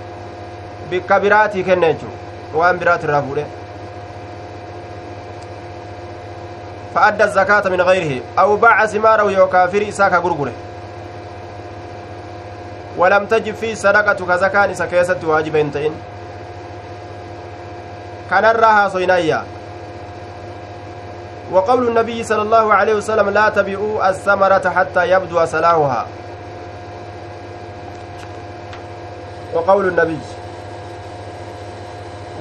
bikka 0.89 1.19
biraatii 1.25 1.63
kenne 1.71 1.93
jechuu 1.93 2.59
waan 2.61 2.79
biraatirraa 2.83 3.21
fuudhe 3.29 3.45
فأدى 6.95 7.23
الزكاة 7.23 7.69
من 7.69 7.81
غيره 7.81 8.21
أو 8.39 8.55
باع 8.55 8.85
ثماره 8.85 9.31
يوكافر 9.31 9.89
إساك 9.89 10.13
غرغره 10.13 10.51
ولم 12.99 13.25
تجب 13.25 13.55
فيه 13.55 13.73
صدقة 13.75 14.19
كزكاة 14.25 14.73
سكيسة 14.73 15.19
واجب 15.23 15.55
انتئن 15.55 15.93
كان 18.29 18.45
الراها 18.45 18.89
صينايا 18.89 19.43
وقول 21.51 21.87
النبي 21.87 22.23
صلى 22.23 22.41
الله 22.41 22.73
عليه 22.73 22.93
وسلم 22.93 23.29
لا 23.29 23.49
تبيعوا 23.49 24.09
الثمرة 24.09 24.69
حتى 24.75 25.09
يبدو 25.11 25.45
صلاحها 25.45 26.05
وقول 29.53 29.87
النبي. 29.87 30.19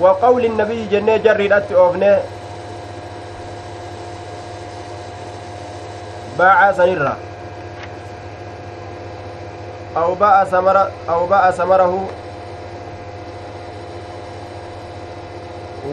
وقول 0.00 0.44
النبي 0.44 0.86
جنة 0.86 1.16
جرد 1.16 1.72
أوفنة. 1.72 2.20
باع 6.38 6.72
سنرا 6.72 7.16
أو 9.98 10.14
باع 10.14 10.44
ثمر 10.44 10.76
أو 11.08 11.26
باع 11.26 11.50
ثمره 11.50 12.06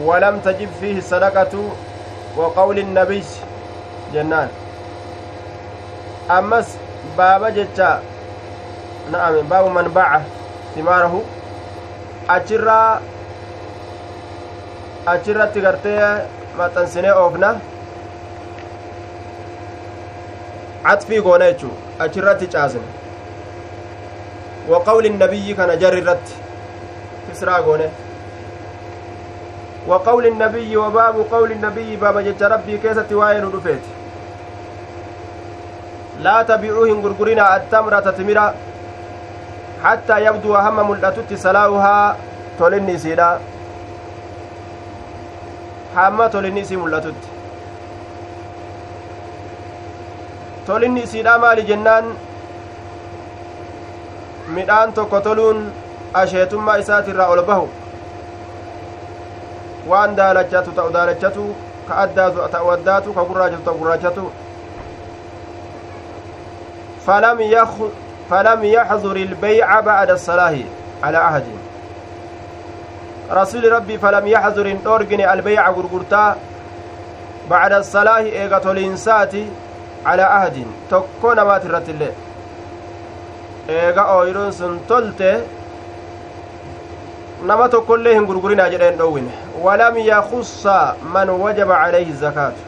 ولم 0.04 0.38
تجب 0.44 0.70
فيه 0.80 0.98
الصدقة 0.98 1.54
وقول 2.36 2.78
النبي 2.78 3.24
جنان. 4.14 4.48
أمس 6.30 6.76
باب 7.18 7.42
جتا 7.56 8.02
نعم 9.12 9.40
باب 9.50 9.64
من 9.76 9.88
باع 9.94 10.22
ثماره. 10.76 11.22
أجرا 12.30 13.00
أجرت 15.08 15.54
gartee 15.64 16.26
maxxansinee 16.58 17.14
oofna 17.22 17.50
caxfii 20.84 21.20
goona 21.26 21.46
jechuu 21.50 21.74
achirratti 22.04 22.46
caasne 22.54 22.95
irratti 26.02 26.34
kisraa 27.28 27.60
goone 27.62 27.88
wa 29.86 29.98
qawli 30.08 30.30
nabiyyi 30.30 30.76
wa 30.76 30.90
baabu 30.90 31.24
qawli 31.34 31.54
nabiyyi 31.66 31.96
baaba 31.96 32.22
jecha 32.28 32.48
rabbii 32.54 32.78
keessatti 32.84 33.14
waa'ee 33.20 33.40
nu 33.44 33.50
dhufeeti 33.50 33.90
laa 36.26 36.40
tabi'uu 36.50 36.84
hin 36.90 37.02
gurgurinaa 37.04 37.50
attamrata 37.58 38.12
timira 38.18 38.46
hattaa 39.82 40.18
yabduwa 40.26 40.62
hamma 40.66 40.84
mul'atutti 40.90 41.36
salaa'uhaa 41.46 42.16
tolinni 42.58 42.92
isiidha 42.98 43.28
hamma 45.96 46.28
tolinni 46.36 46.60
isii 46.66 46.76
mul'atutti 46.84 47.28
tolinni 50.66 51.02
isiidha 51.08 51.38
maali 51.44 51.62
jennaan 51.72 52.14
midhaan 54.54 54.92
tokko 54.92 55.20
toluun 55.20 55.72
asheetummaa 56.14 56.76
isaatirraa 56.82 57.28
ol 57.34 57.42
bahu 57.50 57.68
waan 59.90 60.16
daalachatu 60.16 60.70
ta'u 60.78 60.92
daalachatu 60.96 61.44
ka 61.88 61.94
addaatu 62.04 62.48
ta'u 62.54 62.70
addaatu 62.76 63.12
ka 63.18 63.24
gurraachatu 63.30 63.64
ta'u 63.70 63.78
gurraachatu 63.78 64.26
فلم 67.06 67.40
يخ 67.40 67.70
فلم 68.30 68.64
يحضر 68.64 69.16
البيع 69.16 69.80
بعد 69.80 70.10
الصلاة 70.10 70.56
على 71.02 71.18
عهد 71.18 71.44
رسول 73.30 73.72
ربي 73.72 73.98
فلم 73.98 74.26
يحضر 74.26 74.66
الأورجن 74.66 75.20
البيع 75.20 75.70
غرغرتا 75.70 76.36
بعد 77.50 77.72
الصلاة 77.72 78.18
إيغة 78.18 78.70
الإنساتي 78.72 79.46
calaa 80.06 80.30
ahadin 80.38 80.68
tokko 80.90 81.34
namaati 81.34 81.66
irratti 81.68 81.90
illee 81.90 82.12
eega 83.68 84.04
ooyiruun 84.14 84.52
sun 84.52 84.80
tolte 84.88 85.30
nama 87.50 87.68
tokkoillee 87.68 88.14
hin 88.14 88.26
gurgurinaa 88.26 88.68
jedheen 88.74 88.98
dhowwine 88.98 89.30
walam 89.62 89.96
yakussa 90.08 90.74
man 91.14 91.30
wajaba 91.30 91.78
calayhi 91.84 92.12
zakaatu 92.12 92.60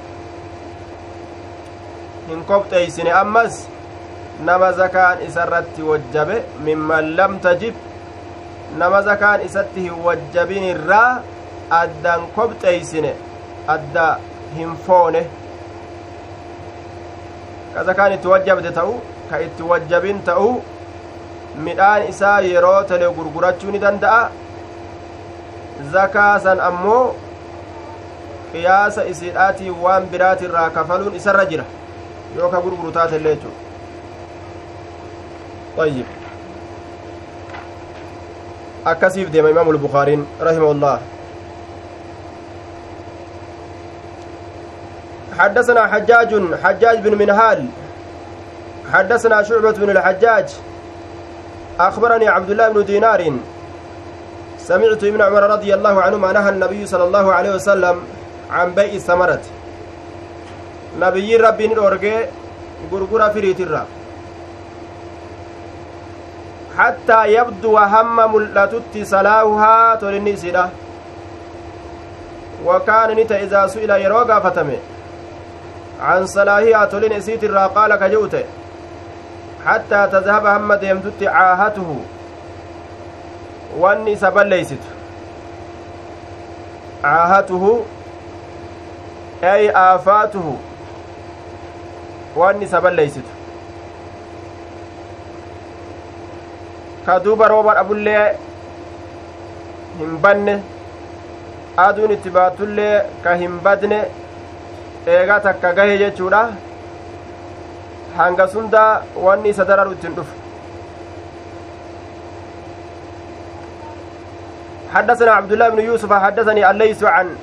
hin 2.28 2.44
kopxeeysine 2.44 3.12
ammas 3.18 3.58
nama 4.48 4.70
zakaan 4.80 5.22
isa 5.26 5.44
irratti 5.46 5.82
wajjabe 5.90 6.38
mimman 6.68 7.12
lam 7.20 7.38
tajib 7.46 7.74
nama 8.82 9.02
zakaan 9.02 9.44
isatti 9.46 9.80
hin 9.86 10.02
wajjabin 10.06 10.64
irraa 10.70 11.22
addan 11.80 12.26
kopxeeysine 12.38 13.12
adda 13.76 14.08
hin 14.56 14.74
foone 14.88 15.22
ka 17.74 17.84
zakaan 17.90 18.12
itti 18.18 18.28
wajjabde 18.34 18.74
ta'u 18.80 18.98
ka 19.30 19.40
itti 19.46 19.62
wajjabin 19.72 20.20
ta'u 20.30 20.50
midhaan 21.66 22.08
isaa 22.08 22.40
yeroo 22.40 22.82
tele 22.90 23.08
gurgurachuu 23.16 23.70
ni 23.76 23.78
danda'a 23.86 24.20
zakaa 25.92 26.34
san 26.48 26.60
ammoo 26.70 27.04
qiyaasa 28.52 29.04
isiidhaatii 29.12 29.70
waan 29.84 30.06
biraatirraa 30.12 30.70
kafaluun 30.76 31.14
isarra 31.22 31.44
jira 31.54 31.64
yoo 32.36 32.48
ka 32.54 32.60
gurguru 32.66 32.92
taatellee 32.98 33.34
jechuu 33.36 33.56
طيب 35.78 36.06
akkasiif 38.84 39.30
deema 39.30 39.50
imaamu 39.50 39.72
lbukaariin 39.72 40.26
rahimahullah 40.40 40.98
حدثنا 45.38 45.86
حجاج 45.86 46.30
حجاج 46.62 46.98
بن 46.98 47.18
منهال 47.18 47.66
حدثنا 48.92 49.42
شعبة 49.42 49.72
بن 49.72 49.90
الحجاج 49.90 50.48
أخبرني 51.80 52.28
عبد 52.28 52.50
الله 52.50 52.68
بن 52.68 52.84
دينار. 52.84 53.32
سمعت 54.58 55.04
ابن 55.04 55.20
عمر 55.22 55.42
رضي 55.42 55.74
الله 55.74 56.02
عنهما 56.02 56.32
نهى 56.32 56.48
النبي 56.48 56.86
صلى 56.86 57.04
الله 57.04 57.32
عليه 57.32 57.54
وسلم 57.54 57.96
عن 58.50 58.70
بيع 58.74 58.92
الثمرة 59.00 59.40
نبي 61.00 61.36
ربي 61.36 61.66
نورجي 61.66 62.16
غرغرة 62.92 63.28
فريت 63.28 63.60
الرّ 63.60 63.84
حتى 66.78 67.20
يبدو 67.32 67.78
هم 67.78 68.34
ملأتت 68.34 68.94
سلاهها 69.02 69.94
تولني 69.94 70.36
سيدا. 70.36 70.70
وكان 72.66 73.10
نتا 73.16 73.36
إذا 73.42 73.66
سئل 73.66 73.90
يروغا 73.90 74.40
فتمه. 74.40 74.78
عن 76.00 76.26
صلاهها 76.26 76.84
تولين 76.84 77.12
إسيت 77.12 77.44
الرا 77.44 77.66
قال 77.66 77.96
كجوته. 77.96 78.44
حتى 79.68 80.08
تذهب 80.12 80.46
هم 80.46 80.72
ديمتت 80.74 81.22
عاهته 81.22 81.96
واني 83.78 84.16
سبليست 84.16 84.82
عاهته 87.04 87.84
أي 89.44 89.70
آفاته 89.70 90.56
واني 92.36 92.66
rooba 97.48 97.74
dhabullee 97.76 98.24
hin 99.98 100.16
banne 100.24 100.54
aduun 101.84 102.12
itti 102.16 102.30
baatullee 102.34 102.94
ka 103.24 103.36
hin 103.42 103.54
badne 103.68 104.00
eegaa 105.14 105.38
takka 105.46 105.70
gahe 105.78 105.94
jechuudha 106.02 106.42
hanga 108.16 108.48
sunda 108.48 109.02
wanni 109.16 109.48
isa 109.48 109.64
dararu 109.64 109.92
ittiin 109.92 110.14
dhufu 110.14 110.34
حدثنا 114.94 115.30
عبد 115.32 115.52
الله 115.52 115.68
بن 115.68 115.80
يوسف 115.80 116.12
حدثني 116.12 116.70
الليث 116.70 117.04
عن 117.04 117.36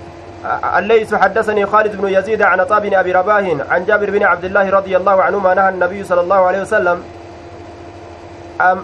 الليث 0.78 1.16
حدثني 1.16 1.66
خالد 1.66 1.96
بن 1.96 2.10
يزيد 2.10 2.42
عن 2.42 2.60
عطاء 2.60 2.80
بن 2.80 2.94
ابي 2.94 3.12
رباه 3.12 3.46
عن 3.70 3.86
جابر 3.86 4.10
بن 4.10 4.24
عبد 4.24 4.46
الله 4.46 4.70
رضي 4.70 4.98
الله 4.98 5.24
عنهما 5.24 5.54
نهى 5.54 5.70
النبي 5.70 6.04
صلى 6.04 6.22
الله 6.22 6.42
عليه 6.48 6.62
وسلم 6.62 7.04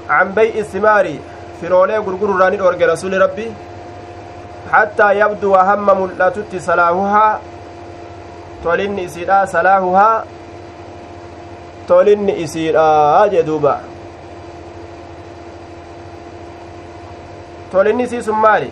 عن 0.09 0.31
بيع 0.37 0.53
الثمار 0.55 1.05
firoolee 1.61 1.99
gurgururraa 2.05 2.49
ni 2.49 2.57
dhoorge 2.57 2.85
rasuli 2.89 3.17
rabbi 3.23 3.43
hattaa 4.71 5.13
yabduwa 5.13 5.63
hamma 5.69 5.93
mul'atutti 5.95 6.59
salaahuhaa 6.67 7.39
tolinni 8.63 9.03
isiidha 9.09 9.37
salaahuhaa 9.51 10.23
tolinni 11.87 12.33
isiidha 12.43 13.27
jee 13.31 13.43
duuba. 13.43 13.79
Tolinni 17.71 18.03
isii 18.03 18.23
sun 18.23 18.35
maali? 18.35 18.71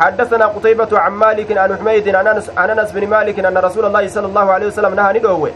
حدثنا 0.00 0.46
قتيبة 0.46 0.98
عن 0.98 1.12
مالك 1.12 1.58
عن 1.58 1.76
حميد 1.76 2.14
عن 2.56 2.70
انس 2.70 2.92
بن 2.92 3.06
مالك 3.06 3.38
ان 3.38 3.58
رسول 3.58 3.84
الله 3.84 4.08
صلى 4.08 4.26
الله 4.26 4.52
عليه 4.52 4.66
وسلم 4.66 4.94
نهى 4.94 5.18
ندوه 5.18 5.50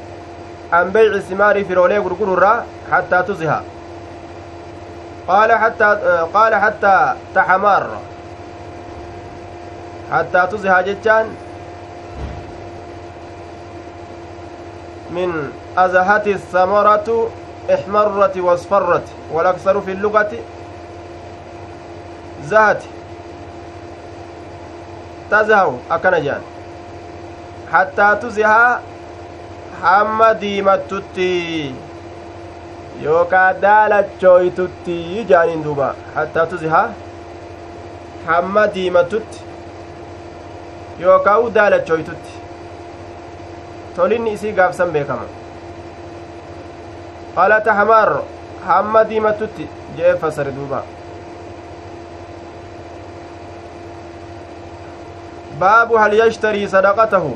عن 0.72 0.90
بيع 0.90 1.12
الثمار 1.12 1.64
في 1.64 1.74
رولي 1.74 1.98
غرغر 1.98 2.62
حتى 2.92 3.22
تزهى 3.22 3.60
قال 5.28 5.52
حتى 5.52 5.98
قال 6.34 6.54
حتى 6.54 7.14
تحمر 7.34 7.86
حتى 10.12 10.46
تزهى 10.52 10.82
جتان 10.82 11.26
من 15.10 15.52
أزهت 15.84 16.26
الثمرة 16.26 17.08
احمرت 17.74 18.36
واصفرت 18.36 19.06
والأكثر 19.32 19.80
في 19.80 19.92
اللغة 19.92 20.32
زهت 22.50 22.82
تزهو 25.30 25.72
أكنجان 25.90 26.40
حتى 27.72 28.08
تزهى 28.22 28.78
hamma 29.82 30.28
diimattutti 30.40 31.26
yookaa 33.02 33.50
daalachooytutti 33.64 34.96
jaaniin 35.28 35.62
duuba 35.64 35.90
hattaa 36.14 36.46
tuziha 36.52 36.80
hamma 38.26 38.64
diimattutti 38.74 39.38
yookaa 41.04 41.38
u 41.44 41.54
daalachooytutti 41.58 42.32
tolinni 43.96 44.32
isii 44.38 44.52
gaafsan 44.58 44.90
beekama 44.96 45.28
qaala 47.38 47.58
tahamaar 47.66 48.12
hamma 48.68 49.00
diimattutti 49.10 49.66
jee 49.98 50.14
fasare 50.22 50.52
duuba 50.54 50.80
baabu 55.60 56.00
hal 56.02 56.16
yashtarii 56.22 56.68
sadaqatahu 56.74 57.30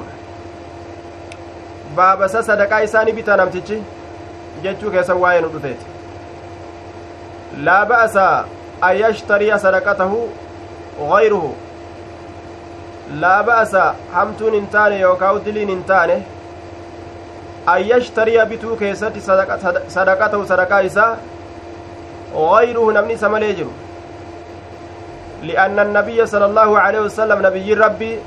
baabasa 2.01 2.43
sadaqaa 2.51 2.83
isaanii 2.89 3.17
bita 3.21 3.37
namtichi 3.43 3.79
jechuu 4.67 4.91
keessa 4.97 5.15
waa'ee 5.23 5.41
nu 5.47 5.53
dhufeeti 5.55 5.87
laa 7.71 7.81
ba'asa 7.95 8.27
an 8.91 8.95
yashtariya 9.05 9.59
sadaqatahu 9.65 10.21
gayruhu 11.15 11.55
laa 13.25 13.41
ba'asa 13.51 13.89
hamtuun 14.19 14.55
hin 14.61 14.71
taane 14.77 15.01
yookaa 15.07 15.35
diliin 15.49 15.75
hin 15.77 15.85
taane 15.95 16.17
an 17.67 17.85
yashtariya 17.85 18.47
bituu 18.47 18.77
keessatti 18.77 19.21
sadaqatahu 19.21 20.47
sadaqaa 20.47 20.83
isaa 20.83 21.17
namni 22.99 23.15
isa 23.15 23.29
malee 23.29 23.55
jiru 23.55 23.73
لأن 25.43 25.79
النبي 25.79 26.27
صلى 26.27 26.45
الله 26.45 26.71
عليه 26.79 27.01
وسلم 27.01 27.47
نبي 27.47 27.75
ربي 27.75 28.19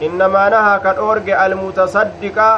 innamaa 0.00 0.50
nahaa 0.50 0.78
ka 0.84 0.92
dhoorge 0.96 1.32
almutasaddiqa 1.34 2.48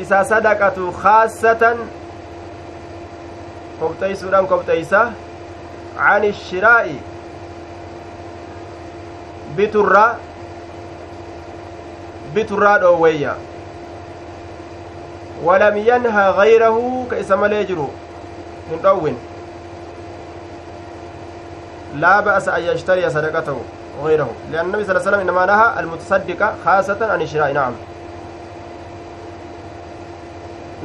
isa 0.00 0.18
sadaqatu 0.30 0.92
kaassatan 1.02 1.78
kobxeysuudhaan 3.80 4.48
kobxeysa 4.50 5.00
can 5.96 6.24
ishiraa'i 6.30 6.96
biturraa 9.56 10.10
biturraa 12.34 12.78
dhoowweeyya 12.84 13.34
walam 15.44 15.76
yanha 15.76 16.26
gayrahu 16.42 17.06
ka 17.10 17.16
isa 17.24 17.36
malee 17.36 17.64
jiru 17.64 17.88
hin 18.70 18.78
dhowwin 18.86 19.18
laa 22.04 22.22
ba'asa 22.22 22.54
an 22.60 22.62
yashtariya 22.70 23.10
sadaqatahu 23.10 23.64
غيره 23.98 24.30
لأن 24.52 24.66
النبي 24.66 24.84
صلى 24.84 24.90
الله 24.96 25.02
عليه 25.02 25.10
وسلم 25.10 25.20
إنما 25.28 25.46
نهى 25.46 25.80
المتصدق 25.80 26.54
خاصة 26.64 27.12
عن 27.12 27.22
الشراء 27.22 27.52
نعم 27.52 27.72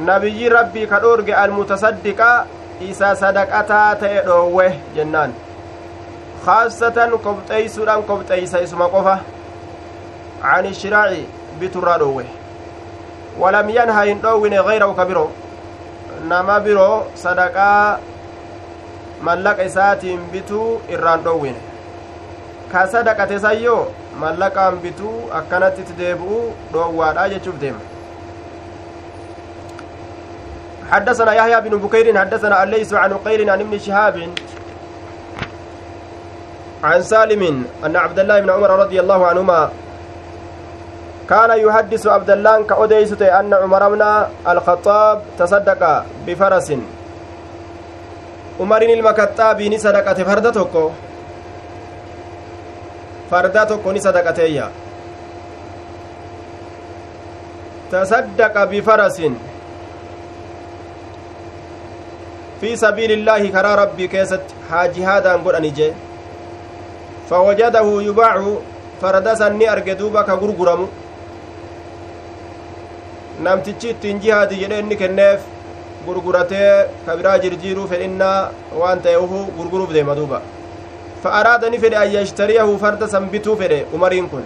نبي 0.00 0.48
ربي 0.48 0.86
كدورج 0.86 1.30
المتصدق 1.30 2.20
إسا 2.82 3.14
صدقتا 3.14 3.94
تيدوه 3.94 4.74
جنان 4.96 5.32
خاصة 6.46 7.18
كبتيسودان 7.24 8.02
كبتيسا 8.02 8.62
اسم 8.62 8.82
قفة 8.82 9.18
عن 10.44 10.66
الشراء 10.66 11.24
بترادوه 11.60 12.24
ولم 13.38 13.66
ينهى 13.70 14.12
إن 14.12 14.20
غيره 14.68 14.90
كبيره 14.98 15.30
nama 16.28 16.56
biroo 16.64 17.04
sadaqaa 17.22 17.98
mallaqa 19.28 19.64
isaatiin 19.70 20.20
bituu 20.34 20.68
irraan 20.94 21.24
dhoowwine 21.26 21.60
ka 22.72 22.84
sadaqate 22.94 23.38
sayyoo 23.46 23.80
mallaqaan 24.22 24.78
bituu 24.84 25.16
akkanatti 25.40 25.84
itti 25.84 25.98
deebi'uu 25.98 26.44
dhoowwaadha 26.76 27.28
jechuuf 27.34 27.58
deema 27.66 27.82
حدثنا 30.90 31.32
يحيى 31.34 31.60
بن 31.60 31.76
بكير 31.84 32.18
حدثنا 32.18 32.62
الليث 32.62 32.94
عن 32.94 33.12
قيل 33.26 33.50
عن 33.50 33.60
ابن 33.60 33.78
شهاب 33.78 34.16
عن 36.84 37.02
سالم 37.02 37.42
أن 37.86 37.96
عبد 37.96 38.18
الله 38.18 38.40
بن 38.40 38.50
عمر 38.50 38.70
رضي 38.70 39.00
الله 39.00 39.26
عنهما 39.26 39.70
كان 41.30 41.50
يحدث 41.58 42.06
عبد 42.06 42.30
الله 42.30 42.62
كأوديست 42.62 43.22
أن 43.22 43.54
عمر 43.54 43.88
بن 43.88 44.02
الخطاب 44.48 45.22
تصدق 45.38 46.04
بفرس 46.26 46.68
عمر 48.60 48.82
المكتاب 48.82 49.58
tokko 53.66 53.92
ni 53.92 54.00
sadaqateeyya 54.00 54.66
tasaddaqa 57.90 58.66
bifarasin 58.70 59.34
fi 62.60 62.76
sabiilillaahi 62.76 63.48
karaa 63.56 63.76
rabbii 63.82 64.08
keessatti 64.14 64.54
haa 64.70 64.86
jihaadaan 64.96 65.42
godhani 65.46 65.70
jee 65.78 65.90
fawajadahu 67.28 68.00
yubaacu 68.08 68.52
farda 69.00 69.36
san 69.36 69.56
ni 69.58 69.66
arge 69.74 69.94
duuba 70.00 70.24
ka 70.28 70.36
gurguramu 70.42 70.88
namtichi 73.42 73.90
ittiin 73.94 74.20
jihaadi 74.24 74.60
jedhe 74.62 74.78
inni 74.78 74.96
kenneef 74.96 75.40
gurguratee 76.06 76.72
ka 77.06 77.16
biraa 77.16 77.38
jirjiiruu 77.44 77.86
fedhinnaa 77.92 78.50
waan 78.80 79.00
ta'eefu 79.06 79.46
gurguruuf 79.56 79.92
deema 79.92 80.14
duuba 80.14 80.40
ni 81.70 81.78
fedhe 81.78 81.96
an 81.96 82.12
yashtariyahu 82.16 82.78
farda 82.78 83.08
san 83.08 83.30
bituu 83.32 83.56
fedhe 83.56 83.86
umariin 83.92 84.28
kun 84.28 84.44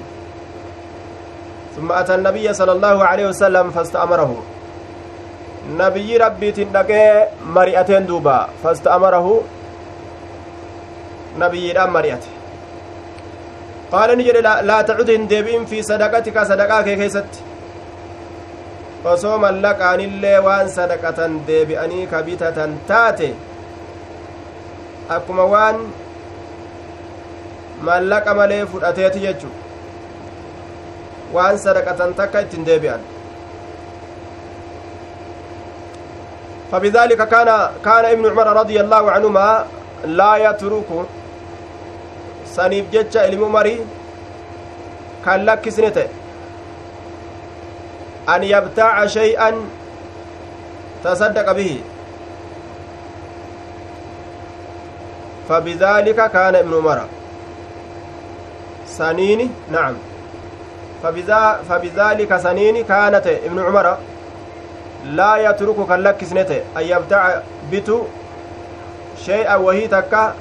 ثم 1.79 1.93
أتى 1.93 2.15
النبي 2.15 2.53
صلى 2.53 2.73
الله 2.73 3.05
عليه 3.05 3.27
وسلم 3.31 3.71
فاستأمره 3.71 4.43
نبي 5.79 6.17
ربي 6.17 6.49
تندقى 6.53 7.29
مريئتين 7.55 8.07
دوبا 8.07 8.49
فاستأمره 8.63 9.27
نبي 11.39 11.73
رام 11.73 11.93
مريئته 11.93 12.31
قال 13.93 14.19
نجد 14.19 14.37
لا, 14.37 14.83
تعد 14.83 15.11
هندبين 15.11 15.65
في 15.71 15.83
صدقتك 15.83 16.37
صدقاك 16.43 16.89
كيست 16.99 17.33
osoo 19.05 19.39
mallaqaanillee 19.39 20.39
waan 20.47 20.71
sadaqatan 20.71 21.41
deebi'anii 21.47 22.07
ka 22.13 22.23
bitatan 22.23 22.79
taate 22.89 23.29
akkuma 25.17 25.45
waan 25.55 25.77
mallaqa 27.91 28.35
malee 28.35 28.65
fudhateeti 28.73 29.21
jechu 29.27 29.49
waan 31.37 31.59
sadaqatan 31.59 32.15
takka 32.15 32.41
ittin 32.47 32.65
deebi'an 32.67 33.01
فبذلك 36.73 37.29
كان 37.29 37.49
كان 37.85 38.05
ابن 38.05 38.27
عمر 38.31 38.47
رضي 38.61 38.81
الله 38.81 39.11
عنهما 39.11 39.65
لا 40.05 40.37
يترك 40.37 40.89
سنيف 42.57 42.85
جتش 42.93 43.17
ilmi 43.17 43.45
umarii 43.45 43.81
kan 45.25 45.45
lakkisne 45.49 45.89
ta'e 45.97 46.28
an 48.29 48.43
yabtaaca 48.45 49.09
shay'an 49.09 49.55
tasaddaqa 51.03 51.55
bihi 51.57 51.79
فبذلك 55.49 56.19
كان 56.33 56.55
ابن 56.61 56.73
عمر. 56.77 56.99
سنين 58.87 59.49
نعم. 59.73 59.95
فبذلك 61.69 62.37
سنين 62.37 62.85
كانت 62.85 63.27
ابن 63.27 63.59
عمر 63.59 63.97
لا 65.17 65.37
يترك 65.37 65.77
كلك 65.89 66.25
سنته. 66.25 66.61
أن 66.77 66.85
يبتع 66.85 67.41
بتو 67.73 67.99
شيئا 69.25 69.57
وهي 69.57 69.89
تكا 69.89 70.35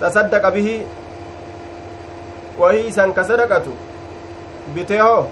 تصدق 0.00 0.48
به. 0.48 0.86
وهي 2.58 2.90
سن 2.90 3.12
كصدقته. 3.14 3.87
Bitee 4.74 5.00
hoo 5.00 5.26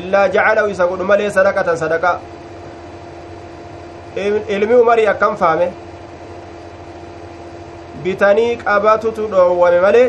illaa 0.00 0.28
jacalahu 0.36 0.68
isa 0.74 0.86
godhu 0.92 1.04
malee 1.10 1.30
sadaqatan 1.38 1.76
sadaqa 1.82 2.12
ilmi 4.56 4.74
umarii 4.82 5.06
akkam 5.14 5.36
faame 5.42 5.66
bitanii 8.04 8.52
qabatutu 8.62 9.26
dhoowwame 9.34 9.80
malee 9.86 10.06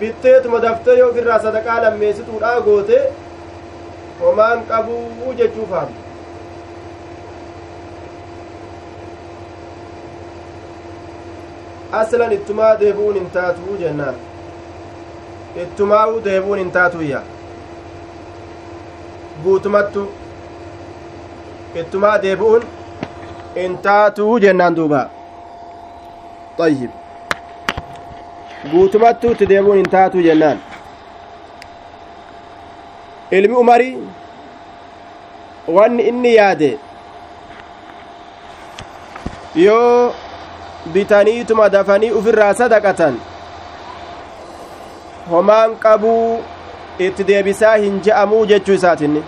bitteetuma 0.00 0.62
daftee 0.66 0.98
yoo 0.98 1.08
ofirraa 1.10 1.40
sadaqaa 1.46 1.80
lammeessituudha 1.86 2.52
goote 2.68 3.00
homaan 4.20 4.64
qabuu 4.70 5.34
jechuu 5.42 5.66
faame 5.74 5.94
aslan 12.00 12.32
ittumaa 12.38 12.74
deebi'uun 12.80 13.14
hin 13.20 13.30
taatuu 13.36 13.76
jennaan 13.84 14.18
ittumaa'uu 15.56 16.20
deebuun 16.24 16.58
hin 16.58 16.70
taatuyya 16.70 17.22
guutumattu. 19.44 20.02
Ittumaa 21.80 22.18
deebi'uun 22.22 22.62
hin 23.54 23.78
taatuu 23.78 24.38
jennaan 24.44 24.76
duuba. 24.76 25.02
Ayyib 26.64 26.90
guutumattu 28.72 29.30
itti 29.36 29.46
deebuun 29.52 29.76
hin 29.76 29.90
taatuu 29.90 30.22
jennaan. 30.28 30.58
Ilmi 33.30 33.54
umarii 33.56 33.98
wanni 35.68 36.02
inni 36.12 36.34
yaade 36.34 36.70
yoo 39.54 40.14
bitaniituma 40.92 41.68
dafanii 41.72 42.10
ufirraa 42.20 42.54
sadaqatan 42.54 43.20
homaan 45.28 45.76
qabuu 45.84 46.42
itti 46.98 47.24
deebisaa 47.30 47.76
hin 47.76 48.00
je'amuu 48.08 48.42
jechuu 48.52 48.74
isaatinni 48.80 49.22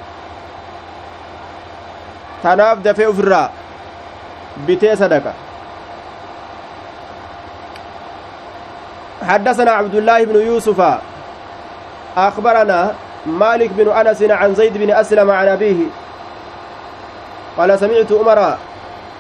tanaaf 2.43 2.85
dafee 2.85 3.07
ufirraa 3.15 3.49
bitee 4.67 4.97
sadaqa. 4.97 5.33
حدثنا 9.23 9.71
عبد 9.71 9.95
الله 9.95 10.25
بن 10.25 10.37
يوسف 10.47 10.99
أخبرنا 12.17 12.95
مالك 13.27 13.71
بن 13.71 13.89
أنس 13.89 14.23
عن 14.23 14.55
زيد 14.55 14.79
بن 14.79 14.91
أسلم 14.91 15.31
عن 15.31 15.49
أبيه 15.49 15.81
قال 17.59 17.79
سمعت 17.79 18.13
عمر 18.13 18.57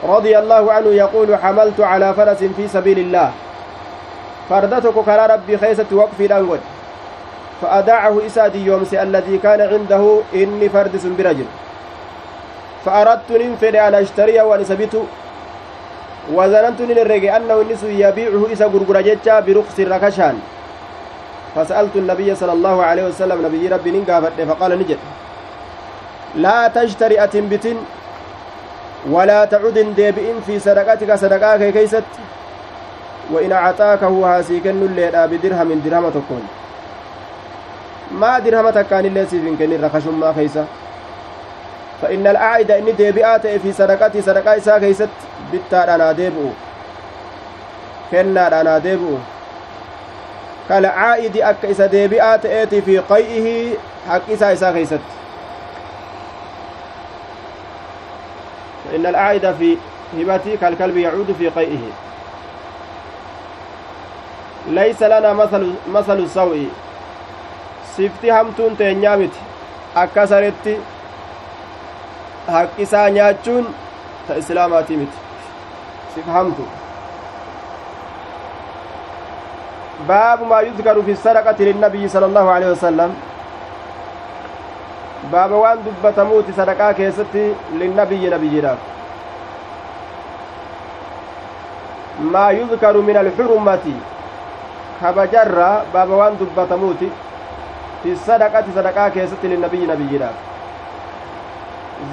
رضي 0.05 0.39
الله 0.39 0.73
عنه 0.73 0.89
يقول 0.89 1.37
حملت 1.37 1.81
على 1.81 2.15
فرس 2.15 2.45
في 2.57 2.69
سبيل 2.69 2.99
الله 2.99 3.33
فردتك 4.53 4.97
كرى 5.09 5.25
ربي 5.35 5.55
خيسة 5.59 5.91
وقفي 5.93 6.27
الأنقل 6.27 6.61
فأداعه 7.63 8.15
إسادي 8.27 8.61
يومس 8.69 8.93
الذي 8.95 9.39
كان 9.39 9.61
عنده 9.61 10.21
إني 10.35 10.69
فردس 10.69 11.05
برجل. 11.19 11.49
فأردت 12.85 13.31
ننفد 13.33 13.77
أن 13.77 13.95
أشتري 13.95 14.41
ونسبت. 14.41 14.95
وظننت 16.37 16.81
نرجع 16.81 17.37
أنه 17.37 17.57
النس 17.61 17.83
يبيعه 18.05 18.43
إسا 18.53 18.67
غرغر 18.73 19.01
جتا 19.01 19.41
برخص 19.41 19.81
ركشان 19.81 20.37
فسألت 21.55 21.95
النبي 21.97 22.35
صلى 22.35 22.53
الله 22.53 22.77
عليه 22.85 23.05
وسلم 23.09 23.39
نبي 23.47 23.69
ربي 23.69 23.91
ننقافت 23.91 24.41
فقال 24.49 24.71
نجد. 24.79 24.99
لا 26.45 26.69
تشتري 26.69 27.25
أتنبت 27.25 27.77
ولا 29.11 29.45
تعد 29.45 29.79
ديبئن 29.97 30.37
في 30.47 30.59
صدقاتك 30.59 31.11
صدقاك 31.15 31.63
كيست. 31.73 32.05
وإن 33.33 33.53
أعطاك 33.53 34.05
هو 34.05 34.25
هاسيكن 34.25 34.83
الليل 34.83 35.29
بدرهم 35.29 35.81
درهم 35.85 36.11
تكون. 36.11 36.45
maa 38.13 38.41
dirhama 38.45 38.73
takkaanillee 38.73 39.27
siif 39.27 39.45
hin 39.45 39.57
kennin 39.57 39.81
rakashummaa 39.81 40.33
keeysa 40.33 40.65
فإن 42.03 42.27
الأعد 42.27 42.71
إني 42.71 42.93
ديبئات 42.93 43.47
في 43.47 43.73
صدقتي 43.73 44.23
صدقاء 44.23 44.59
إساء 44.59 44.79
كيست 44.79 45.09
بتا 45.53 45.95
أنا 45.95 46.13
ديبئو. 46.13 46.51
كنا 48.11 48.61
أنا 48.61 48.79
ديبئو. 48.79 49.19
كالعائد 50.69 51.37
أك 51.37 51.65
إسا 51.65 51.87
ديبئات 51.87 52.47
إيتي 52.47 52.83
في 52.83 52.99
قيئه 52.99 53.75
حق 54.09 54.31
إساء 54.31 54.73
كيست 54.73 55.01
فإن 58.85 59.07
الأعد 59.07 59.55
في 59.59 59.77
هبتي 60.19 60.57
كالكلب 60.57 60.97
يعود 60.97 61.35
في 61.39 61.49
قيئه. 61.49 61.85
لنا 64.69 65.33
مثل 65.33 65.75
مثل 65.89 66.19
السوء 66.19 66.69
sifti 67.97 68.31
hamtuun 68.31 68.77
teenyaa 68.77 69.17
miti 69.21 69.41
akka 70.03 70.23
saretti 70.27 70.75
haqqisaa 72.53 73.09
nyaachuun 73.17 73.67
ta 74.29 74.37
islaamaatii 74.43 74.97
miti 75.01 75.19
sif 76.15 76.31
hamtu 76.37 76.65
baabu 80.09 80.49
maa 80.53 80.61
yudkaru 80.69 81.03
fi 81.09 81.17
sadaqati 81.25 81.69
linnabiyyi 81.69 82.09
sala 82.15 82.27
allahu 82.31 82.55
alehi 82.55 82.71
wasalam 82.71 83.13
baaba 85.35 85.61
waan 85.65 85.85
dubbatamuuti 85.89 86.57
sadaqaa 86.61 86.95
keessatti 87.03 87.45
linnabiyyi 87.83 88.33
nabiyyiidhaaf 88.37 88.81
maa 92.37 92.51
yudkaru 92.61 93.03
min 93.11 93.17
alxurumati 93.25 93.95
kabajarraa 95.01 95.85
baaba 95.93 96.17
waan 96.17 96.39
dubbatamuuti 96.39 97.11
في 98.03 98.13
الصدقة 98.13 98.65
صدقة 98.77 99.09
كيست 99.09 99.43
للنبي 99.45 99.87
نبينا 99.87 100.31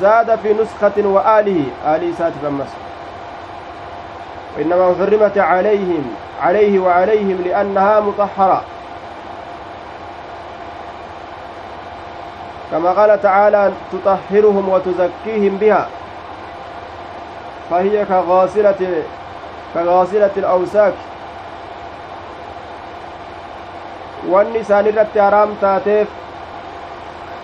زاد 0.01 0.35
في 0.39 0.53
نسخة 0.53 0.97
وآله 0.97 1.63
آله 1.95 2.13
ساتف 2.17 2.45
أمس 2.45 2.67
وإنما 4.57 4.95
حرمت 4.99 5.37
عليهم 5.37 6.03
عليه 6.41 6.79
وعليهم 6.79 7.41
لأنها 7.45 7.99
مطهرة 7.99 8.61
كما 12.71 12.91
قال 12.91 13.21
تعالى 13.21 13.71
تطهرهم 13.93 14.69
وتزكيهم 14.69 15.57
بها 15.57 15.87
فهي 17.69 18.05
كغاسلة 18.05 19.03
كغاسلة 19.73 20.31
الأوساك 20.37 20.93
wanni 24.33 24.59
isaan 24.65 24.87
irratti 24.91 25.19
haraam 25.25 25.51
taateef 25.63 26.07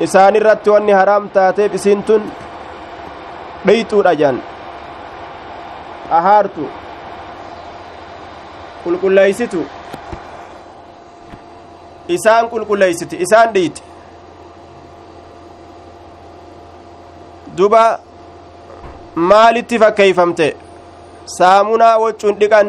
isaan 0.08 0.36
irratti 0.40 0.70
wanni 0.76 0.92
haraam 1.00 1.30
taateef 1.38 1.74
isiin 1.80 2.04
tun 2.10 2.24
dheyxuudha 3.68 4.14
jaan 4.22 4.38
ahaartu 6.20 6.66
qulqulleeysitu 8.84 9.62
isaan 12.18 12.50
qulqulleeysiti 12.54 13.16
isaan 13.28 13.54
dhiiti 13.56 13.82
duba 17.58 17.84
maalitti 19.32 19.80
fakkeeyfamte 19.84 20.48
saamunaa 21.38 21.96
waccuun 22.04 22.36
dhiqan 22.42 22.68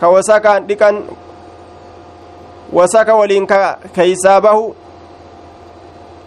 ka 0.00 0.06
wasakaan 0.14 0.66
dhiqan 0.68 0.96
wasaka 2.72 3.14
waliin 3.14 3.46
keeysaa 3.92 4.40
bahu 4.40 4.76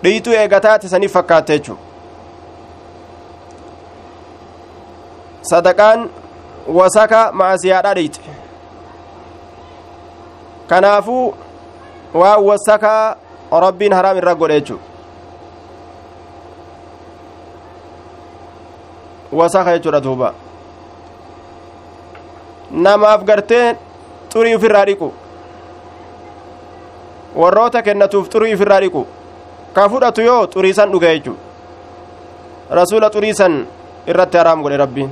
dhiituu 0.03 0.33
eegataate 0.33 0.89
saniif 0.89 1.13
fakkaatte 1.13 1.53
jechu 1.57 1.77
sadaqaan 5.51 6.09
wasaka 6.67 7.31
macasiyaadha 7.31 7.93
dhiite 7.93 8.21
kanaafuu 10.67 11.33
waan 12.13 12.43
wasakaa 12.43 13.15
rabbiin 13.65 13.93
haraam 13.93 14.17
irra 14.17 14.35
godhe 14.35 14.61
jechu 14.61 14.79
wasaka 19.31 19.77
jechuudha 19.77 20.01
duuba 20.01 20.33
namaaf 22.71 23.23
gartee 23.23 23.75
xurii 24.33 24.55
ufirraa 24.55 24.85
dhiqu 24.85 25.11
warroota 27.42 27.82
kennatuuf 27.82 28.28
xurii 28.32 28.54
ufirraa 28.54 28.80
dhiqu 28.84 29.02
ka 29.76 29.88
fudhatu 29.88 30.22
yoo 30.22 30.46
xuriisan 30.54 30.92
dhuga 30.92 31.14
jechu 31.14 31.34
rasuula 32.78 33.10
xuriisan 33.14 33.54
irratti 34.06 34.36
haraam 34.38 34.62
godhe 34.62 34.76
rabbiin 34.84 35.10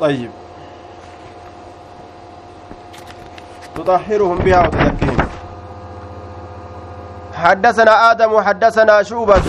طيب 0.00 0.30
تطهرهم 3.76 4.38
بها 4.38 4.60
وتزكيهم 4.66 5.28
حدثنا 7.34 8.10
آدم 8.10 8.40
حدثنا 8.40 9.02
شوبة 9.02 9.42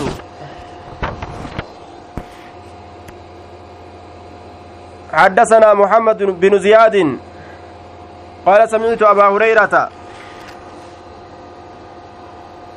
حدثنا 5.13 5.73
محمد 5.73 6.23
بن 6.23 6.59
زياد 6.59 7.17
قال 8.45 8.69
سمعت 8.69 9.01
أبا 9.01 9.27
هريرة 9.27 9.89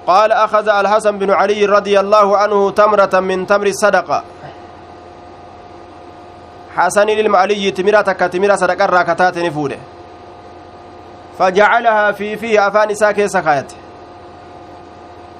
قال 0.06 0.32
أخذ 0.32 0.68
الحسن 0.68 1.18
بن 1.18 1.30
علي 1.30 1.66
رضي 1.66 2.00
الله 2.00 2.36
عنه 2.36 2.70
تمرة 2.70 3.20
من 3.20 3.46
تمر 3.46 3.66
الصدقة. 3.66 4.22
حسن 6.76 7.08
المعلي 7.08 7.70
تمرة 7.70 8.12
كتمرة 8.12 8.56
صدقة 8.56 8.86
راكتات 8.86 9.38
نفوده. 9.38 9.78
فجعلها 11.38 12.12
في 12.12 12.36
فيه 12.36 12.66
أفان 12.68 12.94
ساكي 12.94 13.28
سخايته 13.28 13.76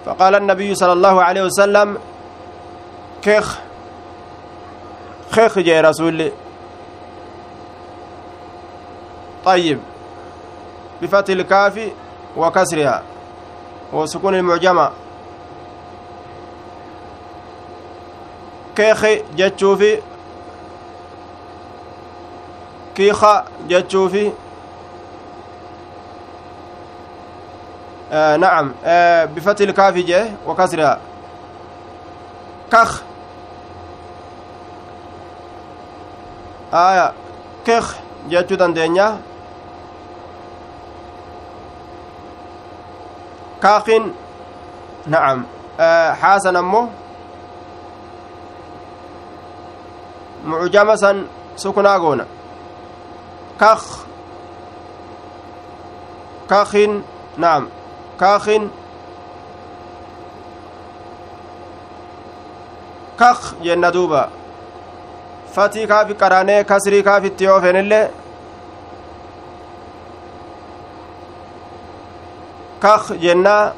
فقال 0.07 0.35
النبي 0.35 0.75
صلى 0.75 0.93
الله 0.93 1.23
عليه 1.23 1.43
وسلم 1.43 1.99
كيخ 3.23 3.59
خيخ 5.31 5.59
جاي 5.59 5.81
رسول 5.81 6.31
طيب. 9.47 9.79
بفتح 11.03 11.33
الكاف 11.33 11.91
وكسرها. 12.37 13.03
وسكون 13.93 14.35
المعجمة. 14.35 14.91
كيخ 18.77 19.07
جتشوفي. 19.37 20.03
كيخا 22.95 23.45
جتشوفي. 23.69 24.33
آه 28.13 28.37
نعم. 28.37 28.75
آه 28.85 29.25
بفتح 29.25 29.61
الكاف 29.61 29.95
جه 29.95 30.31
وكسرها. 30.47 30.99
كخ. 32.73 33.03
آية 36.75 37.13
كخ 37.67 37.95
jechuu 38.31 38.59
dandeenya 38.59 39.19
kaakin 43.67 44.05
na'am 45.13 45.39
haasan 46.23 46.57
ammoo 46.63 46.85
mucjama 50.49 50.95
san 51.03 51.17
sukunaa 51.63 51.99
goona 52.03 52.25
kak 53.63 53.83
kakin 56.51 56.93
na'am 57.43 57.65
kakin 58.23 58.63
kak 63.21 63.41
jenna 63.65 63.91
duuba 63.97 64.23
fatii 65.55 65.87
kaafi 65.93 66.15
qaraanee 66.23 66.61
kasrii 66.71 67.03
kaafitti 67.09 67.45
yoo 67.49 67.61
fenillee 67.65 68.05
كخ 72.83 73.13
جنا 73.13 73.73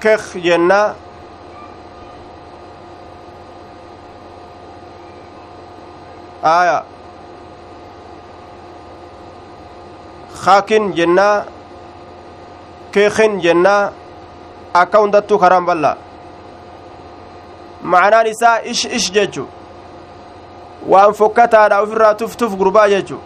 كخ 0.00 0.36
جنا 0.36 0.94
آية. 6.44 6.84
خاكن 10.34 10.92
جنا 10.92 11.44
كخن 12.92 13.38
جنا 13.38 13.92
أكون 14.76 15.10
دتو 15.10 15.38
خرام 15.38 15.66
بلال 15.66 15.96
معنى 17.82 18.30
نساء 18.30 18.70
إش 18.70 18.86
إش 18.86 19.10
جتو 19.10 19.44
وأنفكتها 20.86 21.68
لأفرها 21.68 22.12
تفتف 22.12 22.54
قربا 22.54 22.86
جتو 22.88 23.18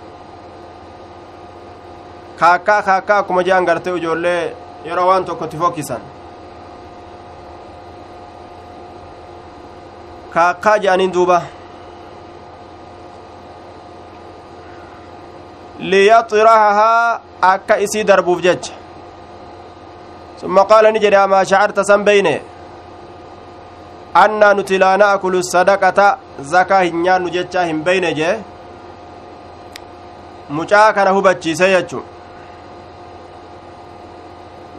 kaakkaa 2.40 2.82
kaakkaa 2.88 3.18
akkuma 3.22 3.42
jean 3.48 3.64
gartee 3.68 3.96
ijoollee 3.96 4.56
yeroo 4.84 5.06
waan 5.08 5.24
tokkotti 5.24 5.56
fokkisan 5.62 6.02
kaakkaa 10.34 10.76
je'aniin 10.84 11.12
duuba 11.14 11.42
liyaxirahahaa 15.90 17.20
akka 17.52 17.76
isii 17.84 18.04
darbuuf 18.10 18.40
jecha 18.46 18.72
summa 20.40 20.64
qaala 20.70 20.90
ni 20.92 21.00
jedhe 21.04 21.18
amaa 21.24 21.44
shacarta 21.50 21.84
san 21.90 22.04
beyne 22.08 22.34
annaa 24.22 24.54
nuti 24.54 24.78
laa 24.84 24.96
na'kulu 25.02 25.42
sadaqata 25.50 26.06
zakaa 26.54 26.80
hin 26.86 27.02
nyaannu 27.04 27.34
jechaa 27.36 27.64
hin 27.70 27.84
beyne 27.84 28.14
jee 28.20 28.34
mucaa 30.58 30.88
kana 30.96 31.10
hubachiise 31.18 31.70
jechu 31.74 32.02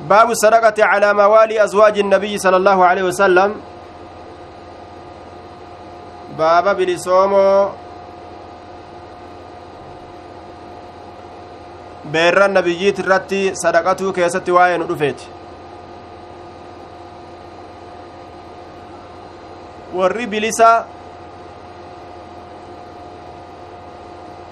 باب 0.09 0.31
الصدقة 0.31 0.85
على 0.85 1.13
موالي 1.13 1.63
أزواج 1.63 1.99
النبي 1.99 2.37
صلى 2.37 2.57
الله 2.57 2.85
عليه 2.85 3.03
وسلم 3.03 3.55
باب 6.37 6.77
بلسومو 6.77 7.69
beerran 12.13 12.53
nabiyyiit 12.53 12.99
irratti 12.99 13.39
sadaqatuu 13.63 14.11
keessatti 14.17 14.51
waa'ee 14.57 14.77
nu 14.77 14.87
dhufeeti 14.89 15.27
warri 19.97 20.25
bilisa 20.33 20.69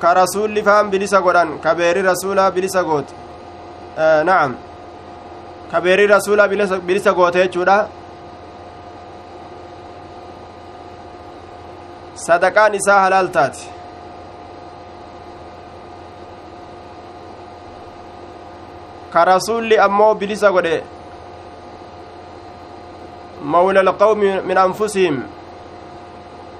ka 0.02 0.14
rasuulli 0.22 0.64
faan 0.64 0.91
bilisa 0.93 1.22
godhan 1.28 1.60
ka 1.64 1.76
beerri 1.80 2.02
rasuulaa 2.12 2.52
bilisa 2.56 2.84
goote 2.89 3.14
na'am 4.30 4.56
bilisa 6.88 7.14
goote 7.14 7.40
jechuudha 7.44 7.88
sadaqaan 12.26 12.74
isaa 12.76 13.00
halaal 13.02 13.30
taati 13.38 13.70
ka 19.14 19.26
rasulli 19.26 19.78
ammoo 19.78 20.14
bilisa 20.16 20.52
godhe 20.52 20.84
mawla 23.42 23.80
alqawmi 23.80 24.42
min 24.42 24.58
anfusihim 24.58 25.24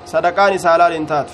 sadaqaan 0.06 0.54
isaa 0.54 0.78
laal 0.78 0.94
hin 0.94 1.06
taatu 1.06 1.34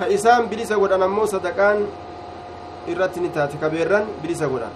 ka 0.00 0.08
isaan 0.08 0.48
bilisa 0.48 0.80
godhan 0.80 1.02
ammoo 1.04 1.26
sadaqaan 1.28 1.84
irratti 2.88 3.20
ni 3.20 3.28
taate. 3.28 3.60
Ka 3.60 3.68
beerran 3.68 4.04
bilisa 4.22 4.48
godhan. 4.48 4.72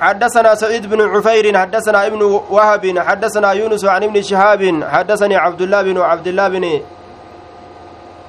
حدثنا 0.00 0.54
سعيد 0.54 0.86
بن 0.86 1.00
عفير 1.00 1.58
حدثنا 1.58 2.06
ابن 2.06 2.22
وهب 2.50 2.98
حدثنا 2.98 3.52
يونس 3.52 3.84
عن 3.84 4.02
ابن 4.04 4.22
شهاب 4.22 4.84
حدثني 4.84 5.36
عبد 5.36 5.60
الله 5.60 5.82
بن 5.82 5.98
عبد 5.98 6.26
الله 6.26 6.48
بن 6.48 6.64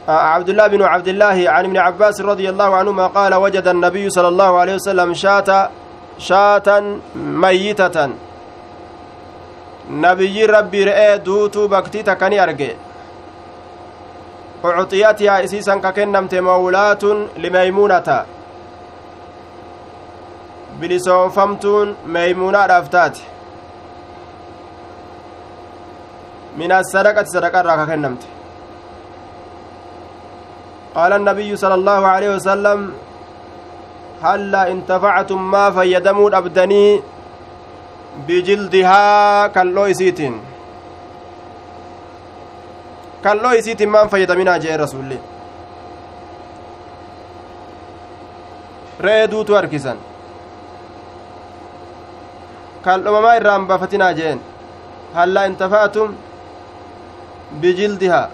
عبد 0.08 0.50
الله 0.50 0.68
بن 0.68 0.82
عبد 0.82 1.08
الله 1.08 1.38
عن 1.50 1.66
ابن 1.66 1.78
عباس 1.78 2.22
رضي 2.22 2.50
الله 2.50 2.76
عنهما 2.76 3.08
قال 3.08 3.36
وجد 3.36 3.68
النبي 3.68 4.10
صلى 4.10 4.28
الله 4.28 4.60
عليه 4.60 4.76
وسلم 4.76 5.14
شاة 5.14 5.70
شاة 6.18 7.00
ميتة 7.16 8.10
نبي 9.92 10.46
ربي 10.46 10.84
رئي 10.84 11.18
دوتو 11.18 11.68
بكتي 11.68 12.04
تكني 12.04 12.44
أرجي 12.44 12.72
ucxiyatihaa 14.64 15.40
isiisan 15.46 15.82
ka 15.82 15.92
kennamte 15.94 16.42
mawlaatun 16.42 17.30
limeymuunata 17.38 18.26
bilisoonfamtuun 20.80 21.98
meeymuunaadhaaf 22.16 22.90
taate 22.96 23.22
min 26.58 26.72
assadaqati 26.80 27.34
sadaqa 27.36 27.60
irraa 27.64 27.78
ka 27.82 27.86
kennamte 27.92 28.28
qaala 30.96 31.16
annabiyyu 31.22 31.58
sala 31.64 31.76
allaahu 31.80 32.06
aleyhi 32.16 32.34
wasalam 32.38 32.80
intafactum 34.72 35.42
maa 35.54 35.72
fayyadamuu 35.72 36.30
dhabdanii 36.32 37.04
bijildihaa 38.28 39.50
kalloo 39.50 39.88
isiitiin 39.94 40.42
kalloo 43.24 43.52
isiitiin 43.52 43.90
maan 43.90 44.10
fayyadaminaa 44.10 44.58
jee 44.60 44.78
rasulli 44.78 45.20
re'ee 49.00 49.28
duutu 49.32 49.56
harkisan 49.56 49.98
kaldhomamaa 52.82 53.36
irraan 53.42 53.68
bafatinaa 53.68 54.14
jeen 54.14 54.42
hallaa 55.14 55.46
intafa'atum 55.52 56.16
bijildihaa 57.62 58.28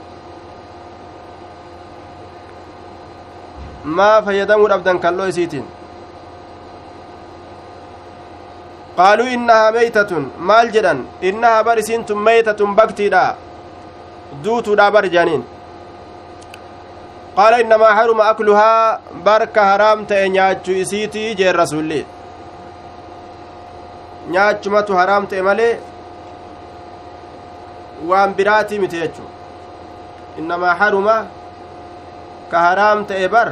maa 3.83 4.21
fayyadamuu 4.25 4.69
dhabdan 4.73 4.99
kalloo 4.99 5.27
isiitiin. 5.27 5.65
Qaaluu 8.97 9.27
innahaa 9.37 9.71
meeytatun? 9.71 10.31
Maal 10.37 10.69
jedhan? 10.75 11.07
Innahaa 11.21 11.63
bar 11.63 11.77
isiintun 11.77 12.17
meeytatun 12.27 12.75
baktiidha? 12.75 13.25
Duutuudha 14.43 14.91
bar 14.91 15.05
jaaniin 15.15 15.43
qaala 17.37 17.57
innamaa 17.63 17.93
haruma 17.97 18.25
akluhaa 18.31 18.99
barka 19.27 19.61
haraam 19.69 20.01
ta'e 20.09 20.25
nyaachuu 20.33 20.75
isiitii 20.83 21.29
jeen 21.39 21.55
rasulli 21.61 22.01
nyaachumatu 24.35 24.97
haraam 24.99 25.25
ta'e 25.31 25.41
malee 25.47 25.71
waan 28.09 28.35
biraatii 28.39 28.79
miti 28.83 29.01
jechu 29.03 29.25
innamaa 30.43 30.75
haruma 30.81 31.15
ka 32.51 32.65
haraam 32.65 33.05
ta'e 33.11 33.27
bar 33.35 33.47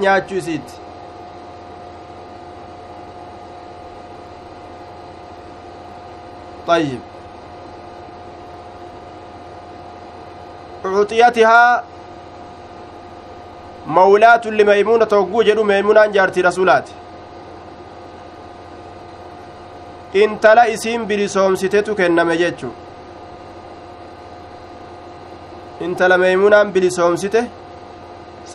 nyaachuu 0.00 0.36
isiiti 0.42 0.74
طيب 6.66 7.00
ucxiyatihaa 11.00 11.82
mawlaatun 13.96 14.54
limaymuunata 14.60 15.16
hogguu 15.16 15.42
jedhu 15.48 15.64
meeymunaan 15.70 16.12
jaartii 16.16 16.42
rasuulaati 16.48 16.92
intala 20.22 20.64
isiin 20.74 21.06
bilisoomsitetu 21.10 21.94
kenname 22.00 22.36
jechu 22.42 22.68
intala 25.86 26.18
meeymunaan 26.24 26.72
bilisoomsite 26.72 27.40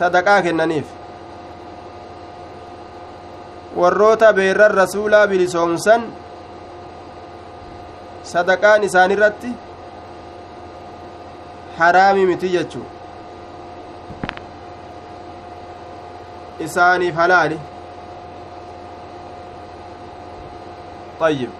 sadaqaa 0.00 0.42
kennaniif 0.46 0.92
warroota 3.80 4.32
beerran 4.38 4.76
rasuulaa 4.82 5.26
bilisoomsan 5.32 6.06
sadaqaan 8.34 8.86
isaanirratti 8.90 9.50
haraami 11.80 12.26
miti 12.30 12.54
jechu 12.56 12.86
isaaniif 16.68 17.14
halaali 17.24 17.60
طيب 21.20 21.50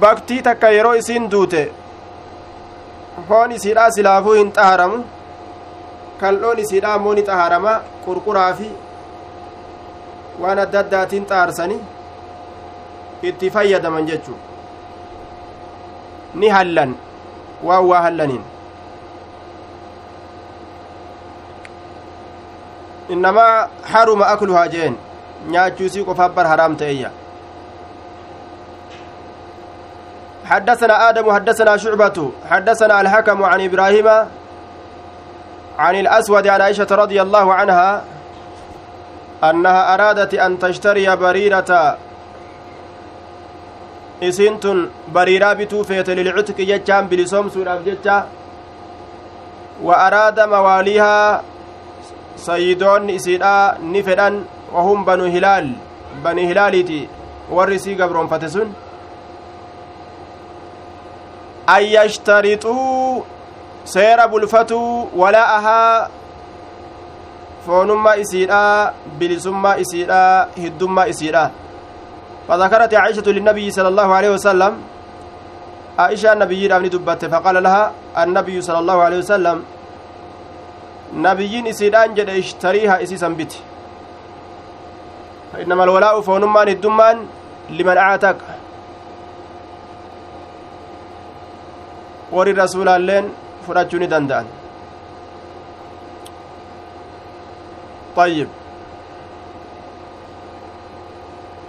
baktii 0.00 0.42
takka 0.42 0.68
yeroo 0.70 0.94
isiin 0.94 1.30
foon 3.28 3.52
isiidhaa 3.58 3.90
silaafuu 3.96 4.34
hin 4.40 4.52
xaharamu 4.58 4.98
kal'oon 6.20 6.58
isiidhaa 6.64 6.94
ammoo 6.98 7.14
ni 7.20 7.22
xaharama 7.30 7.72
qurquraa 8.04 8.50
fi 8.60 8.68
waan 10.42 10.58
adda 10.66 10.78
addaatiin 10.84 11.26
xaarsanii 11.32 11.80
itti 13.30 13.50
fayyadaman 13.56 14.06
jechuu 14.12 14.38
ni 16.34 16.48
hallan. 16.48 16.94
Waan 17.62 17.84
waa 17.88 18.02
hallaniin. 18.02 18.44
Innamaa 23.08 23.68
haruma 23.82 24.26
akluhaa 24.26 24.68
jeen. 24.68 24.96
Nyaachuusii 25.50 26.04
qofaaf 26.04 26.32
bar 26.34 26.46
haraam 26.46 26.76
ta'eyya 26.76 27.10
حدثنا 30.48 31.08
آدم 31.08 31.32
حدثنا 31.32 31.76
شعبة 31.76 32.30
حدثنا 32.50 33.00
الحكم 33.00 33.38
عن 33.44 33.60
إبراهيم 33.60 34.08
عن 35.78 35.94
الأسود 35.94 36.46
عن 36.46 36.60
عائشة 36.60 36.90
رضي 36.90 37.22
الله 37.22 37.54
عنها 37.54 38.04
أنها 39.44 39.94
أرادت 39.94 40.34
أن 40.34 40.58
تشتري 40.58 41.16
بريرة 41.16 41.98
lilcutqi 46.18 46.66
jechaan 46.66 47.06
bilisoomsuudhaaf 47.10 47.84
jecha 47.86 48.16
wa 49.86 49.94
araada 50.06 50.46
mawaaliihaa 50.46 51.42
sayyidoonni 52.46 53.14
isiidhaa 53.14 53.76
ni 53.92 54.02
fedhan 54.02 54.42
wahum 54.74 55.04
banu 55.04 55.30
hilaal 55.34 55.68
bani 56.24 56.46
hilaaliiti 56.50 57.08
warri 57.56 57.76
isii 57.80 57.94
gabroonfate 57.94 58.48
sun 58.50 58.74
an 61.74 61.82
yashtarixuu 61.96 63.24
seera 63.94 64.24
bulfatuu 64.32 65.08
walaa'ahaa 65.20 66.08
foonummaa 67.66 68.16
isiidhaa 68.24 68.92
bilisummaa 69.18 69.76
isiidhaa 69.84 70.46
hiddummaa 70.62 71.08
isiidhaa 71.14 71.50
فذكرت 72.48 72.92
عائشة 72.94 73.26
للنبي 73.36 73.66
صلى 73.76 73.88
الله 73.92 74.08
عليه 74.18 74.30
وسلم. 74.36 74.72
عائشة 75.98 76.32
النبي 76.32 76.66
رابني 76.72 76.88
دبت 76.88 77.22
فقال 77.32 77.56
لها 77.62 77.92
النبي 78.22 78.56
صلى 78.66 78.78
الله 78.78 78.98
عليه 79.06 79.18
وسلم 79.18 79.56
نبيين 81.26 81.66
إسيدان 81.66 82.08
جد 82.16 82.28
إشتريها 82.42 82.94
إسيسا 83.04 83.28
بت 83.38 83.52
فإنما 85.52 85.82
الولاء 85.84 86.14
فونمان 86.20 86.68
الدمان 86.68 87.16
لمن 87.76 87.96
أعتق 87.96 88.36
warri 92.32 92.52
rasuulaalleen 92.62 93.24
fudhachuu 93.66 93.98
ni 94.04 94.08
danda'an 94.14 94.46
طيب 98.18 98.48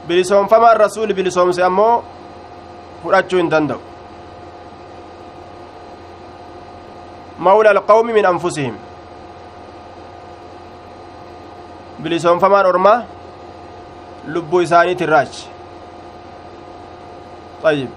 bilisoomfamaan 0.08 0.78
rasuuli 0.78 1.14
bilisoomse 1.14 1.64
ammoo 1.64 2.04
fudhachuu 3.04 3.38
hin 3.40 3.50
danda'u 3.52 3.80
mawla 7.48 7.70
alqawmi 7.76 8.14
min 8.18 8.26
anfusihim 8.32 8.76
bilisoomfamaan 12.04 12.66
ormaa 12.72 12.98
lubbuu 14.34 14.62
isaaniitiin 14.68 15.10
raachi 15.16 15.46
طيب 17.64 17.90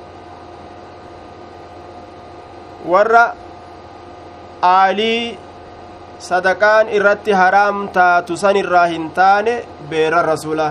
warra 2.90 3.24
aalii 4.62 5.38
sadaqaan 6.28 6.88
irratti 6.96 7.32
haraam 7.40 7.88
taatu 7.98 8.36
san 8.36 8.56
irraa 8.62 8.86
hin 8.94 9.10
taane 9.20 9.54
beeran 9.90 10.24
rasuula 10.32 10.70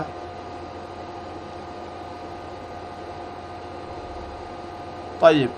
طيب 5.22 5.50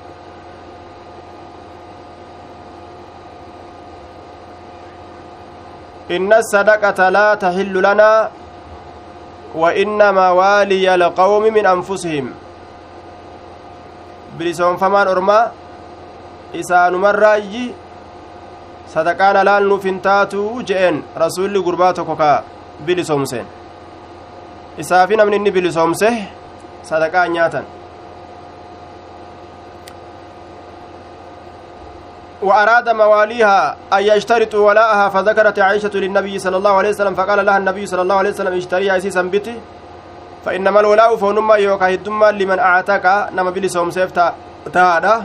إن 6.10 6.32
الصدقة 6.32 7.08
لا 7.08 7.34
تحل 7.34 7.72
لنا 7.72 8.30
وإنما 9.54 10.30
والي 10.30 10.94
القوم 10.94 11.42
من 11.42 11.66
أنفسهم 11.66 12.26
بلسون 14.38 14.76
فمان 14.76 15.06
أرما 15.08 15.52
isaanumarraayyi 16.62 17.64
sadaqaan 18.94 19.36
alaal 19.42 19.68
nuuf 19.70 19.84
hin 19.84 20.00
taatu 20.00 20.62
je'een 20.70 21.04
rasuulli 21.24 21.62
gurbaa 21.68 21.92
tokko 21.92 22.16
ka 22.16 22.32
bilisoomseen. 22.86 23.46
Isaafi 24.78 25.16
namni 25.16 25.36
inni 25.36 25.50
bilisoomse 25.56 26.10
sadaqaa 26.82 27.26
nyaatan. 27.28 27.64
وأراد 32.44 32.88
مواليها 32.88 33.76
أن 33.92 34.02
يشترطوا 34.02 34.66
ولاءها 34.68 35.08
فذكرت 35.08 35.58
عائشة 35.58 35.94
للنبي 35.94 36.38
صلى 36.38 36.56
الله 36.56 36.70
عليه 36.70 36.88
وسلم 36.88 37.14
فقال 37.14 37.46
لها 37.46 37.56
النبي 37.56 37.86
صلى 37.86 38.02
الله 38.02 38.14
عليه 38.14 38.30
وسلم 38.30 38.54
اشتريها 38.56 38.96
أسيسا 38.96 39.22
بتي 39.22 39.56
فإنما 40.44 40.80
الولاء 40.80 41.16
فنما 41.16 41.54
يوكا 41.54 41.94
هدما 41.94 42.30
لمن 42.30 42.58
أعتك 42.58 43.06
نما 43.32 43.50
بلسهم 43.50 43.90
سيفتا 43.90 44.34
تادا 44.72 45.24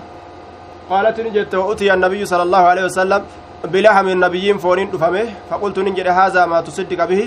قالت 0.91 1.21
نجت 1.21 1.55
وأتي 1.55 1.95
النبي 1.95 2.27
صلى 2.27 2.43
الله 2.43 2.59
عليه 2.71 2.85
وسلم 2.85 3.23
بلحم 3.65 4.07
النبيين 4.09 4.59
فونين 4.59 4.91
دفمه 4.91 5.27
فقلت 5.51 5.79
نجد 5.79 6.07
هذا 6.07 6.47
ما 6.47 6.61
تصدق 6.61 7.05
به 7.05 7.23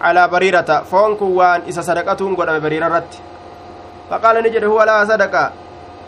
على 0.00 0.28
بريرة 0.28 0.70
فونك 0.90 1.22
وان 1.22 1.60
إسا 1.68 1.82
صدقتهم 1.82 2.36
قد 2.36 2.48
بريرة 2.62 2.88
رت 2.88 3.12
فقال 4.10 4.34
نجد 4.42 4.64
هو 4.64 4.82
لا 4.82 5.04
صدقة 5.04 5.44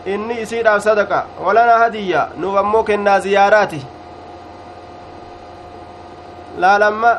inni 0.05 0.41
isiidhaaf 0.41 0.83
sadaqa 0.83 1.25
walanaa 1.45 1.77
hadiyya 1.79 2.21
nuuf 2.37 2.55
ammoo 2.61 2.83
kennaa 2.89 3.19
ziyaaraati 3.25 3.79
laalamma 6.63 7.11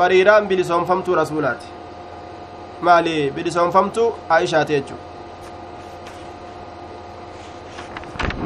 bariiraan 0.00 0.48
bilisoomfamtuu 0.50 1.14
rasuulaati 1.20 1.66
maali 2.88 3.14
bilisoomfamtuu 3.36 4.08
aishaati 4.38 4.72
jechu 4.72 4.94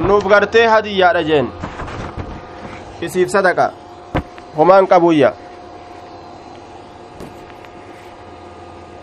nuuf 0.06 0.24
gartee 0.32 0.66
hadiyyaadha 0.74 1.22
jeen 1.28 1.46
isiif 3.02 3.28
sadaqa 3.36 3.70
homaan 4.56 4.86
qabuyya 4.86 5.32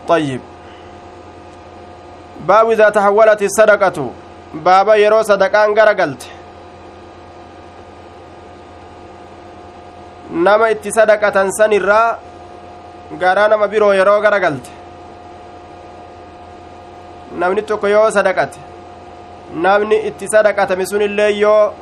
طيب 0.07 0.39
باب 2.47 2.71
إذا 2.71 2.89
تحولت 2.89 3.41
الصدقة 3.41 3.97
baaba 4.63 4.95
yeroo 4.95 5.23
sadaqaan 5.23 5.73
gara 5.75 5.93
galte 5.93 6.25
nama 10.31 10.69
itti 10.71 10.91
sadaqatan 10.91 11.51
san 11.51 11.71
irraa 11.75 12.19
garaa 13.19 13.47
nama 13.51 13.67
biroo 13.67 13.91
yeroo 13.93 14.21
gara 14.21 14.39
galte 14.39 14.71
namni 17.39 17.61
tokko 17.61 17.87
yoo 17.87 18.07
sadaqate 18.11 18.59
namni 19.54 19.96
itti 20.08 20.28
sadaqatame 20.28 20.86
sun 20.86 21.02
illee 21.02 21.30
yoo 21.38 21.72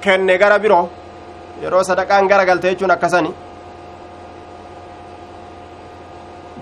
kenne 0.00 0.38
gara 0.38 0.58
biroo 0.58 0.88
yeroo 1.62 1.82
sadaqaan 1.90 2.28
gara 2.28 2.44
galte 2.44 2.68
jechuun 2.70 2.90
akkasani 2.90 3.30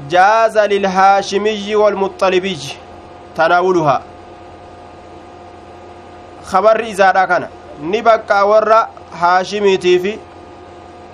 jaaza 0.09 0.67
lilhaashimiyyi 0.73 1.75
walmuxalibiyyi 1.83 2.77
tanaawuluhaa 3.37 4.03
kabarri 6.51 6.91
isaadha 6.91 7.27
kana 7.27 7.49
ni 7.81 8.03
bakka 8.03 8.45
warra 8.53 8.89
haashimiitiifi 9.21 10.19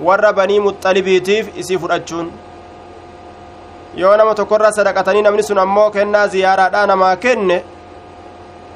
warra 0.00 0.32
banii 0.32 0.60
muxalibiitiif 0.60 1.56
isii 1.56 1.78
fudhachuun 1.78 2.30
yoo 3.96 4.16
nama 4.16 4.34
tokkorra 4.34 4.72
sadaqatanii 4.72 5.22
namni 5.22 5.42
sun 5.42 5.58
ammoo 5.58 5.90
kennaa 5.90 6.26
ziyaaraadha 6.28 6.86
namaa 6.86 7.16
kenne 7.16 7.64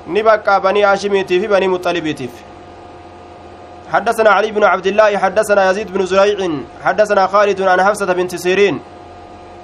ni 0.06 0.22
bakka 0.22 0.60
banii 0.60 0.82
haashimiitiifi 0.82 1.48
banii 1.48 1.68
muxalibiitiif. 1.68 2.30
حدثنا 3.92 4.30
علي 4.30 4.50
بن 4.50 4.64
عبد 4.64 4.86
الله 4.86 5.18
حدثنا 5.18 5.70
يزيد 5.70 5.92
بن 5.92 6.06
زريع 6.06 6.50
حدثنا 6.84 7.26
خالد 7.26 7.62
عن 7.62 7.82
حفصة 7.84 8.12
بنت 8.12 8.36
سيرين 8.36 8.80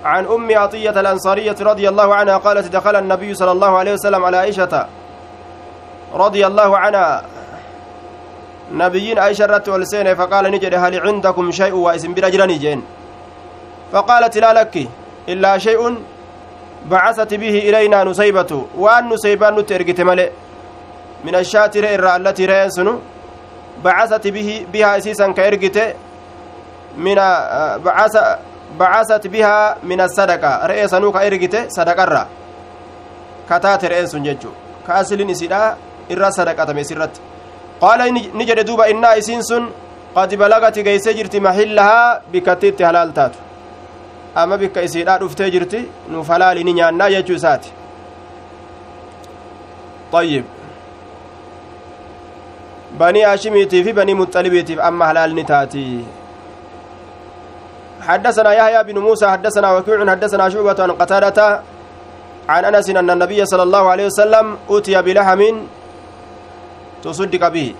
عن 0.04 0.24
أم 0.26 0.58
عطية 0.58 1.00
الأنصارية 1.00 1.56
رضي 1.60 1.88
الله 1.88 2.14
عنها 2.14 2.36
قالت 2.36 2.68
دخل 2.68 2.96
النبي 2.96 3.34
صلى 3.34 3.52
الله 3.52 3.78
عليه 3.78 3.92
وسلم 3.92 4.24
على 4.24 4.36
عائشة 4.36 4.86
رضي 6.14 6.46
الله 6.46 6.78
عنها. 6.78 7.24
نبيين 8.72 9.18
عائشة 9.18 9.46
رت 9.46 9.68
والسين 9.68 10.14
فقال 10.14 10.44
نجد 10.52 10.74
هل 10.74 11.00
عندكم 11.00 11.50
شيء 11.50 11.74
واسم 11.74 12.14
برجلني 12.14 12.54
جين؟ 12.58 12.82
فقالت 13.92 14.38
لا 14.38 14.52
لك 14.52 14.88
إلا 15.28 15.58
شيء 15.58 15.80
بعثت 16.86 17.34
به 17.34 17.58
إلينا 17.68 18.04
نسيبة 18.04 18.66
وأن 18.78 19.08
نسيبان 19.08 19.54
نترقت 19.58 20.00
ملئ. 20.00 20.30
من 21.24 21.34
الشاتر 21.34 21.84
إرى 21.94 22.16
التي 22.16 22.46
رأينسن 22.46 22.98
بعثت 23.84 24.26
به 24.26 24.66
بها 24.72 24.98
أسيسا 24.98 25.32
كإرقت 25.32 25.96
من 26.96 27.18
بعث 27.84 28.14
بعثت 28.78 29.26
بها 29.26 29.76
من 29.82 30.00
الصدقة. 30.00 30.66
رأيسنو 30.66 31.12
كإرقت 31.12 31.54
صدقة 31.70 32.26
كتات 33.50 33.84
رأينسن 33.84 34.22
ججو 34.22 34.50
كأسل 34.86 35.30
إسيدا 35.30 35.76
irra 36.08 36.32
sadaqatame 36.32 36.84
sirratti 36.84 37.20
qaala 37.80 38.08
ni 38.08 38.44
jedhe 38.48 38.64
duuba 38.64 38.88
innaa 38.88 39.20
isiin 39.20 39.42
sun 39.42 39.68
qad 40.14 40.30
balagati 40.40 40.82
geeysee 40.82 41.14
jirti 41.14 41.38
amma 44.42 44.56
bikka 44.62 44.82
isiidhaa 44.86 45.18
dhuftee 45.22 45.50
jirti 45.54 45.80
nuuf 46.12 46.28
halaali 46.34 46.64
ni 46.64 46.72
nyaannaa 46.78 47.10
jechuu 47.16 47.36
isaati. 47.40 47.70
طيب 50.12 50.44
بني 53.00 53.24
هاشميتي 53.24 53.84
في 53.84 53.92
بني 53.92 54.14
مطلبيتي 54.14 54.80
أما 54.80 55.10
هلال 55.10 55.34
نتاتي 55.34 56.04
حدثنا 58.00 58.52
يحيى 58.52 58.82
بن 58.88 58.98
موسى 58.98 59.26
حدثنا 59.28 59.72
وكيع 59.72 60.10
حدثنا 60.10 60.48
شعبة 60.48 60.78
عن 60.82 60.90
قتادة 60.92 61.60
عن 62.48 62.64
أنس 62.64 62.90
أن 62.90 63.10
النبي 63.10 63.40
صلى 63.46 63.62
الله 63.62 63.84
عليه 63.92 64.06
وسلم 64.06 64.46
أتي 64.70 65.02
بلحم 65.02 65.42
tusuddiqa 67.02 67.50
bihi 67.54 67.74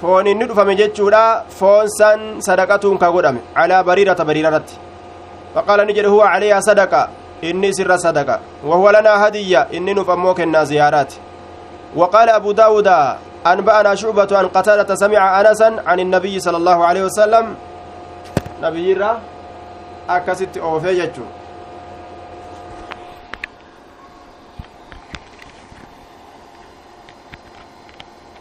foon 0.00 1.88
san 1.88 2.20
sadaqatuun 2.40 2.98
ka 2.98 3.10
godhame 3.12 3.40
calaa 3.54 3.82
bariirata 3.84 4.24
bariirarratti 4.24 4.74
faqaala 5.54 5.84
ni 5.84 5.92
jedhe 5.94 6.08
huwa 6.08 6.28
caleeha 6.32 6.60
sadaqa 6.62 7.08
inni 7.42 7.68
isirra 7.68 7.98
sadaqa 7.98 8.40
wahuwa 8.64 8.92
lanaa 8.92 9.18
hadiyya 9.18 9.66
inni 9.70 9.94
nuuf 9.94 10.08
ammoo 10.08 10.34
kennaa 10.34 10.64
ziyaaraati 10.64 11.30
وقال 11.96 12.28
أبو 12.28 12.52
داود 12.52 12.88
أنبأنا 13.46 13.94
شعبة 13.94 14.28
عن 14.38 14.46
قتادة 14.48 14.94
سمع 14.94 15.40
أنسا 15.40 15.82
عن 15.86 16.00
النبي 16.00 16.40
صلى 16.40 16.56
الله 16.56 16.78
عليه 16.86 17.02
وسلم 17.04 17.54
نبي 18.62 18.92
را 18.94 19.18
أكست 20.08 20.56
أوفي 20.58 20.94
جتشو 20.94 21.39